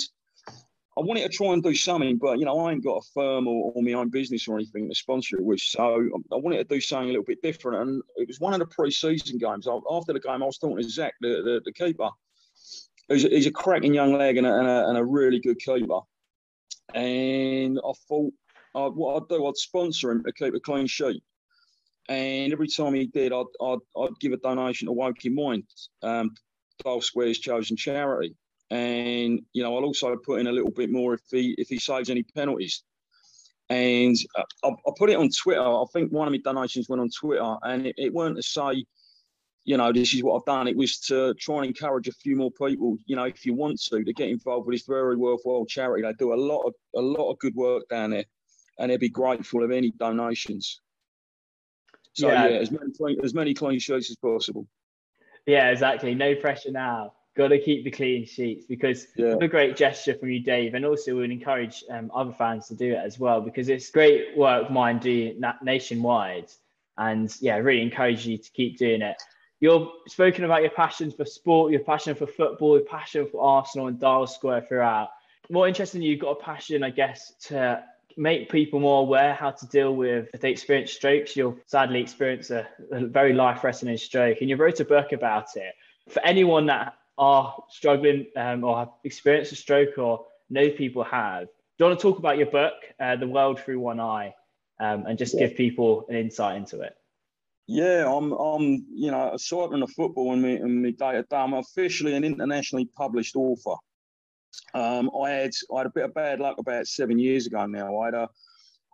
I 0.96 1.02
wanted 1.02 1.24
to 1.24 1.36
try 1.36 1.54
and 1.54 1.64
do 1.64 1.74
something, 1.74 2.18
but 2.18 2.38
you 2.38 2.46
know 2.46 2.60
I 2.60 2.72
ain't 2.72 2.84
got 2.84 2.98
a 2.98 3.10
firm 3.16 3.48
or, 3.48 3.72
or 3.74 3.82
my 3.82 3.94
own 3.94 4.10
business 4.10 4.48
or 4.48 4.58
anything 4.58 4.88
to 4.88 4.94
sponsor 4.94 5.38
it 5.38 5.44
with, 5.44 5.60
so 5.60 6.08
I 6.32 6.36
wanted 6.36 6.58
to 6.58 6.76
do 6.76 6.80
something 6.80 7.10
a 7.10 7.14
little 7.14 7.26
bit 7.26 7.42
different. 7.42 7.82
And 7.82 8.04
it 8.16 8.28
was 8.28 8.40
one 8.40 8.54
of 8.54 8.60
the 8.60 8.68
pre-season 8.68 9.40
games. 9.40 9.68
After 9.68 10.14
the 10.14 10.20
game, 10.20 10.44
I 10.44 10.46
was 10.46 10.60
talking 10.60 10.78
to 10.78 10.88
Zach, 10.88 11.16
the, 11.22 11.42
the, 11.44 11.62
the 11.66 11.74
keeper. 11.74 12.12
He's 13.08 13.26
a, 13.26 13.30
he's 13.30 13.48
a 13.48 13.52
cracking 13.52 13.96
young 13.96 14.14
leg 14.14 14.38
and 14.38 14.46
a, 14.46 14.54
and 14.54 14.68
a, 14.68 14.88
and 14.90 14.98
a 15.00 15.04
really 15.04 15.40
good 15.40 15.58
keeper. 15.58 16.02
And 16.94 17.80
I 17.80 17.92
thought, 18.08 18.34
uh, 18.76 18.90
what 18.92 19.24
I'd 19.24 19.30
do, 19.30 19.48
I'd 19.48 19.58
sponsor 19.58 20.12
him 20.12 20.24
to 20.24 20.32
keep 20.32 20.54
a 20.54 20.60
clean 20.60 20.86
sheet 20.86 21.24
and 22.08 22.54
every 22.54 22.68
time 22.68 22.94
he 22.94 23.08
did, 23.08 23.34
I'd, 23.34 23.46
I'd, 23.62 23.80
I'd 23.98 24.20
give 24.20 24.32
a 24.32 24.38
donation 24.38 24.88
to 24.88 24.92
Woking 24.92 25.36
Mind, 25.36 25.64
um, 26.04 26.32
Dial 26.84 27.02
Square's 27.02 27.40
chosen 27.40 27.78
charity. 27.78 28.36
And, 28.72 29.42
you 29.54 29.64
know, 29.64 29.76
I'll 29.76 29.84
also 29.86 30.16
put 30.18 30.40
in 30.40 30.48
a 30.48 30.52
little 30.52 30.72
bit 30.72 30.92
more 30.92 31.14
if 31.14 31.22
he 31.32 31.56
if 31.58 31.70
he 31.70 31.78
saves 31.78 32.10
any 32.10 32.24
penalties. 32.24 32.84
And 33.70 34.16
uh, 34.36 34.44
I, 34.64 34.70
I 34.70 34.92
put 34.98 35.10
it 35.10 35.18
on 35.18 35.30
Twitter. 35.30 35.62
I 35.62 35.84
think 35.94 36.12
one 36.12 36.28
of 36.28 36.32
my 36.32 36.40
donations 36.44 36.90
went 36.90 37.02
on 37.02 37.10
Twitter, 37.10 37.56
and 37.64 37.88
it, 37.88 37.96
it 37.98 38.14
weren't 38.14 38.38
to 38.38 38.44
say, 38.44 38.86
you 39.66 39.78
know, 39.78 39.92
this 39.92 40.14
is 40.14 40.24
what 40.24 40.38
I've 40.38 40.46
done. 40.46 40.68
It 40.68 40.78
was 40.78 41.00
to 41.02 41.34
try 41.36 41.58
and 41.58 41.68
encourage 41.68 42.08
a 42.08 42.12
few 42.12 42.36
more 42.36 42.52
people, 42.52 42.98
you 43.06 43.16
know, 43.16 43.24
if 43.24 43.46
you 43.46 43.56
want 43.56 43.82
to, 43.90 44.04
to 44.04 44.14
get 44.14 44.30
involved 44.30 44.68
with 44.68 44.76
this 44.76 44.86
very 44.86 45.16
worthwhile 45.16 45.66
charity. 45.66 46.04
They 46.04 46.14
do 46.14 46.34
a 46.34 46.36
lot 46.36 46.62
of 46.62 46.74
a 46.96 47.02
lot 47.02 47.32
of 47.32 47.40
good 47.40 47.56
work 47.56 47.88
down 47.90 48.12
there, 48.12 48.26
and 48.80 48.92
they'd 48.92 49.00
be 49.00 49.10
grateful 49.10 49.64
of 49.64 49.72
any 49.72 49.92
donations. 49.92 50.82
So 52.16 52.28
yeah, 52.30 52.48
yeah 52.48 52.58
as 52.60 52.72
many 52.72 52.92
clean, 52.92 53.18
as 53.24 53.34
many 53.34 53.54
clean 53.54 53.80
sheets 53.80 54.10
as 54.10 54.16
possible. 54.16 54.68
Yeah, 55.46 55.70
exactly. 55.70 56.16
No 56.16 56.36
pressure 56.36 56.72
now. 56.72 57.14
Got 57.36 57.50
to 57.50 57.60
keep 57.60 57.84
the 57.84 57.92
clean 57.92 58.26
sheets 58.26 58.66
because 58.66 59.08
yeah. 59.18 59.36
a 59.42 59.48
great 59.50 59.76
gesture 59.76 60.16
from 60.16 60.30
you, 60.30 60.40
Dave, 60.40 60.74
and 60.74 60.86
also 60.86 61.18
we'd 61.18 61.32
encourage 61.32 61.84
um, 61.92 62.10
other 62.16 62.32
fans 62.32 62.70
to 62.70 62.76
do 62.76 62.94
it 62.94 63.02
as 63.04 63.20
well 63.20 63.42
because 63.42 63.68
it's 63.68 63.92
great 63.92 64.38
work 64.38 64.72
mine 64.72 65.00
do 65.00 65.38
nationwide, 65.62 66.50
and 66.98 67.36
yeah, 67.42 67.58
really 67.58 67.82
encourage 67.82 68.26
you 68.26 68.38
to 68.38 68.52
keep 68.52 68.78
doing 68.78 69.02
it. 69.02 69.22
You've 69.60 69.90
spoken 70.08 70.46
about 70.46 70.62
your 70.62 70.72
passion 70.72 71.12
for 71.12 71.26
sport, 71.26 71.74
your 71.74 71.82
passion 71.82 72.16
for 72.16 72.28
football, 72.28 72.78
your 72.78 72.88
passion 72.88 73.28
for 73.30 73.44
Arsenal 73.44 73.88
and 73.88 74.00
Dial 74.00 74.28
Square 74.28 74.66
throughout. 74.70 75.10
More 75.50 75.68
interesting, 75.68 76.02
you've 76.02 76.22
got 76.22 76.32
a 76.32 76.44
passion, 76.44 76.84
I 76.84 76.90
guess, 76.90 77.34
to 77.48 77.84
make 78.18 78.50
people 78.50 78.80
more 78.80 79.02
aware 79.02 79.34
how 79.34 79.52
to 79.52 79.68
deal 79.68 79.96
with 79.96 80.30
if 80.34 80.42
they 80.42 80.52
experience 80.52 80.92
strokes. 80.92 81.36
You'll 81.36 81.58
sadly 81.66 82.02
experience 82.02 82.50
a, 82.50 82.68
a 82.92 83.06
very 83.06 83.34
life-threatening 83.34 83.98
stroke, 83.98 84.38
and 84.42 84.50
you 84.50 84.56
wrote 84.56 84.80
a 84.80 84.86
book 84.86 85.12
about 85.12 85.56
it. 85.56 85.74
For 86.10 86.24
anyone 86.26 86.66
that 86.68 86.94
are 87.18 87.56
struggling 87.70 88.28
um, 88.36 88.64
or 88.64 88.78
have 88.78 88.90
experienced 89.04 89.52
a 89.52 89.56
stroke 89.56 89.98
or 89.98 90.26
know 90.50 90.70
people 90.70 91.04
have, 91.04 91.48
do 91.48 91.84
you 91.84 91.86
want 91.88 92.00
to 92.00 92.04
talk 92.04 92.20
about 92.20 92.38
your 92.38 92.48
book, 92.48 92.74
uh, 93.00 93.16
The 93.18 93.28
World 93.28 93.60
Through 93.60 93.80
One 93.80 94.00
Eye, 94.00 94.34
um, 94.80 95.06
and 95.08 95.18
just 95.18 95.34
yeah. 95.34 95.48
give 95.48 95.58
people 95.58 96.06
an 96.10 96.16
insight 96.16 96.58
into 96.58 96.82
it? 96.82 96.96
Yeah, 97.68 98.06
I'm, 98.08 98.32
I'm, 98.32 98.86
you 98.94 99.10
know, 99.10 99.34
aside 99.34 99.72
from 99.72 99.80
the 99.80 99.88
football 99.88 100.34
and 100.34 100.42
me, 100.42 100.56
and 100.58 100.84
me 100.84 100.92
day 100.92 101.14
to 101.14 101.24
day, 101.24 101.36
I'm 101.36 101.54
officially 101.54 102.14
an 102.14 102.24
internationally 102.24 102.86
published 102.96 103.36
author. 103.36 103.76
Um, 104.74 105.10
I 105.24 105.32
had 105.32 105.52
I 105.74 105.80
had 105.80 105.88
a 105.88 105.92
bit 105.92 106.06
of 106.06 106.14
bad 106.14 106.40
luck 106.40 106.58
about 106.58 106.88
seven 106.88 107.20
years 107.20 107.48
ago 107.48 107.66
now. 107.66 108.00
I 108.02 108.06
had 108.06 108.14
a 108.14 108.30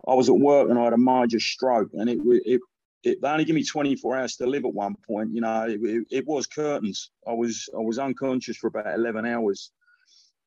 I 0.07 0.13
was 0.13 0.29
at 0.29 0.35
work 0.35 0.69
and 0.69 0.79
I 0.79 0.85
had 0.85 0.93
a 0.93 0.97
major 0.97 1.39
stroke, 1.39 1.89
and 1.93 2.09
it 2.09 2.19
it 2.23 2.61
it 3.03 3.21
they 3.21 3.27
only 3.27 3.45
give 3.45 3.55
me 3.55 3.63
24 3.63 4.17
hours 4.17 4.35
to 4.37 4.45
live 4.45 4.65
at 4.65 4.73
one 4.73 4.95
point. 5.07 5.33
You 5.33 5.41
know, 5.41 5.67
it, 5.67 5.79
it, 5.83 6.07
it 6.11 6.27
was 6.27 6.47
curtains. 6.47 7.11
I 7.27 7.33
was 7.33 7.69
I 7.73 7.81
was 7.81 7.99
unconscious 7.99 8.57
for 8.57 8.67
about 8.67 8.93
11 8.93 9.25
hours, 9.25 9.71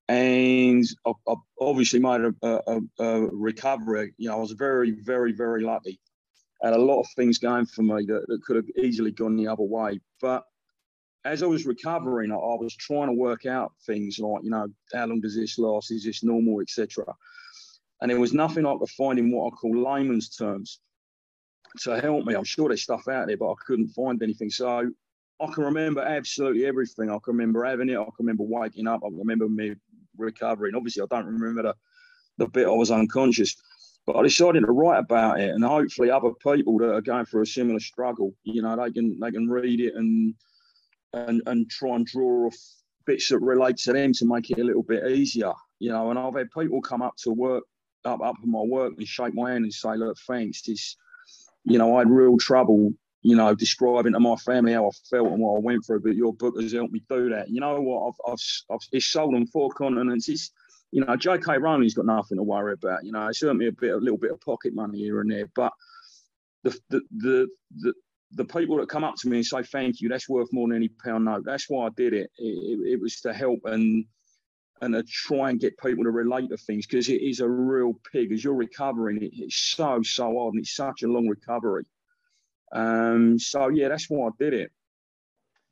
and 0.09 0.85
I, 1.07 1.13
I 1.29 1.35
obviously 1.61 2.01
made 2.01 2.21
a, 2.21 2.35
a, 2.43 2.81
a, 2.99 3.21
recovery. 3.33 4.15
You 4.19 4.29
know, 4.29 4.37
I 4.37 4.41
was 4.41 4.53
very 4.53 4.93
very 4.93 5.33
very 5.33 5.63
lucky. 5.63 6.01
Had 6.63 6.73
a 6.73 6.79
lot 6.79 7.01
of 7.01 7.07
things 7.15 7.39
going 7.39 7.67
for 7.67 7.83
me 7.83 8.07
that, 8.07 8.25
that 8.27 8.43
could 8.45 8.57
have 8.57 8.69
easily 8.83 9.11
gone 9.11 9.37
the 9.37 9.49
other 9.49 9.65
way, 9.65 10.01
but 10.21 10.45
as 11.25 11.43
I 11.43 11.47
was 11.47 11.67
recovering, 11.67 12.33
I, 12.33 12.37
I 12.37 12.57
was 12.57 12.77
trying 12.77 13.09
to 13.09 13.15
work 13.15 13.47
out 13.47 13.73
things 13.87 14.19
like, 14.19 14.45
you 14.45 14.51
know, 14.51 14.67
how 14.93 15.07
long 15.07 15.21
does 15.21 15.37
this 15.37 15.59
last? 15.59 15.91
Is 15.91 16.05
this 16.05 16.23
normal, 16.23 16.61
etc. 16.61 17.05
And 18.01 18.11
there 18.11 18.21
was 18.21 18.35
nothing 18.35 18.67
I 18.67 18.77
could 18.79 18.91
find 18.91 19.19
in 19.19 19.31
what 19.31 19.53
I 19.53 19.57
call 19.57 19.83
layman's 19.83 20.29
terms 20.29 20.81
to 21.81 22.01
help 22.01 22.25
me. 22.25 22.35
I'm 22.35 22.45
sure 22.45 22.69
there's 22.69 22.83
stuff 22.83 23.09
out 23.09 23.27
there, 23.27 23.37
but 23.37 23.51
I 23.51 23.55
couldn't 23.67 23.89
find 23.89 24.23
anything. 24.23 24.51
So 24.51 24.91
I 25.41 25.47
can 25.53 25.65
remember 25.65 26.03
absolutely 26.03 26.67
everything. 26.67 27.11
I 27.11 27.19
can 27.25 27.37
remember 27.37 27.65
having 27.65 27.89
it. 27.89 27.97
I 27.97 28.05
can 28.05 28.13
remember 28.21 28.45
waking 28.45 28.87
up. 28.87 29.01
I 29.05 29.09
remember 29.11 29.49
me 29.49 29.75
recovering. 30.17 30.75
Obviously, 30.75 31.03
I 31.03 31.07
don't 31.11 31.27
remember 31.27 31.63
the, 31.63 31.75
the 32.39 32.49
bit 32.49 32.67
I 32.67 32.71
was 32.71 32.91
unconscious. 32.91 33.57
But 34.07 34.17
I 34.17 34.23
decided 34.23 34.67
to 34.67 34.73
write 34.73 34.99
about 34.99 35.41
it, 35.41 35.55
and 35.55 35.65
hopefully, 35.65 36.11
other 36.11 36.33
people 36.43 36.77
that 36.79 36.93
are 36.93 37.01
going 37.01 37.25
through 37.25 37.41
a 37.41 37.47
similar 37.47 37.81
struggle, 37.81 38.35
you 38.43 38.61
know, 38.61 38.77
they 38.77 38.93
can 38.93 39.19
they 39.19 39.31
can 39.31 39.49
read 39.49 39.81
it 39.81 39.95
and 39.95 40.35
and 41.15 41.43
and 41.47 41.71
try 41.71 41.95
and 41.97 42.07
draw 42.07 42.47
off 42.47 42.57
bits 43.07 43.29
that 43.29 43.39
relate 43.39 43.77
to 43.77 43.93
them 43.93 44.13
to 44.15 44.27
make 44.27 44.51
it 44.51 44.59
a 44.59 44.65
little 44.65 44.83
bit 44.83 45.11
easier, 45.11 45.53
you 45.79 45.91
know. 45.91 46.11
And 46.11 46.19
I've 46.19 46.35
had 46.35 46.51
people 46.51 46.81
come 46.81 47.03
up 47.03 47.17
to 47.19 47.31
work, 47.31 47.65
up 48.05 48.21
up 48.21 48.37
in 48.43 48.51
my 48.51 48.63
work, 48.63 48.95
and 48.97 49.07
shake 49.07 49.35
my 49.35 49.53
hand 49.53 49.65
and 49.65 49.73
say, 49.73 49.97
"Look, 49.97 50.19
thanks." 50.27 50.63
This, 50.63 50.97
you 51.65 51.79
know, 51.79 51.97
I 51.97 52.01
had 52.01 52.11
real 52.11 52.37
trouble, 52.37 52.93
you 53.23 53.37
know, 53.37 53.55
describing 53.55 54.13
to 54.13 54.21
my 54.21 54.37
family 54.37 54.73
how 54.73 54.89
I 54.89 54.91
felt 55.09 55.33
and 55.33 55.41
what 55.41 55.57
I 55.57 55.61
went 55.61 55.87
through, 55.87 56.01
but 56.01 56.15
your 56.17 56.35
book 56.35 56.61
has 56.61 56.73
helped 56.73 56.93
me 56.93 57.03
do 57.09 57.31
that. 57.31 57.49
You 57.49 57.61
know 57.61 57.81
what? 57.81 58.09
I've, 58.09 58.33
I've, 58.33 58.75
I've 58.75 58.89
it's 58.93 59.07
sold 59.07 59.35
on 59.35 59.47
four 59.47 59.71
continents. 59.71 60.29
It's, 60.29 60.51
you 60.93 61.05
know, 61.05 61.17
J.K. 61.17 61.59
Rowling's 61.59 61.95
got 61.95 62.07
nothing 62.07 62.37
to 62.37 62.43
worry 62.43 62.75
about. 62.75 63.05
You 63.05 63.13
know, 63.13 63.27
it's 63.29 63.43
me 63.43 63.67
a 63.67 63.73
bit, 63.73 63.95
a 63.95 63.97
little 63.97 64.19
bit 64.19 64.31
of 64.31 64.41
pocket 64.43 64.75
money 64.75 64.99
here 64.99 65.21
and 65.21 65.31
there, 65.31 65.49
but 65.57 65.73
the 66.65 66.79
the 66.91 67.01
the, 67.17 67.49
the 67.77 67.95
the 68.35 68.45
people 68.45 68.77
that 68.79 68.89
come 68.89 69.05
up 69.05 69.15
to 69.17 69.29
me 69.29 69.39
and 69.39 69.47
say 69.47 69.63
thank 69.63 70.01
you, 70.01 70.09
that's 70.09 70.29
worth 70.29 70.53
more 70.53 70.69
than 70.69 70.77
any 70.77 70.89
pound 70.89 71.25
note. 71.25 71.45
That's 71.45 71.69
why 71.69 71.87
I 71.87 71.91
did 71.97 72.13
it. 72.13 72.31
It, 72.39 72.45
it, 72.45 72.93
it 72.93 73.01
was 73.01 73.21
to 73.23 73.33
help 73.33 73.61
and 73.65 74.05
and 74.81 74.93
to 74.93 75.03
try 75.05 75.51
and 75.51 75.61
get 75.61 75.79
people 75.79 76.05
to 76.05 76.11
relate 76.11 76.51
to 76.51 76.57
things 76.57 76.87
because 76.87 77.09
it 77.09 77.23
is 77.23 77.41
a 77.41 77.49
real 77.49 77.95
pig. 78.13 78.33
As 78.33 78.43
you're 78.43 78.55
recovering, 78.55 79.23
it, 79.23 79.31
it's 79.33 79.57
so 79.57 80.03
so 80.03 80.39
hard 80.39 80.55
and 80.55 80.63
it's 80.63 80.75
such 80.75 81.03
a 81.03 81.09
long 81.09 81.29
recovery. 81.29 81.85
Um, 82.73 83.39
so 83.39 83.69
yeah, 83.69 83.89
that's 83.89 84.11
why 84.11 84.29
I 84.29 84.31
did 84.39 84.55
it. 84.55 84.73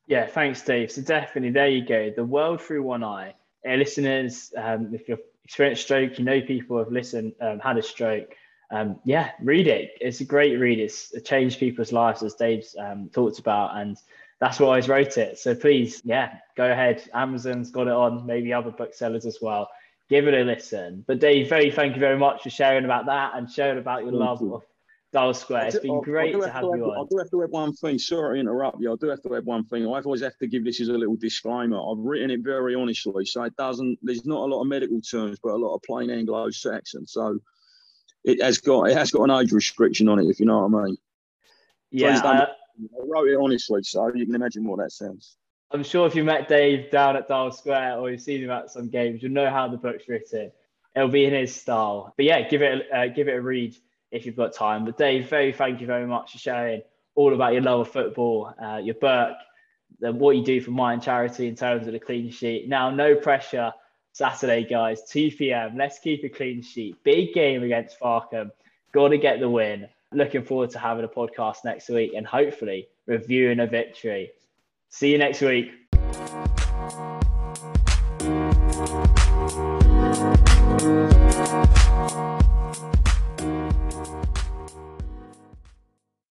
Yeah, 0.06 0.26
thanks, 0.26 0.62
Dave. 0.62 0.90
So 0.90 1.02
definitely, 1.02 1.50
there 1.50 1.68
you 1.68 1.84
go. 1.84 2.10
The 2.14 2.24
world 2.24 2.60
through 2.60 2.82
one 2.82 3.04
eye. 3.04 3.34
Hey, 3.64 3.76
listeners, 3.76 4.52
um, 4.56 4.92
if 4.92 5.08
you've 5.08 5.20
experienced 5.44 5.82
stroke, 5.82 6.18
you 6.18 6.24
know 6.24 6.40
people 6.40 6.78
have 6.78 6.90
listened, 6.90 7.32
um, 7.40 7.60
had 7.60 7.78
a 7.78 7.82
stroke 7.82 8.34
um, 8.72 8.98
yeah, 9.04 9.30
read 9.40 9.68
it. 9.68 9.92
It's 10.00 10.20
a 10.20 10.24
great 10.24 10.58
read. 10.58 10.78
It's 10.80 11.12
changed 11.24 11.60
people's 11.60 11.92
lives, 11.92 12.22
as 12.22 12.34
Dave's 12.34 12.74
um, 12.78 13.10
talked 13.12 13.38
about, 13.38 13.76
and 13.76 13.96
that's 14.40 14.58
why 14.58 14.78
I 14.78 14.80
wrote 14.86 15.18
it. 15.18 15.38
So 15.38 15.54
please, 15.54 16.02
yeah, 16.04 16.38
go 16.56 16.70
ahead. 16.70 17.08
Amazon's 17.14 17.70
got 17.70 17.86
it 17.86 17.92
on, 17.92 18.26
maybe 18.26 18.52
other 18.52 18.72
booksellers 18.72 19.26
as 19.26 19.38
well. 19.40 19.68
Give 20.08 20.26
it 20.26 20.34
a 20.34 20.42
listen. 20.42 21.04
But 21.06 21.20
Dave, 21.20 21.48
very 21.48 21.70
thank 21.70 21.94
you 21.94 22.00
very 22.00 22.18
much 22.18 22.42
for 22.42 22.50
sharing 22.50 22.84
about 22.84 23.06
that 23.06 23.32
and 23.34 23.50
sharing 23.50 23.78
about 23.78 24.02
your 24.02 24.12
love 24.12 24.42
of 24.42 24.62
Dial 25.12 25.32
Square. 25.32 25.66
It's 25.66 25.78
been 25.78 26.00
great 26.00 26.32
to 26.32 26.40
have, 26.40 26.52
have 26.52 26.64
you 26.64 26.84
on. 26.84 27.06
I 27.06 27.08
do 27.08 27.18
have 27.18 27.30
to 27.30 27.42
add 27.44 27.50
one 27.50 27.72
thing. 27.74 27.98
Sorry 27.98 28.38
to 28.38 28.40
interrupt 28.40 28.80
you. 28.80 28.92
I 28.92 28.96
do 28.96 29.08
have 29.08 29.22
to 29.22 29.36
add 29.36 29.44
one 29.44 29.64
thing. 29.64 29.86
I 29.86 30.00
always 30.00 30.22
have 30.22 30.36
to 30.38 30.46
give 30.46 30.64
this 30.64 30.80
as 30.80 30.88
a 30.88 30.92
little 30.92 31.16
disclaimer. 31.16 31.78
I've 31.78 31.98
written 31.98 32.30
it 32.30 32.40
very 32.40 32.74
honestly, 32.74 33.24
so 33.24 33.42
it 33.44 33.56
doesn't. 33.56 33.98
There's 34.02 34.26
not 34.26 34.40
a 34.40 34.48
lot 34.52 34.62
of 34.62 34.66
medical 34.66 35.00
terms, 35.00 35.38
but 35.42 35.52
a 35.52 35.56
lot 35.56 35.74
of 35.74 35.82
plain 35.82 36.10
Anglo-Saxon. 36.10 37.06
So 37.06 37.38
it 38.24 38.42
has 38.42 38.58
got 38.58 38.88
it 38.88 38.96
has 38.96 39.10
got 39.10 39.24
an 39.24 39.30
age 39.30 39.52
restriction 39.52 40.08
on 40.08 40.18
it, 40.18 40.26
if 40.28 40.40
you 40.40 40.46
know 40.46 40.66
what 40.66 40.80
I 40.80 40.84
mean. 40.84 40.96
Yeah, 41.90 42.20
I, 42.24 42.42
I 42.42 43.04
wrote 43.04 43.28
it 43.28 43.36
honestly, 43.36 43.82
so 43.82 44.12
you 44.14 44.24
can 44.24 44.34
imagine 44.34 44.64
what 44.64 44.78
that 44.78 44.92
sounds. 44.92 45.36
I'm 45.70 45.84
sure 45.84 46.06
if 46.06 46.14
you 46.14 46.22
met 46.22 46.48
Dave 46.48 46.90
down 46.90 47.16
at 47.16 47.28
Dial 47.28 47.50
Square 47.50 47.98
or 47.98 48.10
you've 48.10 48.20
seen 48.20 48.42
him 48.42 48.50
at 48.50 48.70
some 48.70 48.88
games, 48.88 49.22
you'll 49.22 49.32
know 49.32 49.48
how 49.48 49.68
the 49.68 49.78
book's 49.78 50.06
written. 50.06 50.52
It'll 50.94 51.08
be 51.08 51.24
in 51.24 51.32
his 51.32 51.54
style. 51.54 52.12
But 52.16 52.26
yeah, 52.26 52.46
give 52.48 52.60
it 52.62 52.86
uh, 52.92 53.08
give 53.08 53.28
it 53.28 53.36
a 53.36 53.40
read 53.40 53.76
if 54.10 54.26
you've 54.26 54.36
got 54.36 54.54
time. 54.54 54.84
But 54.84 54.98
Dave, 54.98 55.28
very 55.28 55.52
thank 55.52 55.80
you 55.80 55.86
very 55.86 56.06
much 56.06 56.32
for 56.32 56.38
sharing 56.38 56.82
all 57.14 57.34
about 57.34 57.52
your 57.52 57.62
love 57.62 57.80
of 57.80 57.90
football, 57.90 58.54
uh, 58.62 58.76
your 58.76 58.94
Burke, 58.94 59.36
the, 60.00 60.12
what 60.12 60.36
you 60.36 60.44
do 60.44 60.60
for 60.60 60.70
Mind 60.70 61.02
Charity 61.02 61.48
in 61.48 61.56
terms 61.56 61.86
of 61.86 61.92
the 61.92 61.98
clean 61.98 62.30
sheet. 62.30 62.68
Now, 62.68 62.90
no 62.90 63.14
pressure 63.14 63.72
Saturday, 64.12 64.64
guys, 64.64 65.02
2 65.08 65.32
p.m. 65.32 65.76
Let's 65.76 65.98
keep 65.98 66.22
a 66.24 66.28
clean 66.28 66.62
sheet. 66.62 67.02
Big 67.02 67.32
game 67.32 67.62
against 67.62 67.98
Farnham. 67.98 68.52
Got 68.92 69.08
to 69.08 69.18
get 69.18 69.40
the 69.40 69.48
win. 69.48 69.88
Looking 70.12 70.44
forward 70.44 70.70
to 70.70 70.78
having 70.78 71.04
a 71.04 71.08
podcast 71.08 71.64
next 71.64 71.88
week 71.88 72.12
and 72.14 72.26
hopefully 72.26 72.88
reviewing 73.06 73.60
a 73.60 73.66
victory. 73.66 74.30
See 74.90 75.10
you 75.10 75.18
next 75.18 75.40
week. 75.40 75.70